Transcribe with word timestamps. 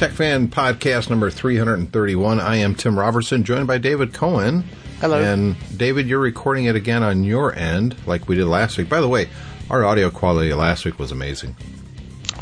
Tech 0.00 0.12
Fan 0.12 0.48
Podcast 0.48 1.10
number 1.10 1.30
331. 1.30 2.40
I 2.40 2.56
am 2.56 2.74
Tim 2.74 2.98
Robertson, 2.98 3.44
joined 3.44 3.66
by 3.66 3.76
David 3.76 4.14
Cohen. 4.14 4.64
Hello. 4.98 5.20
And 5.20 5.56
David, 5.76 6.06
you're 6.06 6.18
recording 6.18 6.64
it 6.64 6.74
again 6.74 7.02
on 7.02 7.22
your 7.22 7.54
end, 7.54 7.94
like 8.06 8.26
we 8.26 8.34
did 8.34 8.46
last 8.46 8.78
week. 8.78 8.88
By 8.88 9.02
the 9.02 9.08
way, 9.08 9.28
our 9.68 9.84
audio 9.84 10.08
quality 10.08 10.54
last 10.54 10.86
week 10.86 10.98
was 10.98 11.12
amazing. 11.12 11.54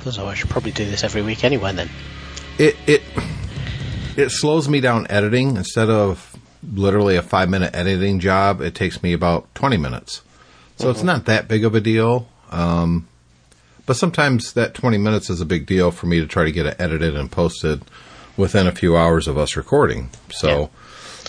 So 0.09 0.29
I 0.29 0.35
should 0.35 0.51
probably 0.51 0.71
do 0.71 0.85
this 0.85 1.03
every 1.03 1.23
week 1.23 1.43
anyway. 1.43 1.73
Then 1.73 1.91
It 2.59 2.77
it 2.87 3.03
it 4.17 4.29
slows 4.29 4.69
me 4.69 4.81
down 4.81 5.09
editing. 5.11 5.57
Instead 5.57 5.91
of 5.91 6.37
literally 6.63 7.17
a 7.17 7.23
five 7.23 7.51
minute 7.51 7.75
editing 7.75 8.21
job, 8.21 8.61
it 8.61 8.77
takes 8.77 9.03
me 9.03 9.13
about 9.13 9.53
20 9.57 9.79
minutes. 9.79 10.23
So 10.77 10.91
it's 10.91 11.03
not 11.03 11.25
that 11.25 11.49
big 11.49 11.65
of 11.65 11.75
a 11.75 11.81
deal. 11.81 12.29
Um, 12.53 13.09
but 13.89 13.97
sometimes 13.97 14.53
that 14.53 14.75
20 14.75 14.99
minutes 14.99 15.31
is 15.31 15.41
a 15.41 15.47
big 15.47 15.65
deal 15.65 15.91
for 15.91 16.05
me 16.05 16.21
to 16.21 16.27
try 16.27 16.45
to 16.45 16.53
get 16.53 16.67
it 16.67 16.77
edited 16.79 17.17
and 17.17 17.33
posted 17.33 17.81
within 18.37 18.67
a 18.67 18.73
few 18.73 18.99
hours 18.99 19.27
of 19.27 19.39
us 19.39 19.57
recording. 19.57 20.11
So, 20.31 20.69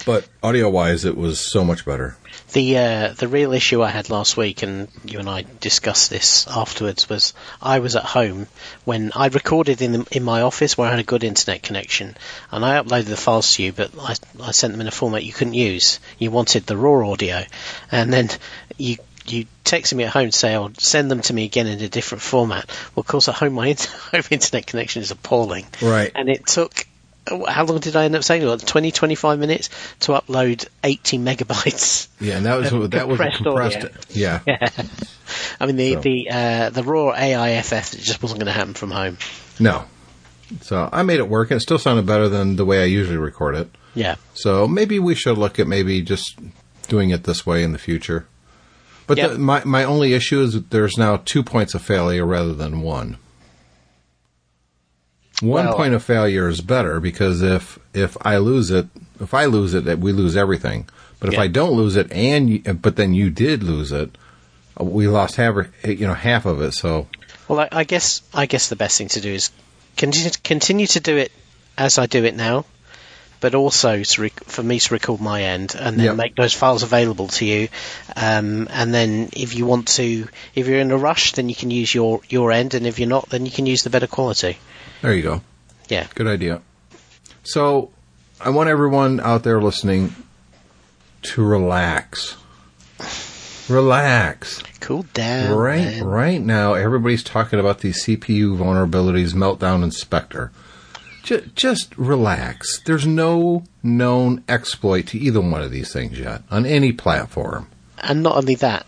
but 0.06 0.28
audio 0.44 0.70
wise, 0.70 1.06
it 1.06 1.16
was 1.16 1.40
so 1.40 1.64
much 1.64 1.86
better. 1.86 2.18
the 2.52 2.78
uh, 2.78 3.14
the 3.14 3.30
real 3.30 3.54
issue 3.54 3.82
I 3.82 3.90
had 3.90 4.10
last 4.10 4.36
week, 4.36 4.62
and 4.62 4.90
you 5.06 5.20
and 5.20 5.30
I 5.30 5.46
discussed 5.62 6.10
this 6.10 6.48
afterwards, 6.48 7.08
was 7.08 7.34
I 7.62 7.80
was 7.80 7.96
at 7.96 8.04
home 8.04 8.48
when 8.84 9.14
I 9.16 9.28
recorded 9.28 9.82
in 9.82 9.92
the, 9.94 10.08
in 10.12 10.24
my 10.26 10.42
office 10.42 10.78
where 10.78 10.90
I 10.90 10.92
had 10.92 11.00
a 11.00 11.04
good 11.04 11.24
internet 11.24 11.64
connection, 11.64 12.18
and 12.52 12.66
I 12.66 12.82
uploaded 12.82 13.06
the 13.06 13.16
files 13.16 13.54
to 13.56 13.64
you, 13.64 13.72
but 13.72 13.92
I 13.98 14.16
I 14.42 14.52
sent 14.52 14.74
them 14.74 14.82
in 14.82 14.88
a 14.88 14.92
format 14.92 15.24
you 15.24 15.32
couldn't 15.32 15.54
use. 15.54 16.02
You 16.18 16.30
wanted 16.30 16.66
the 16.66 16.76
raw 16.76 17.10
audio, 17.10 17.44
and 17.90 18.12
then 18.12 18.30
you. 18.78 18.98
You 19.32 19.46
texted 19.66 19.94
me 19.96 20.04
at 20.04 20.12
home 20.12 20.30
to 20.32 20.38
say, 20.38 20.54
"I'll 20.54 20.72
send 20.78 21.10
them 21.12 21.22
to 21.22 21.34
me 21.34 21.46
again 21.46 21.68
in 21.68 21.80
a 21.82 21.90
different 21.90 22.22
format." 22.22 22.66
Well, 22.96 23.02
of 23.02 23.08
course, 23.08 23.28
at 23.28 23.36
home 23.36 23.54
my 23.54 23.68
inter- 23.68 23.92
home 24.12 24.24
internet 24.32 24.66
connection 24.68 25.02
is 25.02 25.12
appalling, 25.12 25.66
Right. 25.82 26.12
And 26.16 26.30
it 26.30 26.46
took 26.48 26.86
how 27.48 27.64
long 27.66 27.80
did 27.80 27.96
I 27.96 28.06
end 28.06 28.16
up 28.16 28.24
saying? 28.24 28.44
Like 28.44 28.66
20, 28.66 28.92
25 28.92 29.38
minutes 29.38 29.70
to 30.00 30.14
upload 30.14 30.68
80 30.84 31.20
megabytes. 31.20 32.08
Yeah, 32.20 32.38
and 32.38 32.46
that 32.48 32.56
was 32.58 32.74
Uh, 32.74 32.88
that 32.88 33.08
was 33.08 33.20
compressed 33.20 33.78
audio. 33.78 33.90
Yeah, 34.10 34.40
I 35.60 35.66
mean, 35.68 35.76
the 35.76 35.94
So- 35.94 36.00
the 36.02 36.30
uh, 36.32 36.70
the 36.72 36.84
raw 36.84 37.14
AIFF 37.14 37.94
it 37.94 38.00
just 38.00 38.24
wasn't 38.24 38.40
going 38.40 38.48
to 38.48 38.52
happen 38.54 38.74
from 38.74 38.92
home. 38.92 39.18
no. 39.60 39.86
So 40.62 40.90
I 40.92 41.04
made 41.04 41.20
it 41.20 41.30
work, 41.30 41.52
and 41.52 41.58
it 41.60 41.62
still 41.62 41.78
sounded 41.78 42.08
better 42.08 42.28
than 42.28 42.56
the 42.56 42.66
way 42.66 42.82
I 42.82 42.86
usually 42.86 43.18
record 43.18 43.54
it. 43.54 43.70
Yeah, 43.94 44.16
So 44.34 44.68
maybe 44.68 44.98
we 44.98 45.14
should 45.14 45.38
look 45.38 45.60
at 45.60 45.68
maybe 45.68 46.02
just 46.02 46.36
doing 46.88 47.12
it 47.12 47.24
this 47.26 47.46
way 47.46 47.62
in 47.64 47.72
the 47.72 47.78
future. 47.78 48.26
But 49.10 49.18
Yep. 49.18 49.32
the, 49.32 49.38
my 49.40 49.64
my 49.66 49.84
only 49.86 50.14
issue 50.14 50.40
is 50.40 50.54
that 50.54 50.70
there's 50.70 50.96
now 50.96 51.18
two 51.26 51.42
points 51.42 51.74
of 51.74 51.82
failure 51.82 52.24
rather 52.24 52.54
than 52.54 52.82
one. 52.82 53.18
One 55.42 55.66
Well- 55.66 55.76
point 55.76 55.96
of 55.96 56.04
failure 56.04 56.48
is 56.48 56.62
better 56.62 57.00
because 57.00 57.42
if 57.42 57.80
if 57.96 58.16
I 58.22 58.38
lose 58.38 58.70
it, 58.70 58.86
if 59.20 59.34
I 59.34 59.46
lose 59.46 59.74
it, 59.74 59.98
we 60.00 60.12
lose 60.12 60.38
everything. 60.38 60.88
But 61.20 61.30
if 61.30 61.34
Yeah. 61.34 61.42
I 61.42 61.48
don't 61.48 61.72
lose 61.72 61.96
it, 61.96 62.12
and 62.12 62.50
you, 62.52 62.60
but 62.74 62.98
then 62.98 63.16
you 63.16 63.32
did 63.32 63.64
lose 63.64 63.92
it, 63.92 64.16
uh, 64.80 64.84
we 64.84 65.08
lost 65.08 65.38
half 65.38 65.56
you 65.84 66.06
know 66.06 66.14
half 66.14 66.46
of 66.46 66.62
it. 66.62 66.76
So 66.76 67.08
well, 67.48 67.62
I, 67.62 67.70
I 67.72 67.84
guess 67.86 68.22
I 68.32 68.46
guess 68.46 68.70
the 68.70 68.76
best 68.76 68.96
thing 69.00 69.08
to 69.08 69.22
do 69.22 69.32
is 69.34 69.50
continue 69.98 70.30
continue 70.44 70.86
to 70.86 71.00
do 71.00 71.18
it 71.18 71.32
as 71.80 71.98
I 71.98 72.06
do 72.06 72.26
it 72.26 72.36
now, 72.36 72.66
but 73.40 73.56
also 73.56 74.04
to 74.04 74.22
rec- 74.22 74.44
for 74.46 74.62
me 74.64 74.80
to 74.80 74.94
record 74.94 75.22
my 75.22 75.44
end 75.44 75.76
and 75.80 75.98
then 75.98 76.06
Yep. 76.06 76.16
make 76.16 76.36
those 76.36 76.54
files 76.54 76.84
available 76.84 77.28
to 77.28 77.46
you. 77.46 77.68
Um, 78.16 78.68
and 78.72 78.94
then 78.94 79.30
if 79.34 79.56
you 79.56 79.66
want 79.66 79.88
to, 79.90 80.28
if 80.56 80.68
you're 80.68 80.80
in 80.80 80.92
a 80.92 80.98
rush, 80.98 81.34
then 81.34 81.50
you 81.50 81.56
can 81.56 81.72
use 81.72 81.94
your 81.94 82.22
your 82.30 82.52
end, 82.52 82.74
and 82.74 82.86
if 82.86 83.00
you're 83.00 83.08
not, 83.10 83.30
then 83.30 83.46
you 83.46 83.52
can 83.52 83.66
use 83.66 83.84
the 83.84 83.90
better 83.90 84.08
quality. 84.08 84.58
there 85.02 85.14
you 85.14 85.24
go. 85.24 85.42
Yeah. 85.88 86.08
Good 86.16 86.28
idea. 86.28 86.62
So, 87.44 87.90
I 88.42 88.50
want 88.50 88.70
everyone 88.70 89.20
out 89.20 89.44
there 89.44 89.62
listening 89.62 90.14
to 91.24 91.44
relax. 91.44 92.36
Relax. 93.68 94.64
Cool 94.80 95.06
down. 95.14 95.56
Right, 95.56 95.84
man. 95.86 96.04
right 96.04 96.42
now, 96.42 96.74
everybody's 96.74 97.24
talking 97.24 97.60
about 97.60 97.80
these 97.80 98.04
CPU 98.06 98.58
vulnerabilities, 98.58 99.34
Meltdown 99.34 99.84
and 99.84 99.94
Spectre. 99.94 100.52
Just, 101.24 101.56
just 101.56 101.98
relax. 101.98 102.80
There's 102.86 103.06
no 103.06 103.64
known 103.84 104.44
exploit 104.48 105.08
to 105.08 105.18
either 105.20 105.42
one 105.42 105.62
of 105.62 105.72
these 105.72 105.92
things 105.94 106.20
yet 106.20 106.44
on 106.50 106.66
any 106.66 106.92
platform. 106.92 107.68
and 107.98 108.24
not 108.24 108.38
only 108.38 108.56
that, 108.56 108.86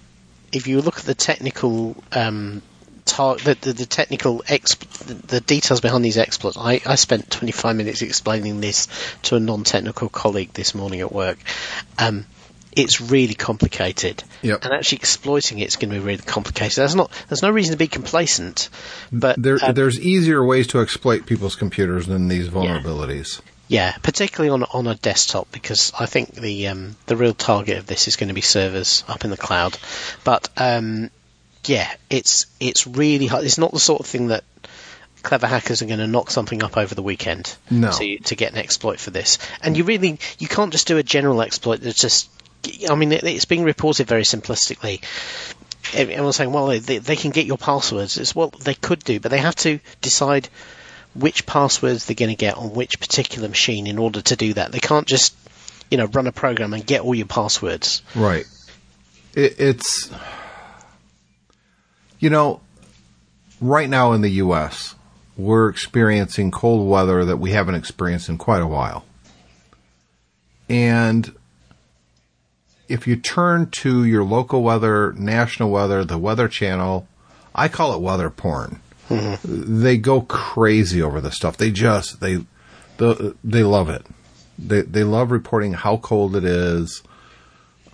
if 0.51 0.67
you 0.67 0.81
look 0.81 0.97
at 0.99 1.05
the 1.05 1.15
technical 1.15 1.95
um, 2.11 2.61
tar- 3.05 3.37
the, 3.37 3.55
the, 3.61 3.73
the 3.73 3.85
technical 3.85 4.39
exp- 4.47 4.87
the, 5.05 5.13
the 5.13 5.39
details 5.41 5.81
behind 5.81 6.03
these 6.03 6.17
exploits, 6.17 6.57
I, 6.57 6.81
I 6.85 6.95
spent 6.95 7.29
25 7.29 7.75
minutes 7.75 8.01
explaining 8.01 8.59
this 8.61 8.87
to 9.23 9.35
a 9.35 9.39
non-technical 9.39 10.09
colleague 10.09 10.53
this 10.53 10.75
morning 10.75 11.01
at 11.01 11.11
work. 11.11 11.37
Um, 11.99 12.25
it's 12.73 13.01
really 13.01 13.33
complicated, 13.33 14.23
Yep. 14.43 14.63
and 14.63 14.73
actually 14.73 14.97
exploiting 14.99 15.59
it's 15.59 15.75
going 15.75 15.89
to 15.89 15.95
be 15.99 16.05
really 16.05 16.21
complicated. 16.23 16.77
There's 16.77 16.95
not 16.95 17.11
there's 17.27 17.41
no 17.41 17.51
reason 17.51 17.71
to 17.73 17.77
be 17.77 17.87
complacent, 17.87 18.69
but 19.11 19.41
There, 19.41 19.59
um, 19.61 19.73
there's 19.73 19.99
easier 19.99 20.43
ways 20.43 20.67
to 20.67 20.79
exploit 20.81 21.25
people's 21.25 21.55
computers 21.55 22.07
than 22.07 22.27
these 22.27 22.47
vulnerabilities. 22.49 23.41
Yeah, 23.67 23.95
particularly 24.03 24.49
on 24.49 24.63
on 24.63 24.87
a 24.87 24.95
desktop 24.95 25.49
because 25.51 25.93
I 25.97 26.05
think 26.05 26.33
the 26.35 26.67
um, 26.67 26.95
the 27.05 27.15
real 27.15 27.33
target 27.33 27.77
of 27.77 27.87
this 27.87 28.07
is 28.07 28.15
going 28.17 28.27
to 28.27 28.33
be 28.33 28.41
servers 28.41 29.03
up 29.07 29.23
in 29.23 29.31
the 29.31 29.37
cloud. 29.37 29.77
But 30.25 30.49
um, 30.57 31.09
yeah, 31.65 31.89
it's 32.09 32.47
it's 32.59 32.85
really 32.85 33.27
hard. 33.27 33.45
It's 33.45 33.57
not 33.57 33.71
the 33.71 33.79
sort 33.79 34.01
of 34.01 34.07
thing 34.07 34.27
that 34.27 34.43
clever 35.23 35.47
hackers 35.47 35.81
are 35.81 35.85
going 35.85 35.99
to 35.99 36.07
knock 36.07 36.31
something 36.31 36.63
up 36.63 36.75
over 36.77 36.95
the 36.95 37.03
weekend 37.03 37.55
No. 37.69 37.91
to 37.91 38.17
to 38.19 38.35
get 38.35 38.51
an 38.51 38.57
exploit 38.57 38.99
for 38.99 39.11
this. 39.11 39.37
And 39.61 39.77
you 39.77 39.83
really 39.85 40.19
you 40.39 40.47
can't 40.49 40.73
just 40.73 40.87
do 40.87 40.97
a 40.97 41.03
general 41.03 41.41
exploit 41.41 41.77
that's 41.81 42.01
just. 42.01 42.29
I 42.89 42.95
mean, 42.95 43.11
it, 43.11 43.23
it's 43.23 43.45
being 43.45 43.63
reported 43.63 44.07
very 44.07 44.23
simplistically. 44.23 45.03
Everyone's 45.93 46.35
saying, 46.35 46.51
well, 46.51 46.67
they, 46.67 46.99
they 46.99 47.15
can 47.15 47.31
get 47.31 47.45
your 47.45 47.57
passwords. 47.57 48.17
It's 48.17 48.35
well, 48.35 48.49
they 48.49 48.75
could 48.75 49.03
do, 49.03 49.19
but 49.19 49.31
they 49.31 49.39
have 49.39 49.55
to 49.57 49.79
decide 50.01 50.47
which 51.13 51.45
passwords 51.45 52.05
they're 52.05 52.15
going 52.15 52.29
to 52.29 52.35
get 52.35 52.57
on 52.57 52.73
which 52.73 52.99
particular 52.99 53.49
machine 53.49 53.87
in 53.87 53.97
order 53.97 54.21
to 54.21 54.35
do 54.35 54.53
that. 54.53 54.71
They 54.71 54.79
can't 54.79 55.07
just, 55.07 55.35
you 55.89 55.97
know, 55.97 56.05
run 56.05 56.27
a 56.27 56.31
program 56.31 56.73
and 56.73 56.85
get 56.85 57.01
all 57.01 57.15
your 57.15 57.25
passwords. 57.25 58.01
Right. 58.15 58.45
It, 59.33 59.59
it's, 59.59 60.09
you 62.19 62.29
know, 62.29 62.61
right 63.59 63.89
now 63.89 64.13
in 64.13 64.21
the 64.21 64.29
U.S., 64.29 64.95
we're 65.37 65.69
experiencing 65.69 66.51
cold 66.51 66.87
weather 66.87 67.25
that 67.25 67.37
we 67.37 67.51
haven't 67.51 67.75
experienced 67.75 68.29
in 68.29 68.37
quite 68.37 68.61
a 68.61 68.67
while. 68.67 69.05
And 70.69 71.33
if 72.91 73.07
you 73.07 73.15
turn 73.15 73.69
to 73.71 74.03
your 74.05 74.23
local 74.23 74.61
weather, 74.63 75.13
national 75.13 75.69
weather, 75.71 76.03
the 76.03 76.17
Weather 76.17 76.47
Channel, 76.47 77.07
I 77.55 77.67
call 77.67 77.93
it 77.95 78.01
weather 78.01 78.29
porn. 78.29 78.81
Mm-hmm. 79.09 79.81
They 79.81 79.97
go 79.97 80.21
crazy 80.21 81.01
over 81.01 81.19
this 81.21 81.35
stuff. 81.35 81.57
They 81.57 81.71
just 81.71 82.19
they 82.19 82.45
the, 82.97 83.35
they 83.43 83.63
love 83.63 83.89
it. 83.89 84.05
They 84.59 84.81
they 84.81 85.03
love 85.03 85.31
reporting 85.31 85.73
how 85.73 85.97
cold 85.97 86.35
it 86.35 86.43
is 86.45 87.01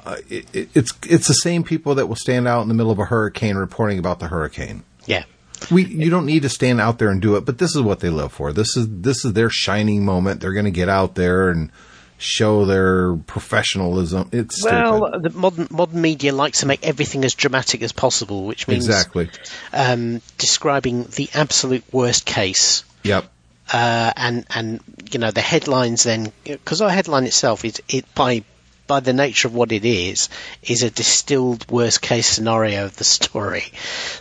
uh, 0.06 0.18
it, 0.30 0.46
it- 0.54 0.70
it's 0.74 0.92
it's 1.08 1.28
the 1.28 1.34
same 1.34 1.64
people 1.64 1.96
that 1.96 2.08
will 2.08 2.16
stand 2.16 2.48
out 2.48 2.62
in 2.62 2.68
the 2.68 2.74
middle 2.74 2.92
of 2.92 3.00
a 3.00 3.06
hurricane 3.06 3.56
reporting 3.58 4.00
about 4.00 4.20
the 4.20 4.28
hurricane. 4.28 4.84
Yeah. 5.06 5.24
We 5.72 5.86
you 5.86 6.10
don't 6.12 6.26
need 6.28 6.44
to 6.44 6.50
stand 6.50 6.80
out 6.80 7.00
there 7.00 7.10
and 7.10 7.20
do 7.22 7.36
it, 7.36 7.46
but 7.46 7.58
this 7.58 7.76
is 7.76 7.82
what 7.82 8.00
they 8.00 8.10
live 8.10 8.32
for. 8.32 8.54
This 8.54 8.78
is 8.78 8.88
this 8.90 9.26
is 9.26 9.34
their 9.34 9.50
shining 9.50 10.06
moment. 10.06 10.40
They're 10.40 10.54
going 10.54 10.66
to 10.66 10.72
get 10.72 10.88
out 10.90 11.16
there 11.16 11.50
and 11.50 11.72
show 12.18 12.66
their 12.66 13.16
professionalism. 13.16 14.30
It's 14.32 14.64
Well, 14.64 15.08
stupid. 15.08 15.24
the 15.24 15.38
modern 15.38 15.68
modern 15.70 16.02
media 16.02 16.34
likes 16.34 16.62
to 16.62 16.66
make 16.66 16.84
everything 16.86 17.24
as 17.26 17.36
dramatic 17.36 17.82
as 17.82 17.92
possible, 17.92 18.46
which 18.46 18.68
means 18.68 18.88
Exactly. 18.88 19.30
um, 19.74 20.22
describing 20.38 21.04
the 21.16 21.30
absolute 21.34 21.84
worst 21.92 22.26
case. 22.26 22.84
Yep. 23.04 23.30
Uh, 23.72 24.14
and 24.16 24.46
and 24.50 24.80
you 25.12 25.20
know 25.20 25.32
the 25.32 25.42
headlines 25.42 26.04
then 26.04 26.32
because 26.44 26.82
our 26.82 26.90
headline 26.90 27.26
itself 27.26 27.66
is 27.66 27.82
it 27.90 28.06
by 28.16 28.44
by 28.88 29.02
the 29.02 29.12
nature 29.14 29.50
of 29.50 29.54
what 29.54 29.74
it 29.74 29.84
is, 29.84 30.30
is 30.64 30.82
a 30.82 30.90
distilled 30.90 31.70
worst 31.70 32.02
case 32.02 32.26
scenario 32.26 32.86
of 32.86 32.96
the 32.96 33.04
story. 33.04 33.66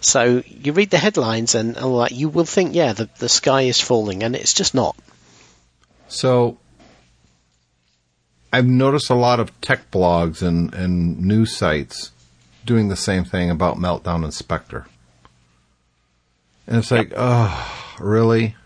So 0.01 0.43
you 0.49 0.73
read 0.73 0.91
the 0.91 0.99
headlines 0.99 1.55
and 1.55 1.79
all 1.79 2.01
that, 2.01 2.11
you 2.11 2.29
will 2.29 2.45
think, 2.45 2.75
yeah, 2.75 2.93
the, 2.93 3.09
the 3.19 3.29
sky 3.29 3.63
is 3.63 3.81
falling, 3.81 4.25
and 4.25 4.35
it's 4.35 4.53
just 4.53 4.75
not. 4.75 4.97
So 6.09 6.59
I've 8.57 8.67
noticed 8.67 9.11
a 9.11 9.15
lot 9.15 9.39
of 9.39 9.59
tech 9.61 9.91
blogs 9.91 10.41
and, 10.41 10.73
and 10.73 11.21
news 11.21 11.55
sites 11.55 12.11
doing 12.65 12.89
the 12.89 12.97
same 12.97 13.25
thing 13.25 13.51
about 13.51 13.77
Meltdown 13.77 14.25
and 14.25 14.33
Spectre. 14.33 14.87
And 16.67 16.79
it's 16.79 16.91
like, 16.91 17.13
oh, 17.15 17.95
really? 18.01 18.57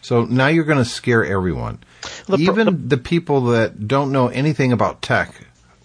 So 0.00 0.24
now 0.24 0.46
you're 0.46 0.64
going 0.64 0.78
to 0.78 0.84
scare 0.84 1.24
everyone. 1.26 1.78
The 2.26 2.36
pro- 2.36 2.36
Even 2.38 2.64
the- 2.66 2.96
the 2.96 2.96
people 2.96 3.42
that 3.52 3.86
don't 3.86 4.12
know 4.12 4.28
anything 4.28 4.72
about 4.72 5.02
tech 5.02 5.34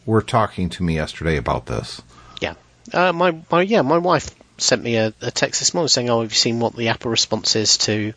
were 0.05 0.21
talking 0.21 0.69
to 0.69 0.83
me 0.83 0.95
yesterday 0.95 1.35
about 1.35 1.65
this. 1.65 2.01
Yeah. 2.39 2.53
Uh, 2.93 3.11
my, 3.11 3.37
my 3.51 3.61
yeah, 3.61 3.81
my 3.81 3.97
wife 3.97 4.29
sent 4.57 4.83
me 4.83 4.95
a, 4.95 5.13
a 5.21 5.31
text 5.31 5.59
this 5.59 5.73
morning 5.73 5.89
saying, 5.89 6.09
"Oh, 6.09 6.21
have 6.21 6.31
you 6.31 6.35
seen 6.35 6.59
what 6.59 6.75
the 6.75 6.87
Apple 6.89 7.11
response 7.11 7.55
is 7.55 7.77
to 7.79 8.13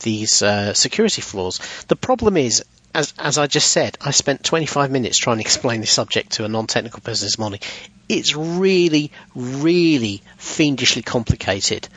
these 0.00 0.42
uh, 0.42 0.74
security 0.74 1.20
flaws?" 1.22 1.60
The 1.88 1.96
problem 1.96 2.36
is, 2.36 2.64
as 2.94 3.12
as 3.18 3.38
I 3.38 3.46
just 3.46 3.70
said, 3.70 3.98
I 4.00 4.12
spent 4.12 4.44
25 4.44 4.90
minutes 4.90 5.18
trying 5.18 5.38
to 5.38 5.42
explain 5.42 5.80
this 5.80 5.90
subject 5.90 6.32
to 6.32 6.44
a 6.44 6.48
non-technical 6.48 7.00
person 7.00 7.26
this 7.26 7.38
morning. 7.38 7.60
It's 8.08 8.34
really, 8.36 9.10
really 9.34 10.22
fiendishly 10.36 11.02
complicated. 11.02 11.88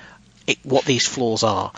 It, 0.47 0.57
what 0.63 0.85
these 0.85 1.05
flaws 1.05 1.43
are, 1.43 1.71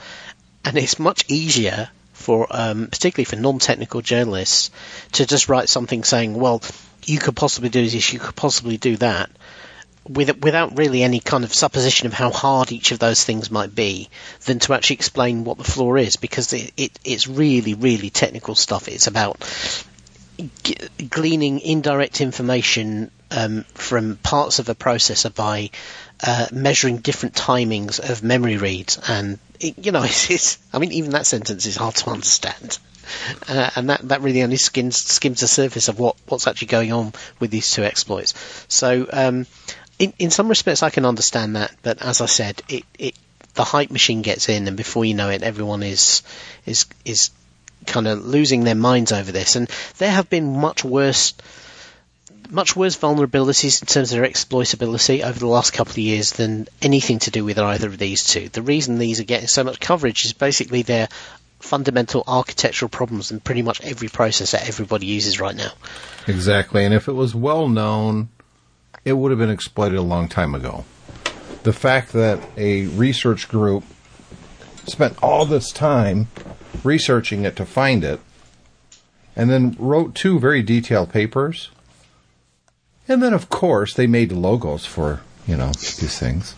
and 0.63 0.77
it's 0.77 0.99
much 0.99 1.25
easier 1.27 1.89
for, 2.13 2.47
um, 2.49 2.87
particularly 2.87 3.25
for 3.25 3.35
non-technical 3.35 4.01
journalists, 4.01 4.71
to 5.13 5.25
just 5.25 5.49
write 5.49 5.69
something 5.69 6.03
saying, 6.03 6.35
"Well, 6.35 6.61
you 7.05 7.19
could 7.19 7.35
possibly 7.35 7.69
do 7.69 7.87
this, 7.87 8.13
you 8.13 8.19
could 8.19 8.35
possibly 8.35 8.77
do 8.77 8.97
that." 8.97 9.29
With, 10.09 10.43
without 10.43 10.77
really 10.77 11.03
any 11.03 11.19
kind 11.19 11.43
of 11.43 11.53
supposition 11.53 12.07
of 12.07 12.13
how 12.13 12.31
hard 12.31 12.71
each 12.71 12.91
of 12.91 12.99
those 12.99 13.23
things 13.23 13.51
might 13.51 13.73
be, 13.73 14.09
than 14.45 14.59
to 14.59 14.73
actually 14.73 14.95
explain 14.95 15.43
what 15.43 15.57
the 15.57 15.63
flaw 15.63 15.95
is, 15.95 16.15
because 16.15 16.51
it, 16.51 16.73
it, 16.75 16.99
it's 17.05 17.27
really, 17.27 17.75
really 17.75 18.09
technical 18.09 18.55
stuff. 18.55 18.87
It's 18.87 19.07
about 19.07 19.37
g- 20.63 20.77
gleaning 21.09 21.59
indirect 21.59 22.21
information 22.21 23.11
um, 23.31 23.63
from 23.75 24.17
parts 24.17 24.57
of 24.57 24.67
a 24.69 24.75
processor 24.75 25.33
by 25.33 25.69
uh, 26.25 26.47
measuring 26.51 26.97
different 26.97 27.35
timings 27.35 27.99
of 27.99 28.23
memory 28.23 28.57
reads, 28.57 28.99
and 29.07 29.37
it, 29.59 29.85
you 29.85 29.91
know, 29.91 30.03
it's, 30.03 30.29
it's, 30.31 30.57
I 30.73 30.79
mean, 30.79 30.91
even 30.93 31.11
that 31.11 31.27
sentence 31.27 31.65
is 31.67 31.75
hard 31.75 31.95
to 31.95 32.09
understand. 32.09 32.79
Uh, 33.47 33.69
and 33.75 33.89
that, 33.89 34.07
that 34.07 34.21
really 34.21 34.43
only 34.43 34.57
skims 34.57 34.97
skims 34.97 35.39
the 35.39 35.47
surface 35.47 35.87
of 35.87 35.97
what, 35.97 36.15
what's 36.27 36.45
actually 36.47 36.67
going 36.67 36.93
on 36.93 37.11
with 37.39 37.49
these 37.49 37.71
two 37.71 37.83
exploits. 37.83 38.33
So, 38.67 39.07
um, 39.11 39.47
in, 39.99 40.13
in 40.17 40.31
some 40.31 40.47
respects, 40.47 40.81
I 40.81 40.89
can 40.89 41.05
understand 41.05 41.57
that, 41.57 41.75
but 41.83 42.01
as 42.01 42.21
I 42.21 42.25
said, 42.25 42.61
it, 42.69 42.85
it 42.97 43.15
the 43.53 43.65
hype 43.65 43.91
machine 43.91 44.21
gets 44.21 44.47
in, 44.47 44.67
and 44.67 44.77
before 44.77 45.03
you 45.03 45.13
know 45.13 45.29
it, 45.29 45.43
everyone 45.43 45.83
is 45.83 46.23
is 46.65 46.85
is 47.03 47.29
kind 47.85 48.07
of 48.07 48.25
losing 48.25 48.63
their 48.63 48.75
minds 48.75 49.11
over 49.11 49.31
this. 49.31 49.55
And 49.55 49.69
there 49.97 50.11
have 50.11 50.29
been 50.29 50.57
much 50.57 50.83
worse 50.83 51.33
much 52.49 52.75
worse 52.75 52.97
vulnerabilities 52.97 53.81
in 53.81 53.87
terms 53.87 54.11
of 54.11 54.19
their 54.19 54.27
exploitability 54.27 55.23
over 55.23 55.37
the 55.37 55.47
last 55.47 55.71
couple 55.71 55.91
of 55.91 55.97
years 55.99 56.31
than 56.31 56.67
anything 56.81 57.19
to 57.19 57.31
do 57.31 57.45
with 57.45 57.59
either 57.59 57.87
of 57.87 57.97
these 57.97 58.23
two. 58.23 58.49
The 58.49 58.63
reason 58.63 58.97
these 58.97 59.19
are 59.19 59.25
getting 59.25 59.47
so 59.47 59.63
much 59.63 59.79
coverage 59.79 60.25
is 60.25 60.33
basically 60.33 60.81
their 60.81 61.09
fundamental 61.59 62.23
architectural 62.25 62.89
problems 62.89 63.31
in 63.31 63.39
pretty 63.39 63.61
much 63.61 63.81
every 63.81 64.07
process 64.07 64.51
that 64.51 64.67
everybody 64.67 65.05
uses 65.05 65.39
right 65.39 65.55
now. 65.55 65.71
Exactly. 66.25 66.85
And 66.85 66.93
if 66.93 67.07
it 67.07 67.13
was 67.13 67.35
well 67.35 67.67
known, 67.67 68.29
it 69.05 69.13
would 69.13 69.31
have 69.31 69.39
been 69.39 69.49
exploited 69.49 69.97
a 69.97 70.03
long 70.03 70.27
time 70.27 70.53
ago. 70.53 70.85
The 71.63 71.73
fact 71.73 72.13
that 72.13 72.39
a 72.57 72.87
research 72.87 73.47
group 73.49 73.83
spent 74.85 75.17
all 75.21 75.45
this 75.45 75.71
time 75.71 76.27
researching 76.83 77.43
it 77.43 77.55
to 77.57 77.65
find 77.65 78.03
it 78.03 78.19
and 79.35 79.49
then 79.49 79.75
wrote 79.79 80.15
two 80.15 80.39
very 80.39 80.61
detailed 80.61 81.11
papers. 81.11 81.69
And 83.07 83.23
then, 83.23 83.33
of 83.33 83.49
course, 83.49 83.93
they 83.93 84.07
made 84.07 84.31
logos 84.31 84.85
for, 84.85 85.21
you 85.47 85.57
know, 85.57 85.67
these 85.67 86.17
things. 86.19 86.55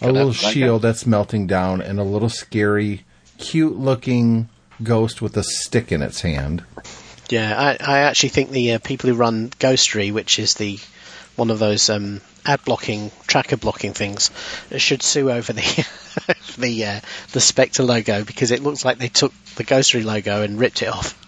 A 0.00 0.10
little 0.10 0.28
like 0.28 0.36
shield 0.36 0.82
that's 0.82 1.06
melting 1.06 1.46
down 1.46 1.80
and 1.80 2.00
a 2.00 2.04
little 2.04 2.28
scary, 2.28 3.04
cute 3.38 3.78
looking 3.78 4.48
ghost 4.82 5.22
with 5.22 5.36
a 5.36 5.44
stick 5.44 5.92
in 5.92 6.02
its 6.02 6.22
hand. 6.22 6.64
Yeah, 7.28 7.54
I, 7.56 7.76
I 7.80 7.98
actually 8.00 8.30
think 8.30 8.50
the 8.50 8.72
uh, 8.72 8.78
people 8.78 9.08
who 9.08 9.16
run 9.16 9.50
Ghostery, 9.50 10.12
which 10.12 10.38
is 10.38 10.54
the 10.54 10.78
one 11.36 11.50
of 11.50 11.58
those 11.58 11.88
um, 11.90 12.20
ad 12.44 12.64
blocking, 12.64 13.10
tracker 13.26 13.56
blocking 13.56 13.92
things, 13.92 14.30
should 14.76 15.02
sue 15.02 15.30
over 15.30 15.52
the 15.52 15.62
the 16.58 16.84
uh, 16.84 17.00
the 17.32 17.40
Spectre 17.40 17.82
logo 17.82 18.24
because 18.24 18.50
it 18.50 18.62
looks 18.62 18.84
like 18.84 18.98
they 18.98 19.08
took 19.08 19.32
the 19.56 19.64
Ghostery 19.64 20.04
logo 20.04 20.42
and 20.42 20.58
ripped 20.58 20.82
it 20.82 20.88
off. 20.88 21.18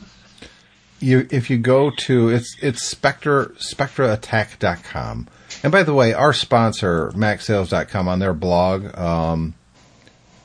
you 1.00 1.26
if 1.30 1.50
you 1.50 1.58
go 1.58 1.90
to 1.90 2.28
it's 2.28 2.56
it's 2.62 2.82
spectre 2.82 3.54
spectreattack.com 3.58 5.28
and 5.62 5.72
by 5.72 5.82
the 5.82 5.94
way 5.94 6.12
our 6.12 6.32
sponsor 6.32 7.10
macsales.com 7.10 8.08
on 8.08 8.18
their 8.18 8.32
blog 8.32 8.96
um, 8.96 9.54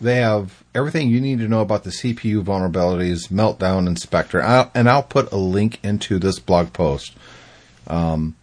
they 0.02 0.16
have 0.16 0.64
everything 0.76 1.10
you 1.10 1.22
need 1.22 1.40
to 1.40 1.48
know 1.48 1.62
about 1.62 1.84
the 1.84 1.90
cpu 1.90 2.44
vulnerabilities 2.44 3.30
meltdown 3.30 3.88
and 3.88 4.00
spectre. 4.00 4.42
I'll, 4.42 4.72
and 4.74 4.90
i'll 4.90 5.04
put 5.04 5.32
a 5.32 5.38
link 5.38 5.80
into 5.84 6.20
this 6.20 6.40
blog 6.40 6.74
post. 6.74 7.16
Um, 7.88 8.36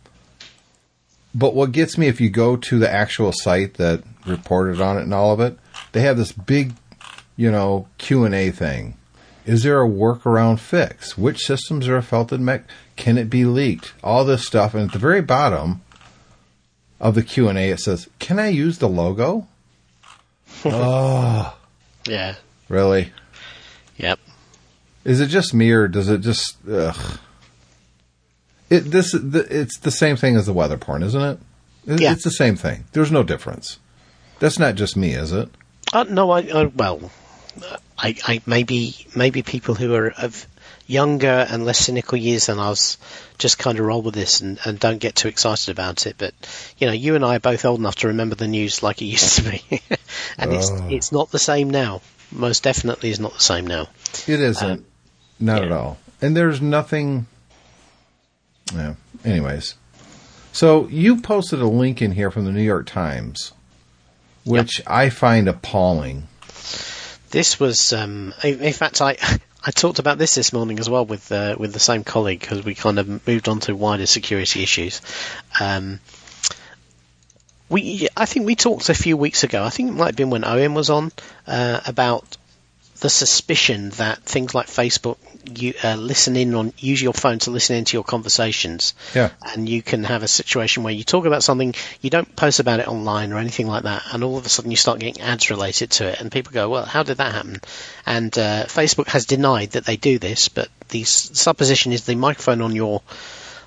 but 1.37 1.55
what 1.55 1.73
gets 1.73 1.97
me 1.99 2.09
if 2.09 2.21
you 2.21 2.31
go 2.31 2.57
to 2.57 2.79
the 2.79 2.91
actual 2.91 3.33
site 3.33 3.75
that 3.75 4.03
reported 4.27 4.81
on 4.81 4.99
it 4.99 5.03
and 5.03 5.15
all 5.15 5.33
of 5.33 5.41
it 5.41 5.59
they 5.93 6.01
have 6.01 6.17
this 6.17 6.33
big 6.33 6.73
you 7.37 7.51
know 7.51 7.87
q&a 7.99 8.51
thing 8.51 8.97
is 9.47 9.63
there 9.63 9.81
a 9.81 9.89
workaround 9.89 10.59
fix? 10.59 11.17
Which 11.17 11.39
systems 11.47 11.87
are 11.87 11.97
affected? 11.97 12.41
Can 12.97 13.17
it 13.17 13.31
be 13.31 13.45
leaked? 13.45 13.95
All 14.03 14.25
this 14.25 14.45
stuff, 14.45 14.75
and 14.75 14.87
at 14.89 14.93
the 14.93 14.99
very 14.99 15.23
bottom 15.23 15.83
of 17.01 17.15
the 17.15 17.23
Q 17.23 17.49
and 17.49 17.57
A, 17.57 17.71
it 17.71 17.79
says, 17.79 18.09
"Can 18.19 18.41
I 18.41 18.49
use 18.49 18.79
the 18.79 18.89
logo?" 18.89 19.47
oh, 20.65 21.57
Yeah. 22.09 22.35
really? 22.69 23.13
Yep. 23.99 24.19
Is 25.05 25.21
it 25.21 25.29
just 25.29 25.55
me, 25.55 25.71
or 25.71 25.87
does 25.87 26.09
it 26.09 26.23
just? 26.23 26.57
Ugh. 26.69 27.19
It 28.71 28.81
this 28.91 29.13
the, 29.13 29.47
it's 29.51 29.79
the 29.79 29.91
same 29.91 30.17
thing 30.17 30.37
as 30.37 30.47
the 30.47 30.53
weather 30.53 30.77
porn, 30.77 31.03
isn't 31.03 31.21
it? 31.23 31.39
It- 31.87 32.01
Yeah. 32.01 32.13
It's 32.13 32.25
the 32.25 32.31
same 32.31 32.57
thing. 32.57 32.85
There's 32.93 33.13
no 33.13 33.23
difference. 33.23 33.79
That's 34.39 34.59
not 34.59 34.75
just 34.75 34.97
me, 34.97 35.13
is 35.15 35.33
it? 35.33 35.49
Uh, 35.93 36.05
no, 36.09 36.31
I, 36.31 36.41
I 36.41 36.65
well, 36.67 37.11
I, 37.99 38.17
I 38.27 38.43
maybe 38.45 39.07
maybe 39.15 39.43
people 39.43 39.75
who 39.75 39.95
are 39.95 40.11
of 40.11 40.47
younger 40.89 41.47
and 41.51 41.65
less 41.65 41.79
cynical 41.79 42.17
years 42.19 42.47
than 42.47 42.59
us 42.59 42.97
just 43.39 43.59
kind 43.59 43.79
of 43.79 43.85
roll 43.87 44.03
with 44.03 44.15
this 44.15 44.41
and, 44.41 44.59
and 44.65 44.79
don't 44.79 44.99
get 44.99 45.15
too 45.17 45.29
excited 45.29 45.71
about 45.71 46.07
it. 46.07 46.17
But 46.19 46.35
you 46.79 46.87
know, 46.87 46.93
you 46.93 47.15
and 47.15 47.25
I 47.25 47.37
are 47.37 47.41
both 47.41 47.65
old 47.65 47.79
enough 47.81 47.97
to 47.97 48.09
remember 48.09 48.35
the 48.35 48.49
news 48.49 48.83
like 48.83 49.01
it 49.01 49.05
used 49.17 49.37
to 49.37 49.51
be, 49.51 49.63
and 50.39 50.53
it's 50.53 50.71
Oh. 50.71 50.89
it's 50.91 51.13
not 51.13 51.31
the 51.31 51.39
same 51.39 51.71
now. 51.71 52.03
Most 52.33 52.65
definitely 52.65 53.11
is 53.11 53.21
not 53.21 53.35
the 53.35 53.41
same 53.41 53.67
now. 53.67 53.87
It 54.27 54.41
isn't. 54.41 54.71
Um, 54.81 54.85
Not 55.39 55.61
yeah. 55.63 55.67
at 55.67 55.73
all. 55.73 55.99
And 56.21 56.37
there's 56.37 56.61
nothing. 56.61 57.27
Yeah. 58.75 58.95
Anyways. 59.25 59.75
So 60.53 60.89
you 60.89 61.21
posted 61.21 61.61
a 61.61 61.67
link 61.67 62.01
in 62.01 62.13
here 62.13 62.31
from 62.31 62.47
the 62.47 62.53
New 62.53 62.63
York 62.63 62.87
Times, 62.87 63.53
which 64.45 64.81
I 64.87 65.11
find 65.11 65.49
appalling. 65.49 66.29
This 67.31 67.61
was, 67.61 67.93
um, 67.93 68.33
in 68.43 68.61
in 68.63 68.73
fact, 68.73 69.03
I 69.03 69.17
I 69.67 69.73
talked 69.73 69.99
about 69.99 70.17
this 70.17 70.37
this 70.37 70.53
morning 70.53 70.79
as 70.79 70.89
well 70.89 71.05
with 71.05 71.31
uh, 71.33 71.57
with 71.59 71.73
the 71.73 71.81
same 71.81 72.05
colleague 72.05 72.41
because 72.41 72.65
we 72.65 72.75
kind 72.75 72.99
of 72.99 73.27
moved 73.27 73.49
on 73.49 73.61
to 73.61 73.75
wider 73.75 74.07
security 74.07 74.63
issues. 74.63 75.03
Um, 75.61 76.01
we, 77.69 78.07
I 78.17 78.27
think 78.27 78.47
we 78.47 78.55
talked 78.55 78.89
a 78.89 78.95
few 78.95 79.17
weeks 79.17 79.43
ago. 79.43 79.65
I 79.65 79.71
think 79.71 79.91
it 79.91 79.95
might 79.95 80.07
have 80.07 80.17
been 80.17 80.31
when 80.31 80.45
Owen 80.45 80.75
was 80.75 80.89
on 80.89 81.11
uh, 81.49 81.81
about 81.85 82.37
the 83.01 83.11
suspicion 83.11 83.91
that 83.91 84.23
things 84.23 84.55
like 84.55 84.67
Facebook 84.67 85.17
you 85.59 85.75
uh, 85.85 85.95
listen 85.95 86.35
in 86.37 86.55
on 86.55 86.73
use 86.79 87.01
your 87.01 87.13
phone 87.13 87.39
to 87.39 87.51
listen 87.51 87.77
into 87.77 87.97
your 87.97 88.03
conversations 88.05 88.95
Yeah. 89.15 89.31
and 89.55 89.69
you 89.69 89.81
can 89.83 90.03
have 90.05 90.23
a 90.25 90.29
situation 90.29 90.83
where 90.83 90.93
you 90.93 91.05
talk 91.05 91.25
about 91.25 91.45
something, 91.45 91.75
you 92.01 92.11
don't 92.11 92.35
post 92.35 92.59
about 92.59 92.81
it 92.81 92.89
online 92.89 93.33
or 93.33 93.39
anything 93.39 93.67
like 93.69 93.85
that, 93.85 94.03
and 94.13 94.25
all 94.25 94.39
of 94.39 94.47
a 94.47 94.49
sudden 94.49 94.71
you 94.71 94.77
start 94.77 94.99
getting 94.99 95.23
ads 95.23 95.51
related 95.51 95.91
to 95.93 96.09
it, 96.09 96.21
and 96.21 96.33
people 96.33 96.53
go, 96.53 96.69
"Well, 96.69 96.85
how 96.85 97.03
did 97.05 97.19
that 97.19 97.33
happen?" 97.33 97.61
And 98.07 98.37
uh, 98.39 98.65
Facebook 98.67 99.09
has 99.09 99.27
denied 99.27 99.71
that 99.73 99.85
they 99.85 99.97
do 99.97 100.19
this, 100.19 100.49
but 100.49 100.69
the 100.89 101.03
s- 101.03 101.31
supposition 101.35 101.93
is 101.93 102.05
the 102.05 102.17
microphone 102.17 102.61
on 102.61 102.75
your 102.75 103.03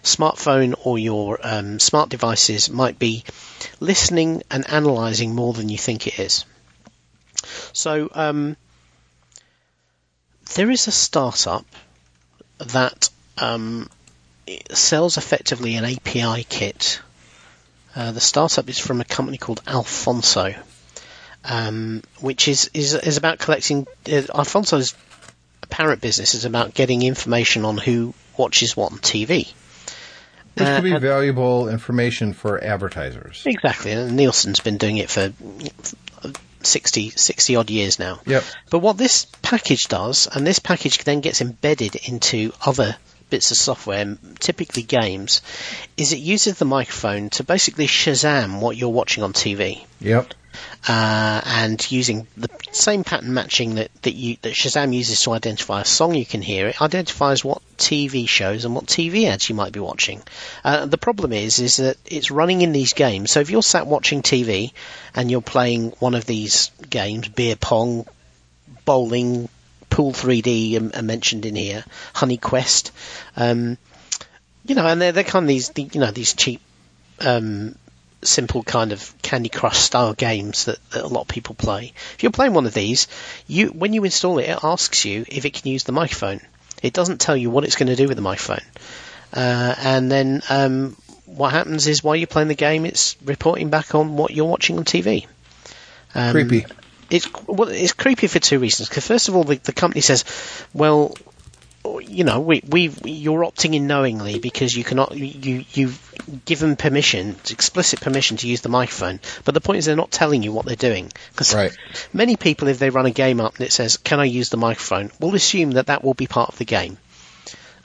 smartphone 0.03 0.73
or 0.83 0.97
your 0.97 1.39
um, 1.43 1.79
smart 1.79 2.09
devices 2.09 2.69
might 2.69 2.97
be 2.99 3.23
listening 3.79 4.43
and 4.51 4.65
analysing 4.67 5.35
more 5.35 5.53
than 5.53 5.69
you 5.69 5.77
think 5.77 6.07
it 6.07 6.19
is. 6.19 6.45
So 7.73 8.09
um, 8.13 8.57
there 10.55 10.69
is 10.71 10.87
a 10.87 10.91
startup 10.91 11.65
that 12.59 13.09
um, 13.37 13.89
sells 14.71 15.17
effectively 15.17 15.75
an 15.75 15.85
API 15.85 16.43
kit. 16.43 16.99
Uh, 17.95 18.11
the 18.11 18.19
startup 18.21 18.69
is 18.69 18.77
from 18.79 19.01
a 19.01 19.05
company 19.05 19.37
called 19.37 19.61
Alphonso, 19.65 20.53
um, 21.45 22.03
which 22.19 22.47
is, 22.47 22.69
is 22.73 22.93
is 22.93 23.17
about 23.17 23.39
collecting. 23.39 23.87
Uh, 24.11 24.21
Alphonso's 24.33 24.93
parrot 25.69 26.01
business 26.01 26.33
is 26.35 26.45
about 26.45 26.73
getting 26.73 27.01
information 27.03 27.65
on 27.65 27.77
who 27.77 28.13
watches 28.37 28.75
what 28.77 28.91
on 28.91 28.97
TV. 28.99 29.51
Which 30.55 30.67
Uh, 30.67 30.75
could 30.75 30.83
be 30.83 30.91
and- 30.91 31.01
valuable 31.01 31.69
information 31.69 32.33
for 32.33 32.63
advertisers. 32.63 33.43
Exactly, 33.45 33.91
and 33.91 34.15
Nielsen's 34.15 34.59
been 34.59 34.77
doing 34.77 34.97
it 34.97 35.09
for 35.09 35.31
60, 36.61 37.11
60 37.11 37.55
odd 37.55 37.69
years 37.69 37.99
now. 37.99 38.19
Yep. 38.25 38.43
But 38.69 38.79
what 38.79 38.97
this 38.97 39.25
package 39.41 39.87
does, 39.87 40.27
and 40.27 40.45
this 40.45 40.59
package 40.59 41.03
then 41.03 41.21
gets 41.21 41.41
embedded 41.41 41.95
into 41.95 42.53
other 42.65 42.95
bits 43.29 43.51
of 43.51 43.57
software, 43.57 44.17
typically 44.39 44.83
games, 44.83 45.41
is 45.97 46.13
it 46.13 46.19
uses 46.19 46.57
the 46.57 46.65
microphone 46.65 47.29
to 47.31 47.43
basically 47.43 47.87
Shazam 47.87 48.59
what 48.59 48.77
you're 48.77 48.89
watching 48.89 49.23
on 49.23 49.33
TV. 49.33 49.85
Yep. 49.99 50.33
Uh, 50.87 51.41
and 51.45 51.91
using 51.91 52.25
the 52.35 52.49
same 52.71 53.03
pattern 53.03 53.33
matching 53.33 53.75
that, 53.75 53.91
that 54.01 54.13
you 54.13 54.37
that 54.41 54.53
Shazam 54.53 54.93
uses 54.93 55.21
to 55.23 55.31
identify 55.31 55.81
a 55.81 55.85
song 55.85 56.15
you 56.15 56.25
can 56.25 56.41
hear, 56.41 56.67
it 56.67 56.81
identifies 56.81 57.43
what 57.43 57.61
TV 57.77 58.27
shows 58.27 58.65
and 58.65 58.73
what 58.73 58.85
TV 58.85 59.25
ads 59.25 59.49
you 59.49 59.55
might 59.55 59.73
be 59.73 59.79
watching. 59.79 60.21
Uh, 60.63 60.85
the 60.85 60.97
problem 60.97 61.33
is 61.33 61.59
is 61.59 61.77
that 61.77 61.97
it's 62.05 62.31
running 62.31 62.61
in 62.61 62.71
these 62.71 62.93
games. 62.93 63.31
So 63.31 63.41
if 63.41 63.49
you're 63.51 63.61
sat 63.61 63.87
watching 63.87 64.21
TV 64.21 64.71
and 65.13 65.29
you're 65.29 65.41
playing 65.41 65.91
one 65.99 66.15
of 66.15 66.25
these 66.25 66.71
games, 66.89 67.27
beer 67.27 67.55
pong, 67.55 68.07
bowling, 68.85 69.49
pool 69.89 70.11
3D 70.11 70.77
um, 70.77 70.91
are 70.95 71.01
mentioned 71.01 71.45
in 71.45 71.55
here, 71.55 71.83
Honey 72.13 72.37
Quest, 72.37 72.91
um, 73.35 73.77
you 74.65 74.75
know, 74.75 74.85
and 74.85 75.01
they're 75.01 75.11
they're 75.11 75.23
kind 75.23 75.43
of 75.43 75.47
these 75.47 75.69
the, 75.69 75.83
you 75.83 75.99
know 75.99 76.11
these 76.11 76.33
cheap 76.33 76.61
um, 77.21 77.75
simple 78.21 78.63
kind 78.63 78.91
of 78.91 79.13
Candy 79.21 79.49
Crush 79.49 79.79
style 79.79 80.13
games 80.13 80.65
that, 80.65 80.77
that 80.91 81.03
a 81.03 81.07
lot 81.07 81.21
of 81.21 81.27
people 81.27 81.55
play. 81.55 81.93
If 82.13 82.23
you're 82.23 82.31
playing 82.31 82.53
one 82.53 82.65
of 82.65 82.73
these, 82.73 83.07
you 83.47 83.67
when 83.67 83.93
you 83.93 84.03
install 84.03 84.39
it, 84.39 84.49
it 84.49 84.59
asks 84.63 85.05
you 85.05 85.25
if 85.27 85.45
it 85.45 85.53
can 85.53 85.71
use 85.71 85.83
the 85.83 85.91
microphone. 85.91 86.41
It 86.81 86.93
doesn't 86.93 87.19
tell 87.19 87.35
you 87.35 87.49
what 87.49 87.63
it's 87.65 87.75
going 87.75 87.87
to 87.87 87.95
do 87.95 88.07
with 88.07 88.15
the 88.15 88.23
microphone. 88.23 88.65
Uh, 89.33 89.75
and 89.77 90.11
then 90.11 90.41
um, 90.49 90.95
what 91.25 91.51
happens 91.51 91.87
is 91.87 92.03
while 92.03 92.15
you're 92.15 92.27
playing 92.27 92.47
the 92.47 92.55
game, 92.55 92.85
it's 92.85 93.17
reporting 93.23 93.69
back 93.69 93.95
on 93.95 94.15
what 94.15 94.31
you're 94.31 94.45
watching 94.45 94.77
on 94.77 94.85
TV. 94.85 95.27
Um, 96.15 96.31
Creepy. 96.31 96.65
It's 97.09 97.27
well, 97.47 97.69
it's 97.69 97.93
creepy 97.93 98.27
for 98.27 98.39
two 98.39 98.59
reasons. 98.59 98.89
Because 98.89 99.07
first 99.07 99.29
of 99.29 99.35
all, 99.35 99.43
the, 99.43 99.55
the 99.57 99.73
company 99.73 100.01
says, 100.01 100.25
"Well, 100.73 101.17
you 102.01 102.23
know, 102.23 102.39
we 102.39 102.61
we 102.67 102.89
you're 103.03 103.43
opting 103.43 103.73
in 103.75 103.87
knowingly 103.87 104.39
because 104.39 104.75
you 104.75 104.83
cannot 104.83 105.17
you 105.17 105.65
you've 105.73 106.43
given 106.45 106.75
permission, 106.75 107.35
explicit 107.49 107.99
permission 108.01 108.37
to 108.37 108.47
use 108.47 108.61
the 108.61 108.69
microphone. 108.69 109.19
But 109.45 109.55
the 109.55 109.61
point 109.61 109.79
is, 109.79 109.85
they're 109.85 109.95
not 109.95 110.11
telling 110.11 110.43
you 110.43 110.51
what 110.51 110.65
they're 110.65 110.75
doing. 110.75 111.11
Because 111.31 111.55
Right. 111.55 111.75
many 112.13 112.35
people, 112.35 112.67
if 112.67 112.77
they 112.77 112.91
run 112.91 113.07
a 113.07 113.11
game 113.11 113.41
up 113.41 113.55
and 113.55 113.65
it 113.65 113.71
says, 113.71 113.97
"Can 113.97 114.19
I 114.19 114.25
use 114.25 114.49
the 114.49 114.57
microphone?" 114.57 115.11
will 115.19 115.33
assume 115.33 115.71
that 115.71 115.87
that 115.87 116.03
will 116.03 116.13
be 116.13 116.27
part 116.27 116.49
of 116.49 116.57
the 116.57 116.65
game. 116.65 116.97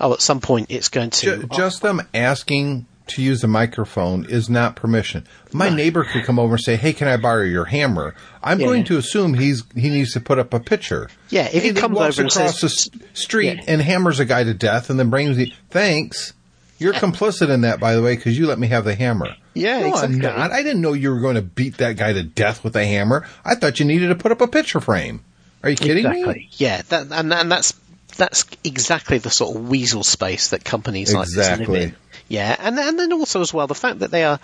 Oh, 0.01 0.13
at 0.13 0.21
some 0.21 0.41
point 0.41 0.67
it's 0.71 0.89
going 0.89 1.11
to. 1.11 1.37
Ju- 1.39 1.49
just 1.55 1.81
them 1.81 2.03
asking 2.13 2.87
to 3.07 3.23
use 3.23 3.41
the 3.43 3.49
microphone 3.49 4.25
is 4.25 4.49
not 4.49 4.77
permission. 4.77 5.27
My 5.53 5.69
neighbor 5.69 6.05
could 6.05 6.25
come 6.25 6.39
over 6.39 6.55
and 6.55 6.63
say, 6.63 6.77
"Hey, 6.77 6.93
can 6.93 7.07
I 7.07 7.17
borrow 7.19 7.43
your 7.45 7.67
hammer?" 7.67 8.15
I'm 8.43 8.61
Yeah. 8.61 8.67
going 8.67 8.85
to 8.85 8.97
assume 8.99 9.35
he's 9.35 9.63
he 9.75 9.91
needs 9.91 10.13
to 10.13 10.21
put 10.21 10.39
up 10.39 10.55
a 10.55 10.61
picture. 10.61 11.09
Yeah, 11.29 11.49
if 11.53 11.63
he 11.63 11.69
And 11.71 11.79
comes 11.79 11.95
walks 11.97 12.15
over 12.19 12.23
and 12.23 12.31
across 12.31 12.61
says- 12.61 12.89
the 12.93 13.01
street 13.13 13.57
Yeah. 13.59 13.65
and 13.67 13.83
hammers 13.83 14.21
a 14.21 14.25
guy 14.25 14.45
to 14.45 14.55
death, 14.55 14.89
and 14.91 14.99
then 14.99 15.11
brings 15.11 15.37
the 15.37 15.53
thanks. 15.71 16.33
You're 16.79 16.93
complicit 16.95 17.51
in 17.51 17.61
that, 17.61 17.79
by 17.79 17.95
the 17.95 18.03
way, 18.03 18.17
because 18.17 18.37
you 18.37 18.47
let 18.47 18.59
me 18.59 18.67
have 18.69 18.85
the 18.85 18.95
hammer. 18.95 19.29
Yeah, 19.55 19.81
no, 19.81 19.87
exactly. 19.91 20.17
I'm 20.17 20.39
not. 20.39 20.51
I 20.53 20.63
didn't 20.63 20.81
know 20.81 20.93
you 20.93 21.11
were 21.11 21.21
going 21.21 21.37
to 21.37 21.43
beat 21.43 21.77
that 21.77 21.97
guy 21.97 22.13
to 22.13 22.23
death 22.25 22.65
with 22.65 22.75
a 22.75 22.85
hammer. 22.85 23.27
I 23.45 23.55
thought 23.55 23.79
you 23.79 23.85
needed 23.87 24.09
to 24.09 24.17
put 24.17 24.33
up 24.33 24.41
a 24.41 24.49
picture 24.49 24.81
frame. 24.81 25.21
Are 25.63 25.71
you 25.71 25.77
kidding 25.77 26.05
me? 26.11 26.19
exactly. 26.21 26.49
Yeah, 26.53 26.83
that, 26.89 27.07
and 27.13 27.33
and 27.33 27.51
that's 27.53 27.75
that's 28.17 28.45
exactly 28.65 29.19
the 29.19 29.31
sort 29.31 29.57
of 29.57 29.69
weasel 29.69 30.05
space 30.05 30.49
that 30.49 30.65
companies 30.65 31.13
like 31.15 31.27
this 31.27 31.37
live 31.37 31.53
Exactly. 31.61 31.83
in. 31.85 31.97
Yeah, 32.29 32.57
and 32.59 32.79
and 32.79 32.99
then 32.99 33.13
also 33.13 33.41
as 33.41 33.53
well 33.53 33.67
the 33.67 33.75
fact 33.75 33.99
that 33.99 34.11
they 34.11 34.25
are 34.25 34.41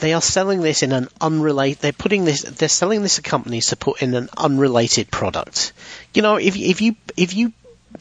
they 0.00 0.14
are 0.14 0.22
selling 0.22 0.60
this 0.62 0.82
in 0.82 0.92
an 0.92 1.08
unrelated. 1.20 1.82
They're 1.82 1.92
putting 1.92 2.24
this. 2.24 2.42
They're 2.42 2.68
selling 2.68 3.02
this 3.02 3.16
to 3.16 3.22
companies 3.22 3.68
to 3.68 3.76
put 3.76 4.02
in 4.02 4.14
an 4.14 4.28
unrelated 4.36 5.10
product. 5.10 5.72
You 6.14 6.22
know, 6.22 6.36
if 6.36 6.56
if 6.56 6.80
you 6.80 6.96
if 7.16 7.34
you 7.34 7.52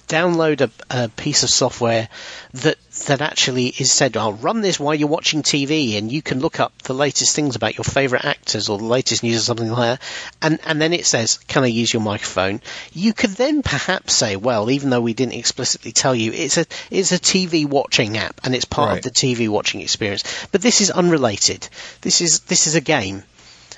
download 0.08 0.62
a, 0.62 1.04
a 1.06 1.10
piece 1.10 1.44
of 1.44 1.50
software 1.50 2.10
that 2.54 2.78
that 3.08 3.22
actually 3.22 3.68
is 3.68 3.92
said, 3.92 4.18
"I'll 4.18 4.34
run 4.34 4.62
this 4.62 4.80
while 4.80 4.94
you're 4.94 5.08
watching 5.08 5.42
TV," 5.44 5.98
and 5.98 6.12
you 6.12 6.22
can 6.22 6.40
look 6.40 6.60
up 6.60 6.82
the 6.84 6.94
latest 6.94 7.36
things 7.36 7.56
about 7.56 7.78
your 7.78 7.84
favourite 7.84 8.26
actors 8.26 8.70
or 8.70 8.78
the 8.78 8.84
latest 8.86 9.24
news 9.24 9.38
or 9.38 9.46
something 9.46 9.72
like 9.72 10.00
that, 10.00 10.08
and 10.42 10.60
and 10.66 10.82
then 10.82 10.94
it 10.94 11.06
says, 11.06 11.38
"Can 11.48 11.64
I 11.64 11.68
use 11.68 11.94
your 11.94 12.02
microphone?" 12.04 12.62
You 12.94 13.14
could 13.14 13.32
then 13.32 13.62
perhaps 13.64 14.14
say, 14.16 14.36
"Well, 14.36 14.70
even 14.70 14.90
though 14.90 15.02
we 15.02 15.14
didn't 15.14 15.34
explicitly 15.34 15.92
tell 15.92 16.14
you, 16.14 16.34
it's 16.34 16.58
a 16.58 16.66
it's 16.92 17.12
a 17.12 17.20
TV 17.20 17.66
watching 17.66 18.18
app, 18.18 18.42
and 18.44 18.54
it's 18.56 18.66
part 18.66 18.90
Right. 18.90 18.98
of 18.98 19.04
the 19.04 19.12
TV 19.12 19.48
watching 19.48 19.82
experience." 19.82 20.24
But 20.52 20.62
this 20.62 20.82
is 20.82 20.92
unrelated. 20.92 21.68
This 22.02 22.22
is 22.22 22.42
this 22.42 22.68
is 22.68 22.76
a 22.76 22.82
game, 22.82 23.24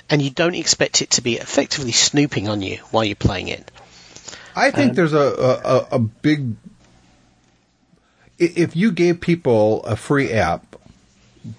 and 0.09 0.21
you 0.21 0.29
don't 0.29 0.55
expect 0.55 1.01
it 1.01 1.11
to 1.11 1.21
be 1.21 1.37
effectively 1.37 1.91
snooping 1.91 2.49
on 2.49 2.61
you 2.61 2.77
while 2.91 3.03
you're 3.05 3.15
playing 3.15 3.47
it. 3.49 3.69
I 4.55 4.71
think 4.71 4.95
there's 4.95 5.13
a, 5.13 5.17
a, 5.17 5.77
a- 5.77 5.87
a 5.93 5.99
big. 5.99 6.55
If 8.39 8.75
you 8.75 8.91
gave 8.91 9.21
people 9.21 9.83
a 9.83 9.95
free 9.95 10.31
app 10.31 10.75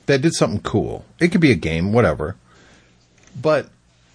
that 0.06 0.20
did 0.22 0.34
something 0.34 0.60
cool, 0.60 1.04
it 1.20 1.28
could 1.28 1.40
be 1.40 1.52
a 1.52 1.56
game, 1.56 1.92
whatever. 1.92 2.36
But 3.40 3.68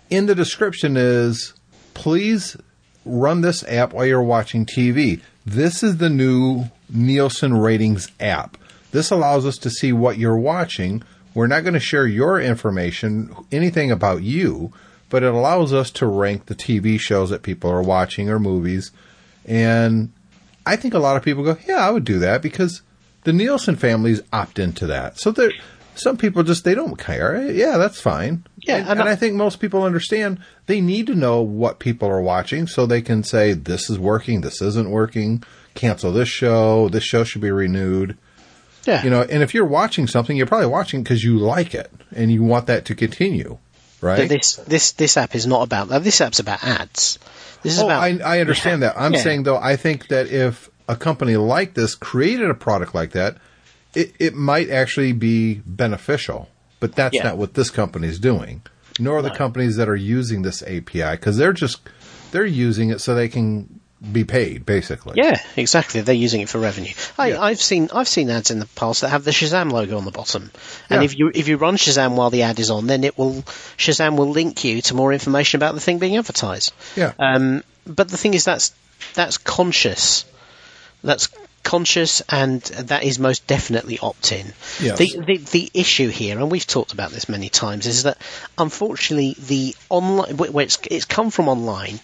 in 0.10 0.26
the 0.26 0.36
description 0.36 0.98
is, 0.98 1.54
please 1.94 2.58
run 3.06 3.42
this 3.42 3.64
app 3.66 3.94
while 3.94 4.06
you're 4.06 4.22
watching 4.22 4.66
TV. 4.66 5.22
This 5.46 5.82
is 5.82 5.98
the 5.98 6.10
new 6.10 6.66
Nielsen 6.90 7.54
ratings 7.58 8.10
app. 8.20 8.58
This 8.92 9.12
allows 9.12 9.46
us 9.46 9.58
to 9.60 9.70
see 9.70 9.94
what 9.94 10.18
you're 10.18 10.38
watching. 10.38 11.04
We're 11.34 11.48
not 11.48 11.64
going 11.64 11.74
to 11.74 11.80
share 11.80 12.06
your 12.08 12.40
information, 12.42 13.34
anything 13.52 13.92
about 13.92 14.24
you, 14.24 14.74
but 15.10 15.24
it 15.24 15.34
allows 15.34 15.74
us 15.74 15.92
to 15.92 16.06
rank 16.06 16.46
the 16.48 16.56
TV 16.56 17.00
shows 17.00 17.30
that 17.30 17.44
people 17.44 17.70
are 17.72 17.82
watching 17.82 18.30
or 18.30 18.40
movies. 18.40 18.92
And 19.46 20.12
I 20.66 20.76
think 20.76 20.94
a 20.94 21.00
lot 21.00 21.18
of 21.18 21.24
people 21.24 21.44
go, 21.44 21.58
yeah, 21.68 21.78
I 21.88 21.92
would 21.92 22.04
do 22.04 22.20
that 22.20 22.42
because 22.42 22.82
the 23.24 23.34
Nielsen 23.34 23.76
families 23.76 24.22
opt 24.34 24.60
into 24.60 24.86
that. 24.88 25.20
So 25.20 25.32
there, 25.32 25.52
some 25.96 26.18
people 26.18 26.44
just 26.44 26.64
they 26.64 26.76
don't 26.76 26.98
care. 26.98 27.50
Yeah, 27.52 27.78
that's 27.78 28.00
fine. 28.02 28.46
Yeah, 28.58 28.78
and, 28.78 28.90
and 28.90 29.00
and 29.00 29.10
I- 29.10 29.14
I 29.14 29.16
think 29.16 29.36
most 29.36 29.60
people 29.60 29.84
understand 29.84 30.40
they 30.66 30.82
need 30.82 31.08
to 31.08 31.16
know 31.16 31.42
what 31.42 31.80
people 31.80 32.10
are 32.10 32.22
watching 32.22 32.68
so 32.68 32.86
they 32.86 33.02
can 33.02 33.24
say 33.24 33.54
this 33.54 33.90
is 33.90 33.98
working, 33.98 34.42
this 34.42 34.62
isn't 34.62 34.90
working. 34.92 35.44
Cancel 35.74 36.12
this 36.12 36.28
show. 36.30 36.90
This 36.90 37.04
show 37.04 37.24
should 37.24 37.42
be 37.42 37.52
renewed. 37.52 38.18
Yeah, 38.86 39.04
You 39.04 39.10
know, 39.10 39.22
and 39.22 39.44
if 39.44 39.54
you're 39.54 39.66
watching 39.66 40.08
something, 40.08 40.38
you're 40.38 40.48
probably 40.48 40.68
watching 40.68 41.04
because 41.04 41.22
you 41.24 41.38
like 41.38 41.76
it 41.76 41.92
and 42.16 42.32
you 42.32 42.42
want 42.42 42.68
that 42.68 42.86
to 42.86 42.96
continue, 42.96 43.58
right? 44.02 44.28
This 44.30 44.56
this 44.58 44.92
this 44.94 45.18
app 45.18 45.36
is 45.36 45.46
not 45.48 45.64
about 45.64 45.90
that. 45.90 46.04
This 46.04 46.22
app's 46.22 46.40
about 46.40 46.64
ads. 46.64 47.20
This 47.64 47.74
is 47.74 47.80
Oh, 47.82 47.86
about. 47.86 48.02
I, 48.04 48.20
I 48.24 48.40
understand 48.40 48.84
that. 48.84 48.96
I'm 48.98 49.14
Yeah. 49.14 49.22
saying 49.22 49.44
though, 49.44 49.58
I 49.58 49.76
think 49.76 50.08
that 50.10 50.28
if 50.28 50.70
a 50.88 50.96
company 50.96 51.36
like 51.38 51.74
this 51.74 51.96
created 51.96 52.50
a 52.50 52.54
product 52.54 52.94
like 52.96 53.12
that, 53.12 53.38
it, 53.96 54.14
it 54.20 54.36
might 54.36 54.70
actually 54.70 55.12
be 55.14 55.62
beneficial. 55.66 56.50
But 56.80 56.96
that's 56.96 57.16
Yeah. 57.16 57.24
not 57.24 57.38
what 57.38 57.56
this 57.56 57.70
company 57.72 58.08
is 58.08 58.20
doing, 58.20 58.62
nor 59.00 59.22
the 59.24 59.32
companies 59.32 59.76
that 59.78 59.90
are 59.90 59.96
using 59.96 60.44
this 60.44 60.62
API 60.64 61.12
because 61.12 61.38
they're 61.38 61.54
just 61.54 61.80
they're 62.32 62.46
using 62.46 62.90
it 62.92 63.02
so 63.02 63.16
they 63.16 63.28
can 63.28 63.80
be 64.12 64.24
paid, 64.24 64.66
basically. 64.66 65.14
Yeah, 65.18 65.40
exactly. 65.56 66.02
They're 66.02 66.14
using 66.16 66.42
it 66.42 66.50
for 66.50 66.60
revenue. 66.60 66.94
I, 67.18 67.28
Yeah. 67.30 67.42
I've 67.42 67.62
seen 67.62 67.90
I've 67.94 68.08
seen 68.08 68.30
ads 68.30 68.52
in 68.52 68.60
the 68.60 68.68
past 68.76 69.02
that 69.02 69.10
have 69.10 69.24
the 69.24 69.32
Shazam 69.32 69.72
logo 69.72 69.98
on 69.98 70.06
the 70.06 70.12
bottom, 70.12 70.52
and 70.90 71.02
Yeah. 71.02 71.06
if 71.06 71.18
you 71.18 71.32
if 71.34 71.48
you 71.48 71.58
run 71.58 71.78
Shazam 71.78 72.16
while 72.16 72.30
the 72.30 72.44
ad 72.44 72.60
is 72.60 72.70
on, 72.70 72.88
then 72.88 73.04
it 73.04 73.18
will 73.18 73.42
Shazam 73.78 74.16
will 74.18 74.30
link 74.30 74.64
you 74.64 74.82
to 74.84 74.94
more 74.94 75.14
information 75.14 75.58
about 75.58 75.74
the 75.74 75.82
thing 75.82 75.98
being 76.00 76.18
advertised. 76.18 76.74
Yeah. 76.96 77.14
Um, 77.18 77.64
but 77.88 78.08
the 78.10 78.18
thing 78.18 78.34
is, 78.34 78.46
that's 78.46 78.74
that's 79.16 79.38
conscious. 79.38 80.26
That's 81.04 81.30
conscious, 81.64 82.22
and 82.30 82.62
that 82.62 83.04
is 83.04 83.20
most 83.20 83.46
definitely 83.46 84.00
opt-in. 84.00 84.54
Yes. 84.80 84.98
The, 84.98 85.24
the 85.26 85.38
the 85.38 85.72
issue 85.74 86.10
here, 86.10 86.38
and 86.40 86.50
we've 86.52 86.66
talked 86.68 86.94
about 86.94 87.12
this 87.12 87.28
many 87.30 87.50
times, 87.50 87.86
is 87.88 88.04
that 88.04 88.18
unfortunately 88.58 89.36
the 89.40 89.76
online, 89.90 90.38
where 90.38 90.64
it's, 90.66 90.78
it's 90.90 91.06
come 91.06 91.30
from 91.30 91.50
online, 91.50 92.00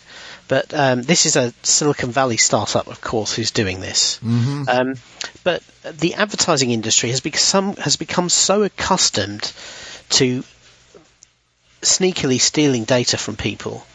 but 0.47 0.73
um, 0.73 1.01
this 1.01 1.25
is 1.25 1.35
a 1.35 1.53
Silicon 1.63 2.11
Valley 2.11 2.37
startup, 2.37 2.87
of 2.87 3.01
course, 3.01 3.33
who's 3.33 3.51
doing 3.51 3.79
this. 3.79 4.19
Mm-hmm. 4.23 4.63
Um, 4.67 4.95
but 5.43 5.63
the 5.83 6.15
advertising 6.15 6.71
industry 6.71 7.09
has 7.09 7.21
become 7.21 7.75
has 7.77 7.95
become 7.95 8.29
so 8.29 8.63
accustomed 8.63 9.51
to 10.09 10.43
sneakily 11.81 12.39
stealing 12.39 12.85
data 12.85 13.17
from 13.17 13.35
people 13.35 13.85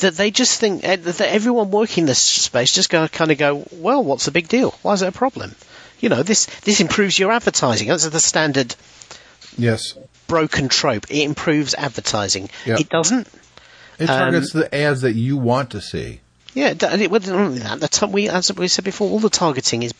that 0.00 0.14
they 0.14 0.30
just 0.30 0.60
think 0.60 0.84
eh, 0.84 0.96
that 0.96 1.20
everyone 1.20 1.70
working 1.70 2.02
in 2.02 2.06
this 2.06 2.20
space 2.20 2.72
just 2.72 2.90
going 2.90 3.06
to 3.06 3.12
kind 3.12 3.30
of 3.30 3.38
go, 3.38 3.66
well, 3.72 4.02
what's 4.02 4.24
the 4.24 4.30
big 4.30 4.48
deal? 4.48 4.70
Why 4.82 4.94
is 4.94 5.02
it 5.02 5.08
a 5.08 5.12
problem? 5.12 5.54
You 6.00 6.08
know, 6.08 6.22
this 6.22 6.46
this 6.62 6.80
improves 6.80 7.18
your 7.18 7.30
advertising. 7.30 7.88
That's 7.88 8.08
the 8.08 8.20
standard 8.20 8.74
Yes. 9.56 9.94
broken 10.26 10.68
trope. 10.68 11.10
It 11.10 11.22
improves 11.22 11.74
advertising. 11.74 12.50
Yeah. 12.66 12.78
It 12.80 12.88
doesn't. 12.88 13.28
It 13.98 14.08
Um, 14.10 14.18
targets 14.18 14.52
the 14.52 14.74
ads 14.74 15.02
that 15.02 15.14
you 15.14 15.36
want 15.36 15.70
to 15.70 15.80
see. 15.80 16.20
Yeah, 16.54 16.74
and 16.88 17.00
it 17.02 17.10
wasn't 17.10 17.38
only 17.38 17.58
that. 17.60 17.80
The 17.80 17.88
t- 17.88 18.06
we, 18.06 18.28
as 18.28 18.52
we 18.54 18.68
said 18.68 18.84
before, 18.84 19.10
all 19.10 19.18
the 19.20 19.30
targeting 19.30 19.82
is 19.82 19.92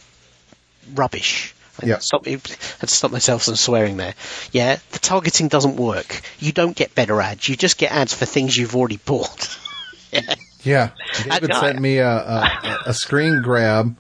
rubbish. 0.95 1.55
I 1.83 1.87
Yeah. 1.87 1.99
Stop, 1.99 2.27
I 2.27 2.31
had 2.33 2.43
to 2.43 2.87
stop 2.89 3.11
myself 3.13 3.45
from 3.45 3.57
swearing 3.57 3.97
there. 3.97 4.15
Yeah, 4.53 4.77
the 4.91 4.99
targeting 4.99 5.49
doesn't 5.49 5.77
work. 5.77 6.21
You 6.39 6.53
don't 6.53 6.77
get 6.77 6.95
better 6.95 7.21
ads. 7.21 7.49
You 7.49 7.57
just 7.57 7.79
get 7.79 7.93
ads 7.93 8.13
for 8.13 8.27
things 8.27 8.57
you've 8.57 8.77
already 8.77 8.99
bought. 8.99 9.59
yeah. 10.13 10.35
Yeah, 10.63 10.91
David 11.25 11.51
I- 11.51 11.61
sent 11.61 11.81
me 11.81 11.99
a, 11.99 12.09
a, 12.11 12.79
a 12.87 12.95
screen 12.95 13.41
grab 13.43 13.97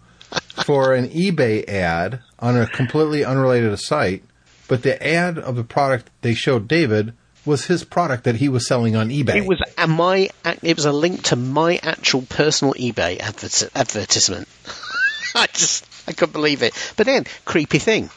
for 0.65 0.95
an 0.95 1.09
eBay 1.09 1.67
ad 1.69 2.21
on 2.39 2.57
a 2.61 2.67
completely 2.67 3.25
unrelated 3.25 3.77
site, 3.81 4.23
but 4.69 4.83
the 4.83 5.03
ad 5.07 5.39
of 5.39 5.57
the 5.57 5.65
product 5.65 6.11
they 6.21 6.35
showed 6.35 6.69
David 6.69 7.15
was 7.45 7.67
his 7.67 7.85
product 7.85 8.25
that 8.25 8.37
he 8.37 8.49
was 8.49 8.67
selling 8.67 8.97
on 8.97 9.09
eBay. 9.11 9.37
It 9.37 9.47
was 9.47 9.61
a 9.79 9.87
my. 9.87 10.31
It 10.63 10.77
was 10.77 10.85
a 10.85 10.93
link 10.93 11.25
to 11.25 11.37
my 11.37 11.79
actual 11.83 12.23
personal 12.23 12.75
eBay 12.75 13.19
advert, 13.21 13.71
advertisement. 13.75 14.49
I 15.35 15.47
just 15.47 15.87
I 16.09 16.13
couldn't 16.13 16.33
believe 16.33 16.63
it. 16.63 16.75
But 16.97 17.07
then 17.07 17.25
creepy 17.45 17.79
thing. 17.79 18.11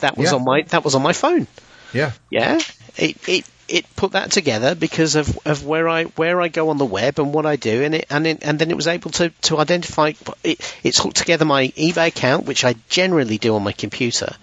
That 0.00 0.16
was 0.16 0.30
Yeah. 0.30 0.36
on 0.36 0.44
my 0.44 0.62
that 0.68 0.84
was 0.84 0.94
on 0.94 1.02
my 1.02 1.12
phone. 1.12 1.46
yeah, 1.92 2.12
Yeah, 2.30 2.58
it 2.96 3.16
it 3.28 3.44
it 3.68 3.84
put 3.96 4.12
that 4.12 4.30
together 4.30 4.74
because 4.74 5.14
of, 5.14 5.38
of 5.44 5.64
where 5.66 5.88
I 5.88 6.04
where 6.04 6.40
I 6.40 6.48
go 6.48 6.70
on 6.70 6.78
the 6.78 6.84
web 6.86 7.18
and 7.18 7.34
what 7.34 7.44
I 7.46 7.56
do, 7.56 7.82
and 7.82 7.94
it 7.94 8.06
and 8.10 8.26
it, 8.26 8.38
and 8.42 8.58
then 8.58 8.70
it 8.70 8.76
was 8.76 8.86
able 8.86 9.10
to 9.12 9.30
to 9.42 9.58
identify. 9.58 10.12
It, 10.42 10.74
it's 10.82 10.98
hooked 10.98 11.16
together 11.16 11.44
my 11.44 11.68
eBay 11.68 12.08
account, 12.08 12.46
which 12.46 12.64
I 12.64 12.76
generally 12.88 13.38
do 13.38 13.54
on 13.56 13.62
my 13.62 13.72
computer, 13.72 14.34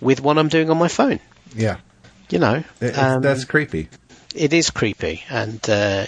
with 0.00 0.20
what 0.20 0.36
I'm 0.38 0.48
doing 0.48 0.68
on 0.70 0.78
my 0.78 0.88
phone. 0.88 1.20
yeah. 1.54 1.76
You 2.30 2.38
know, 2.38 2.64
It- 2.80 2.96
um, 2.98 3.22
that's 3.22 3.44
creepy. 3.44 3.88
it 4.34 4.52
is 4.52 4.70
creepy 4.70 5.22
and 5.28 5.60
uh, 5.68 6.06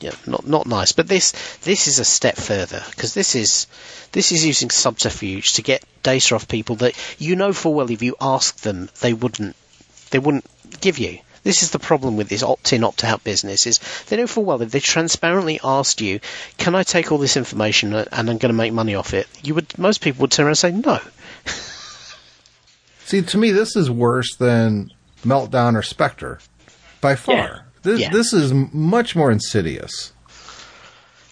yeah, 0.00 0.12
not 0.26 0.46
not 0.46 0.66
nice. 0.66 0.92
But 0.92 1.08
this 1.08 1.32
this 1.62 1.86
is 1.86 1.98
a 1.98 2.04
step 2.04 2.36
further 2.36 2.82
because 2.90 3.14
this 3.14 3.34
is 3.34 3.66
this 4.12 4.32
is 4.32 4.44
using 4.44 4.70
subterfuge 4.70 5.54
to 5.54 5.62
get 5.62 5.84
data 6.02 6.34
off 6.34 6.48
people 6.48 6.76
that 6.76 6.94
you 7.18 7.36
know 7.36 7.52
full 7.52 7.74
well 7.74 7.90
if 7.90 8.02
you 8.02 8.16
ask 8.20 8.56
them 8.60 8.88
they 9.00 9.12
wouldn't 9.12 9.54
they 10.10 10.18
wouldn't 10.18 10.44
give 10.80 10.98
you. 10.98 11.18
This 11.44 11.62
is 11.62 11.70
the 11.72 11.78
problem 11.78 12.16
with 12.16 12.30
this 12.30 12.42
opt-in, 12.42 12.82
opt-out 12.84 13.22
business 13.22 13.66
is 13.66 13.78
they 14.08 14.16
know 14.16 14.26
full 14.26 14.44
well 14.46 14.62
if 14.62 14.70
they 14.70 14.80
transparently 14.80 15.60
asked 15.62 16.00
you, 16.00 16.20
"Can 16.56 16.74
I 16.74 16.82
take 16.84 17.12
all 17.12 17.18
this 17.18 17.36
information 17.36 17.92
and 17.94 18.08
I'm 18.12 18.38
going 18.38 18.48
to 18.48 18.52
make 18.54 18.72
money 18.72 18.94
off 18.94 19.12
it?" 19.14 19.26
You 19.42 19.54
would 19.54 19.78
most 19.78 20.00
people 20.00 20.22
would 20.22 20.30
turn 20.32 20.46
around 20.46 20.52
and 20.52 20.58
say 20.58 20.72
no. 20.72 21.00
See, 23.04 23.20
to 23.20 23.38
me, 23.38 23.50
this 23.50 23.76
is 23.76 23.90
worse 23.90 24.34
than 24.36 24.90
Meltdown 25.24 25.74
or 25.76 25.82
Spectre, 25.82 26.38
by 27.00 27.16
far. 27.16 27.34
Yeah. 27.36 27.58
This, 27.82 28.00
Yeah. 28.00 28.10
this 28.10 28.32
is 28.32 28.52
much 28.52 29.14
more 29.16 29.30
insidious. 29.30 30.12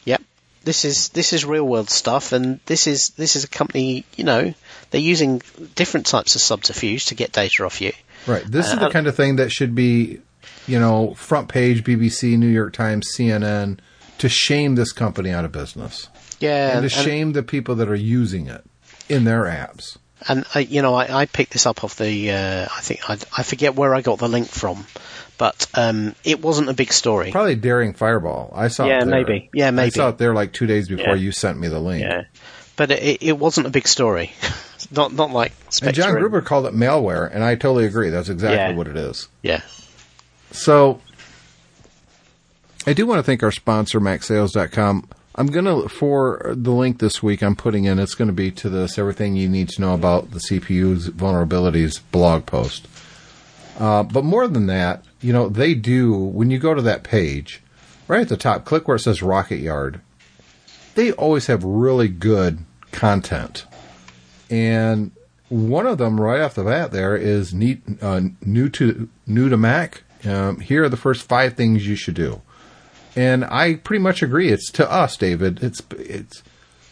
Yep. 0.04 0.22
This 0.64 0.84
is 0.84 1.08
this 1.11 1.32
is 1.32 1.44
real 1.44 1.64
world 1.66 1.90
stuff, 1.90 2.32
and 2.32 2.61
this 2.66 2.87
is 2.87 3.12
this 3.16 3.37
is 3.37 3.44
a 3.44 3.49
company. 3.49 4.04
You 4.16 4.25
know, 4.25 4.54
they're 4.90 5.00
using 5.00 5.42
different 5.75 6.06
types 6.06 6.34
of 6.34 6.40
subterfuge 6.40 7.06
to 7.06 7.14
get 7.14 7.32
data 7.32 7.64
off 7.64 7.80
you. 7.80 7.92
Right. 8.26 8.44
This 8.46 8.72
is 8.72 8.78
the 8.78 8.87
Uh, 8.87 8.90
kind 8.90 9.06
of 9.06 9.16
thing 9.16 9.37
that 9.37 9.50
should 9.50 9.75
be, 9.75 10.20
you 10.68 10.78
know, 10.78 11.14
front 11.14 11.49
page 11.49 11.82
BBC, 11.82 12.37
New 12.37 12.46
York 12.49 12.72
Times, 12.72 13.08
CNN, 13.16 13.78
to 14.18 14.28
shame 14.28 14.76
this 14.76 14.92
company 14.92 15.30
out 15.30 15.44
of 15.44 15.50
business 15.50 16.08
Yeah, 16.38 16.76
and 16.78 16.82
to 16.82 16.88
shame 16.88 17.32
the 17.32 17.42
people 17.42 17.75
that 17.76 17.88
are 17.88 17.96
using 17.96 18.46
it 18.46 18.62
in 19.08 19.25
their 19.25 19.42
apps. 19.44 19.96
And 20.29 20.45
I, 20.55 20.61
you 20.61 20.83
know, 20.83 20.95
I, 20.95 21.23
I 21.23 21.26
picked 21.26 21.52
this 21.52 21.67
up 21.67 21.85
off 21.85 21.97
the. 21.97 22.31
Uh, 22.31 22.64
I 22.64 22.81
think 22.81 23.09
I, 23.09 23.14
I 23.37 23.43
forget 23.43 23.75
where 23.75 23.95
I 23.95 24.00
got 24.02 24.19
the 24.19 24.29
link 24.29 24.49
from, 24.49 24.87
but 25.38 25.67
um, 25.75 26.14
it 26.25 26.41
wasn't 26.41 26.69
a 26.69 26.75
big 26.75 26.93
story. 26.93 27.31
Probably 27.31 27.55
Daring 27.57 27.93
Fireball. 27.95 28.52
I 28.55 28.69
saw 28.69 28.87
Yeah, 28.87 28.99
it 29.02 29.07
there. 29.07 29.25
maybe. 29.25 29.50
Yeah, 29.55 29.69
I 29.69 29.71
maybe. 29.73 29.91
saw 29.91 30.09
it 30.11 30.19
there 30.19 30.35
like 30.35 30.52
two 30.52 30.67
days 30.67 30.88
before 30.88 31.14
Yeah. 31.17 31.23
you 31.23 31.33
sent 31.33 31.59
me 31.59 31.69
the 31.69 31.81
link. 31.81 32.02
Yeah, 32.02 32.25
but 32.76 32.91
it, 32.91 33.23
it 33.23 33.38
wasn't 33.38 33.67
a 33.67 33.71
big 33.71 33.87
story. 33.88 34.33
not 34.91 35.12
not 35.12 35.31
like. 35.31 35.52
And 35.83 35.95
John 35.95 36.14
Gruber 36.14 36.41
called 36.43 36.67
it 36.67 36.75
malware, 36.75 37.31
and 37.33 37.43
I 37.45 37.55
totally 37.55 37.87
agree. 37.87 38.11
That's 38.11 38.29
exactly 38.29 38.57
Yeah. 38.59 38.77
what 38.77 38.88
it 38.88 38.96
is. 38.96 39.29
Yeah. 39.42 39.62
So, 40.51 41.01
I 42.87 42.92
do 42.92 43.07
want 43.07 43.18
to 43.18 43.23
thank 43.23 43.42
our 43.42 43.53
sponsor, 43.53 44.01
MacSales.com. 44.01 45.09
I'm 45.35 45.47
going 45.47 45.64
to, 45.64 45.88
for 45.88 46.53
the 46.55 46.73
link 46.73 46.99
this 46.99 47.23
week 47.23 47.42
I'm 47.42 47.57
putting 47.57 47.85
in, 47.85 47.99
it's 47.99 48.14
going 48.14 48.29
to 48.29 48.35
be 48.35 48.51
to 48.53 48.68
this 48.68 48.99
Everything 48.99 49.35
You 49.35 49.49
Need 49.49 49.71
to 49.71 49.81
Know 49.81 49.95
About 49.95 50.31
the 50.31 50.40
CPU's 50.40 51.09
Vulnerabilities 51.09 52.01
blog 52.11 52.45
post. 52.45 52.87
Uh, 53.79 54.03
but 54.03 54.25
more 54.25 54.47
than 54.47 54.66
that, 54.66 55.05
you 55.23 55.33
know, 55.33 55.49
they 55.49 55.75
do, 55.75 56.12
when 56.12 56.51
you 56.51 56.59
go 56.59 56.75
to 56.75 56.83
that 56.83 57.03
page, 57.03 57.62
right 58.09 58.21
at 58.21 58.29
the 58.29 58.37
top, 58.37 58.66
click 58.66 58.87
where 58.87 58.97
it 58.97 59.01
says 59.01 59.23
Rocket 59.23 59.57
Yard. 59.57 60.01
They 60.95 61.12
always 61.12 61.47
have 61.47 61.64
really 61.64 62.09
good 62.09 62.59
content. 62.90 63.64
And 64.51 65.12
one 65.49 65.87
of 65.87 65.97
them 65.97 66.21
right 66.21 66.42
off 66.42 66.55
the 66.55 66.64
bat 66.64 66.92
there 66.92 67.16
is 67.16 67.55
neat, 67.55 67.83
uh, 68.03 68.21
new 68.42 68.68
to 68.71 69.09
new 69.27 69.49
to 69.49 69.57
Mac. 69.57 70.03
Um, 70.27 70.61
here 70.61 70.85
are 70.85 70.88
the 70.90 70.97
first 70.99 71.27
five 71.27 71.55
things 71.55 71.87
you 71.87 71.97
should 71.97 72.14
do, 72.14 72.42
and 73.16 73.44
I 73.44 73.75
pretty 73.75 74.03
much 74.03 74.22
agree. 74.22 74.48
It's 74.48 74.70
to 74.72 74.90
us, 74.90 75.16
David. 75.16 75.62
It's 75.62 75.83
it's 75.90 76.42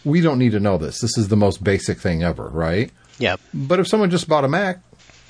we 0.04 0.20
don't 0.20 0.38
need 0.38 0.52
to 0.52 0.61
know 0.61 0.78
this. 0.78 1.00
This 1.00 1.16
is 1.18 1.28
the 1.28 1.37
most 1.37 1.62
basic 1.62 1.98
thing 1.98 2.22
ever, 2.22 2.48
right? 2.48 2.90
Yeah. 3.18 3.37
But 3.52 3.80
if 3.80 3.88
someone 3.88 4.11
just 4.11 4.28
bought 4.28 4.44
a 4.44 4.48
Mac, 4.48 4.80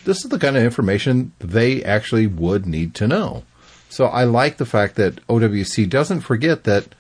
this 0.05 0.25
is 0.25 0.31
the 0.31 0.39
kind 0.39 0.57
of 0.57 0.63
information 0.63 1.33
they 1.39 1.83
actually 1.83 2.27
would 2.27 2.67
need 2.67 2.95
to 2.97 3.09
know. 3.09 3.45
So 3.89 4.07
I 4.07 4.25
like 4.25 4.57
the 4.57 4.67
fact 4.67 4.95
that 4.97 5.27
OWC 5.27 5.89
doesn't 5.89 6.21
forget 6.21 6.65
that 6.65 6.95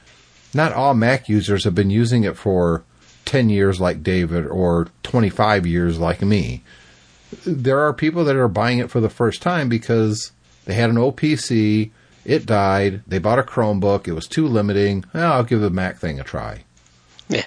not 0.53 0.72
all 0.72 0.94
Mac 0.94 1.29
users 1.29 1.64
have 1.64 1.74
been 1.74 1.90
using 1.90 2.24
it 2.24 2.37
for 2.37 2.83
10 3.26 3.48
years 3.48 3.81
like 3.81 4.03
David 4.03 4.46
or 4.46 4.88
25 5.05 5.66
years 5.66 5.98
like 6.00 6.20
me. 6.20 6.64
There 7.46 7.79
are 7.79 7.92
people 7.92 8.24
that 8.24 8.35
are 8.35 8.48
buying 8.48 8.81
it 8.81 8.90
for 8.90 9.00
the 9.00 9.09
first 9.09 9.40
time 9.40 9.68
because 9.68 10.33
they 10.64 10.74
had 10.74 10.90
an 10.90 10.98
old 10.98 11.16
PC, 11.16 11.92
it 12.24 12.46
died, 12.46 13.02
they 13.06 13.18
bought 13.18 13.38
a 13.38 13.42
Chromebook, 13.42 14.06
it 14.09 14.12
was 14.12 14.26
too 14.28 14.46
limiting. 14.46 15.04
Well, 15.14 15.33
I'll 15.33 15.44
give 15.44 15.61
the 15.61 15.70
Mac 15.70 15.98
thing 15.98 16.20
a 16.20 16.24
try. 16.24 16.64
Yeah. 17.28 17.44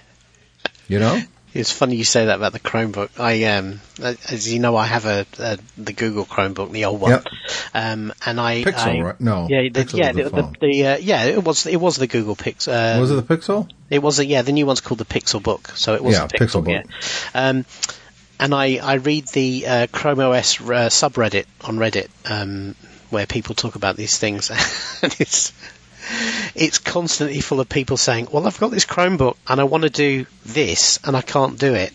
You 0.87 0.99
know? 0.99 1.19
It's 1.53 1.71
funny 1.71 1.97
you 1.97 2.03
say 2.03 2.25
that 2.25 2.37
about 2.37 2.51
the 2.53 2.59
Chromebook. 2.59 3.19
I, 3.19 3.43
um, 3.43 3.79
as 4.01 4.51
you 4.51 4.57
know, 4.59 4.75
I 4.75 4.87
have 4.87 5.05
a, 5.05 5.27
a 5.37 5.59
the 5.77 5.93
Google 5.93 6.25
Chromebook, 6.25 6.71
the 6.71 6.85
old 6.85 6.99
one, 6.99 7.11
Yep. 7.11 7.25
um, 7.75 8.11
and 8.25 8.39
I 8.41 8.63
Pixel, 8.63 8.87
I- 8.87 9.01
right? 9.01 9.21
No, 9.21 9.47
yeah, 9.47 9.69
the, 9.71 9.91
yeah, 9.93 10.11
the 10.13 10.23
the, 10.23 10.29
the, 10.29 10.53
the 10.61 10.87
uh, 10.87 10.97
yeah, 10.97 11.25
it 11.25 11.43
was 11.43 11.67
it 11.67 11.75
was 11.79 11.97
the 11.97 12.07
Google 12.07 12.35
Pixel. 12.35 12.95
Um, 12.95 13.01
Was 13.01 13.11
it 13.11 13.15
the 13.27 13.37
Pixel? 13.37 13.69
It 13.91 14.01
was 14.01 14.17
a, 14.17 14.25
yeah, 14.25 14.41
the 14.41 14.51
new 14.51 14.65
one's 14.65 14.81
called 14.81 14.97
the 14.99 15.05
Pixel 15.05 15.43
Book, 15.43 15.67
so 15.75 15.93
it 15.93 16.03
was 16.03 16.15
Yeah, 16.15 16.25
the 16.25 16.39
Pixel, 16.39 16.63
Pixel 16.63 16.69
yeah. 16.71 16.81
Book. 16.81 16.91
Um, 17.35 17.65
and 18.39 18.55
I, 18.55 18.77
I 18.77 18.95
read 18.95 19.27
the 19.27 19.67
uh, 19.67 19.87
Chrome 19.91 20.21
OS 20.21 20.59
uh, 20.59 20.89
subreddit 20.89 21.45
on 21.61 21.77
Reddit 21.77 22.07
um, 22.25 22.73
where 23.13 23.25
people 23.25 23.55
talk 23.55 23.75
about 23.75 23.95
these 23.95 24.17
things, 24.17 24.49
and 25.01 25.15
it's 25.19 25.53
it's 26.55 26.79
constantly 26.79 27.39
full 27.39 27.59
of 27.59 27.69
people 27.69 27.97
saying, 27.97 28.27
"Well, 28.31 28.45
I've 28.45 28.59
got 28.59 28.71
this 28.71 28.85
Chromebook 28.85 29.37
and 29.47 29.61
I 29.61 29.63
want 29.63 29.83
to 29.83 29.89
do 29.89 30.25
this 30.45 30.99
and 31.03 31.15
I 31.15 31.21
can't 31.21 31.57
do 31.57 31.73
it." 31.73 31.93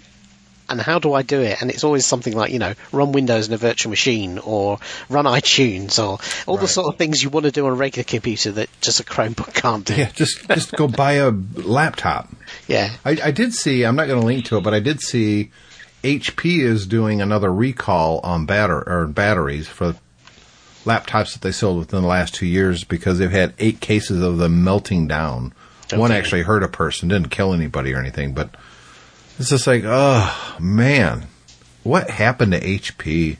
And 0.70 0.78
how 0.78 0.98
do 0.98 1.14
I 1.14 1.22
do 1.22 1.40
it? 1.40 1.62
And 1.62 1.70
it's 1.70 1.83
always 1.83 2.04
something 2.04 2.37
like, 2.37 2.52
you 2.52 2.59
know, 2.59 2.74
run 2.92 3.12
Windows 3.12 3.48
in 3.48 3.54
a 3.54 3.57
virtual 3.57 3.88
machine 3.88 4.38
or 4.38 4.78
run 5.09 5.24
iTunes 5.24 5.98
or 5.98 6.18
all 6.46 6.59
the 6.59 6.68
sort 6.68 6.92
of 6.92 6.98
things 6.98 7.22
you 7.22 7.31
want 7.31 7.44
to 7.44 7.50
do 7.50 7.64
on 7.64 7.72
a 7.72 7.74
regular 7.74 8.04
computer 8.04 8.52
that 8.52 8.68
just 8.83 9.00
a 9.00 9.02
Chromebook 9.02 9.54
can't 9.62 9.87
do. 9.87 9.94
Yeah, 9.94 10.11
just 10.11 10.46
just 10.46 10.72
go 10.72 10.87
buy 10.87 11.12
a 11.14 11.31
laptop. 11.31 12.28
Yeah. 12.66 12.90
I, 13.02 13.18
I 13.24 13.31
did 13.31 13.54
see. 13.54 13.85
I'm 13.85 13.96
not 13.96 14.09
going 14.09 14.20
to 14.20 14.26
link 14.26 14.44
to 14.46 14.59
it, 14.59 14.62
but 14.62 14.74
I 14.74 14.81
did 14.81 15.00
see 15.00 15.52
HP 16.02 16.61
is 16.61 16.87
doing 16.87 17.20
another 17.20 17.52
recall 17.52 18.20
on 18.22 18.46
batter 18.46 18.87
or 18.87 19.07
batteries 19.07 19.66
for 19.66 19.96
laptops 20.84 21.32
that 21.32 21.42
they 21.42 21.52
sold 21.52 21.78
within 21.78 22.02
the 22.02 22.08
last 22.08 22.34
two 22.34 22.46
years 22.46 22.84
because 22.84 23.18
they've 23.18 23.30
had 23.30 23.54
eight 23.58 23.80
cases 23.80 24.22
of 24.22 24.38
them 24.38 24.64
melting 24.64 25.06
down. 25.06 25.52
One 25.94 26.12
actually 26.12 26.42
hurt 26.42 26.62
a 26.62 26.68
person, 26.68 27.08
didn't 27.08 27.30
kill 27.30 27.54
anybody 27.54 27.94
or 27.94 27.98
anything, 27.98 28.34
but 28.34 28.54
it's 29.38 29.48
just 29.50 29.66
like, 29.66 29.84
oh 29.86 30.56
man, 30.60 31.26
what 31.82 32.10
happened 32.10 32.52
to 32.52 32.60
HP? 32.60 33.38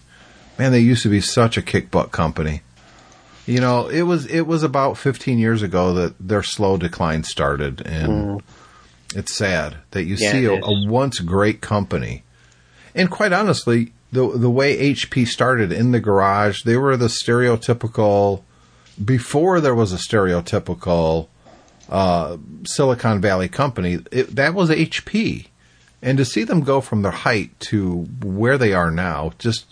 Man, 0.59 0.73
they 0.73 0.81
used 0.81 1.03
to 1.03 1.11
be 1.11 1.21
such 1.21 1.57
a 1.57 1.63
kick 1.63 1.91
butt 1.91 2.11
company. 2.11 2.63
You 3.47 3.61
know, 3.61 3.89
it 3.89 4.03
was 4.03 4.27
it 4.27 4.47
was 4.47 4.63
about 4.63 4.99
15 4.99 5.39
years 5.39 5.63
ago 5.63 5.95
that 5.95 6.15
their 6.21 6.43
slow 6.43 6.77
decline 6.77 7.25
started, 7.25 7.81
and 7.87 8.41
hmm. 8.41 9.19
it's 9.19 9.37
sad 9.37 9.77
that 9.93 10.05
you 10.05 10.17
Yeah, 10.19 10.33
see 10.33 10.45
a, 10.45 10.53
a 10.53 10.87
once 10.87 11.19
great 11.21 11.61
company. 11.61 12.25
And 12.95 13.11
quite 13.11 13.33
honestly, 13.33 13.93
the 14.13 14.29
the 14.37 14.51
way 14.51 14.93
HP 14.93 15.27
started 15.27 15.73
in 15.73 15.91
the 15.93 16.01
garage, 16.01 16.63
they 16.65 16.77
were 16.77 16.97
the 16.97 17.07
stereotypical. 17.09 18.43
Before 19.05 19.61
there 19.61 19.75
was 19.75 19.93
a 19.93 19.97
stereotypical 19.97 21.29
uh, 21.89 22.37
Silicon 22.65 23.21
Valley 23.21 23.49
company, 23.49 23.99
it, 24.11 24.35
that 24.37 24.55
was 24.55 24.71
HP. 24.71 25.47
And 26.03 26.19
to 26.19 26.25
see 26.25 26.45
them 26.45 26.61
go 26.63 26.81
from 26.81 27.03
their 27.03 27.11
height 27.13 27.59
to 27.61 28.03
where 28.23 28.57
they 28.59 28.73
are 28.73 28.91
now, 28.91 29.33
just 29.39 29.67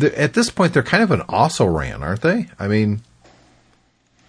at 0.00 0.34
this 0.34 0.50
point, 0.50 0.72
they're 0.72 0.82
kind 0.84 1.02
of 1.02 1.10
an 1.10 1.22
also 1.28 1.66
ran, 1.66 2.02
aren't 2.02 2.22
they? 2.22 2.46
I 2.58 2.68
mean, 2.68 3.02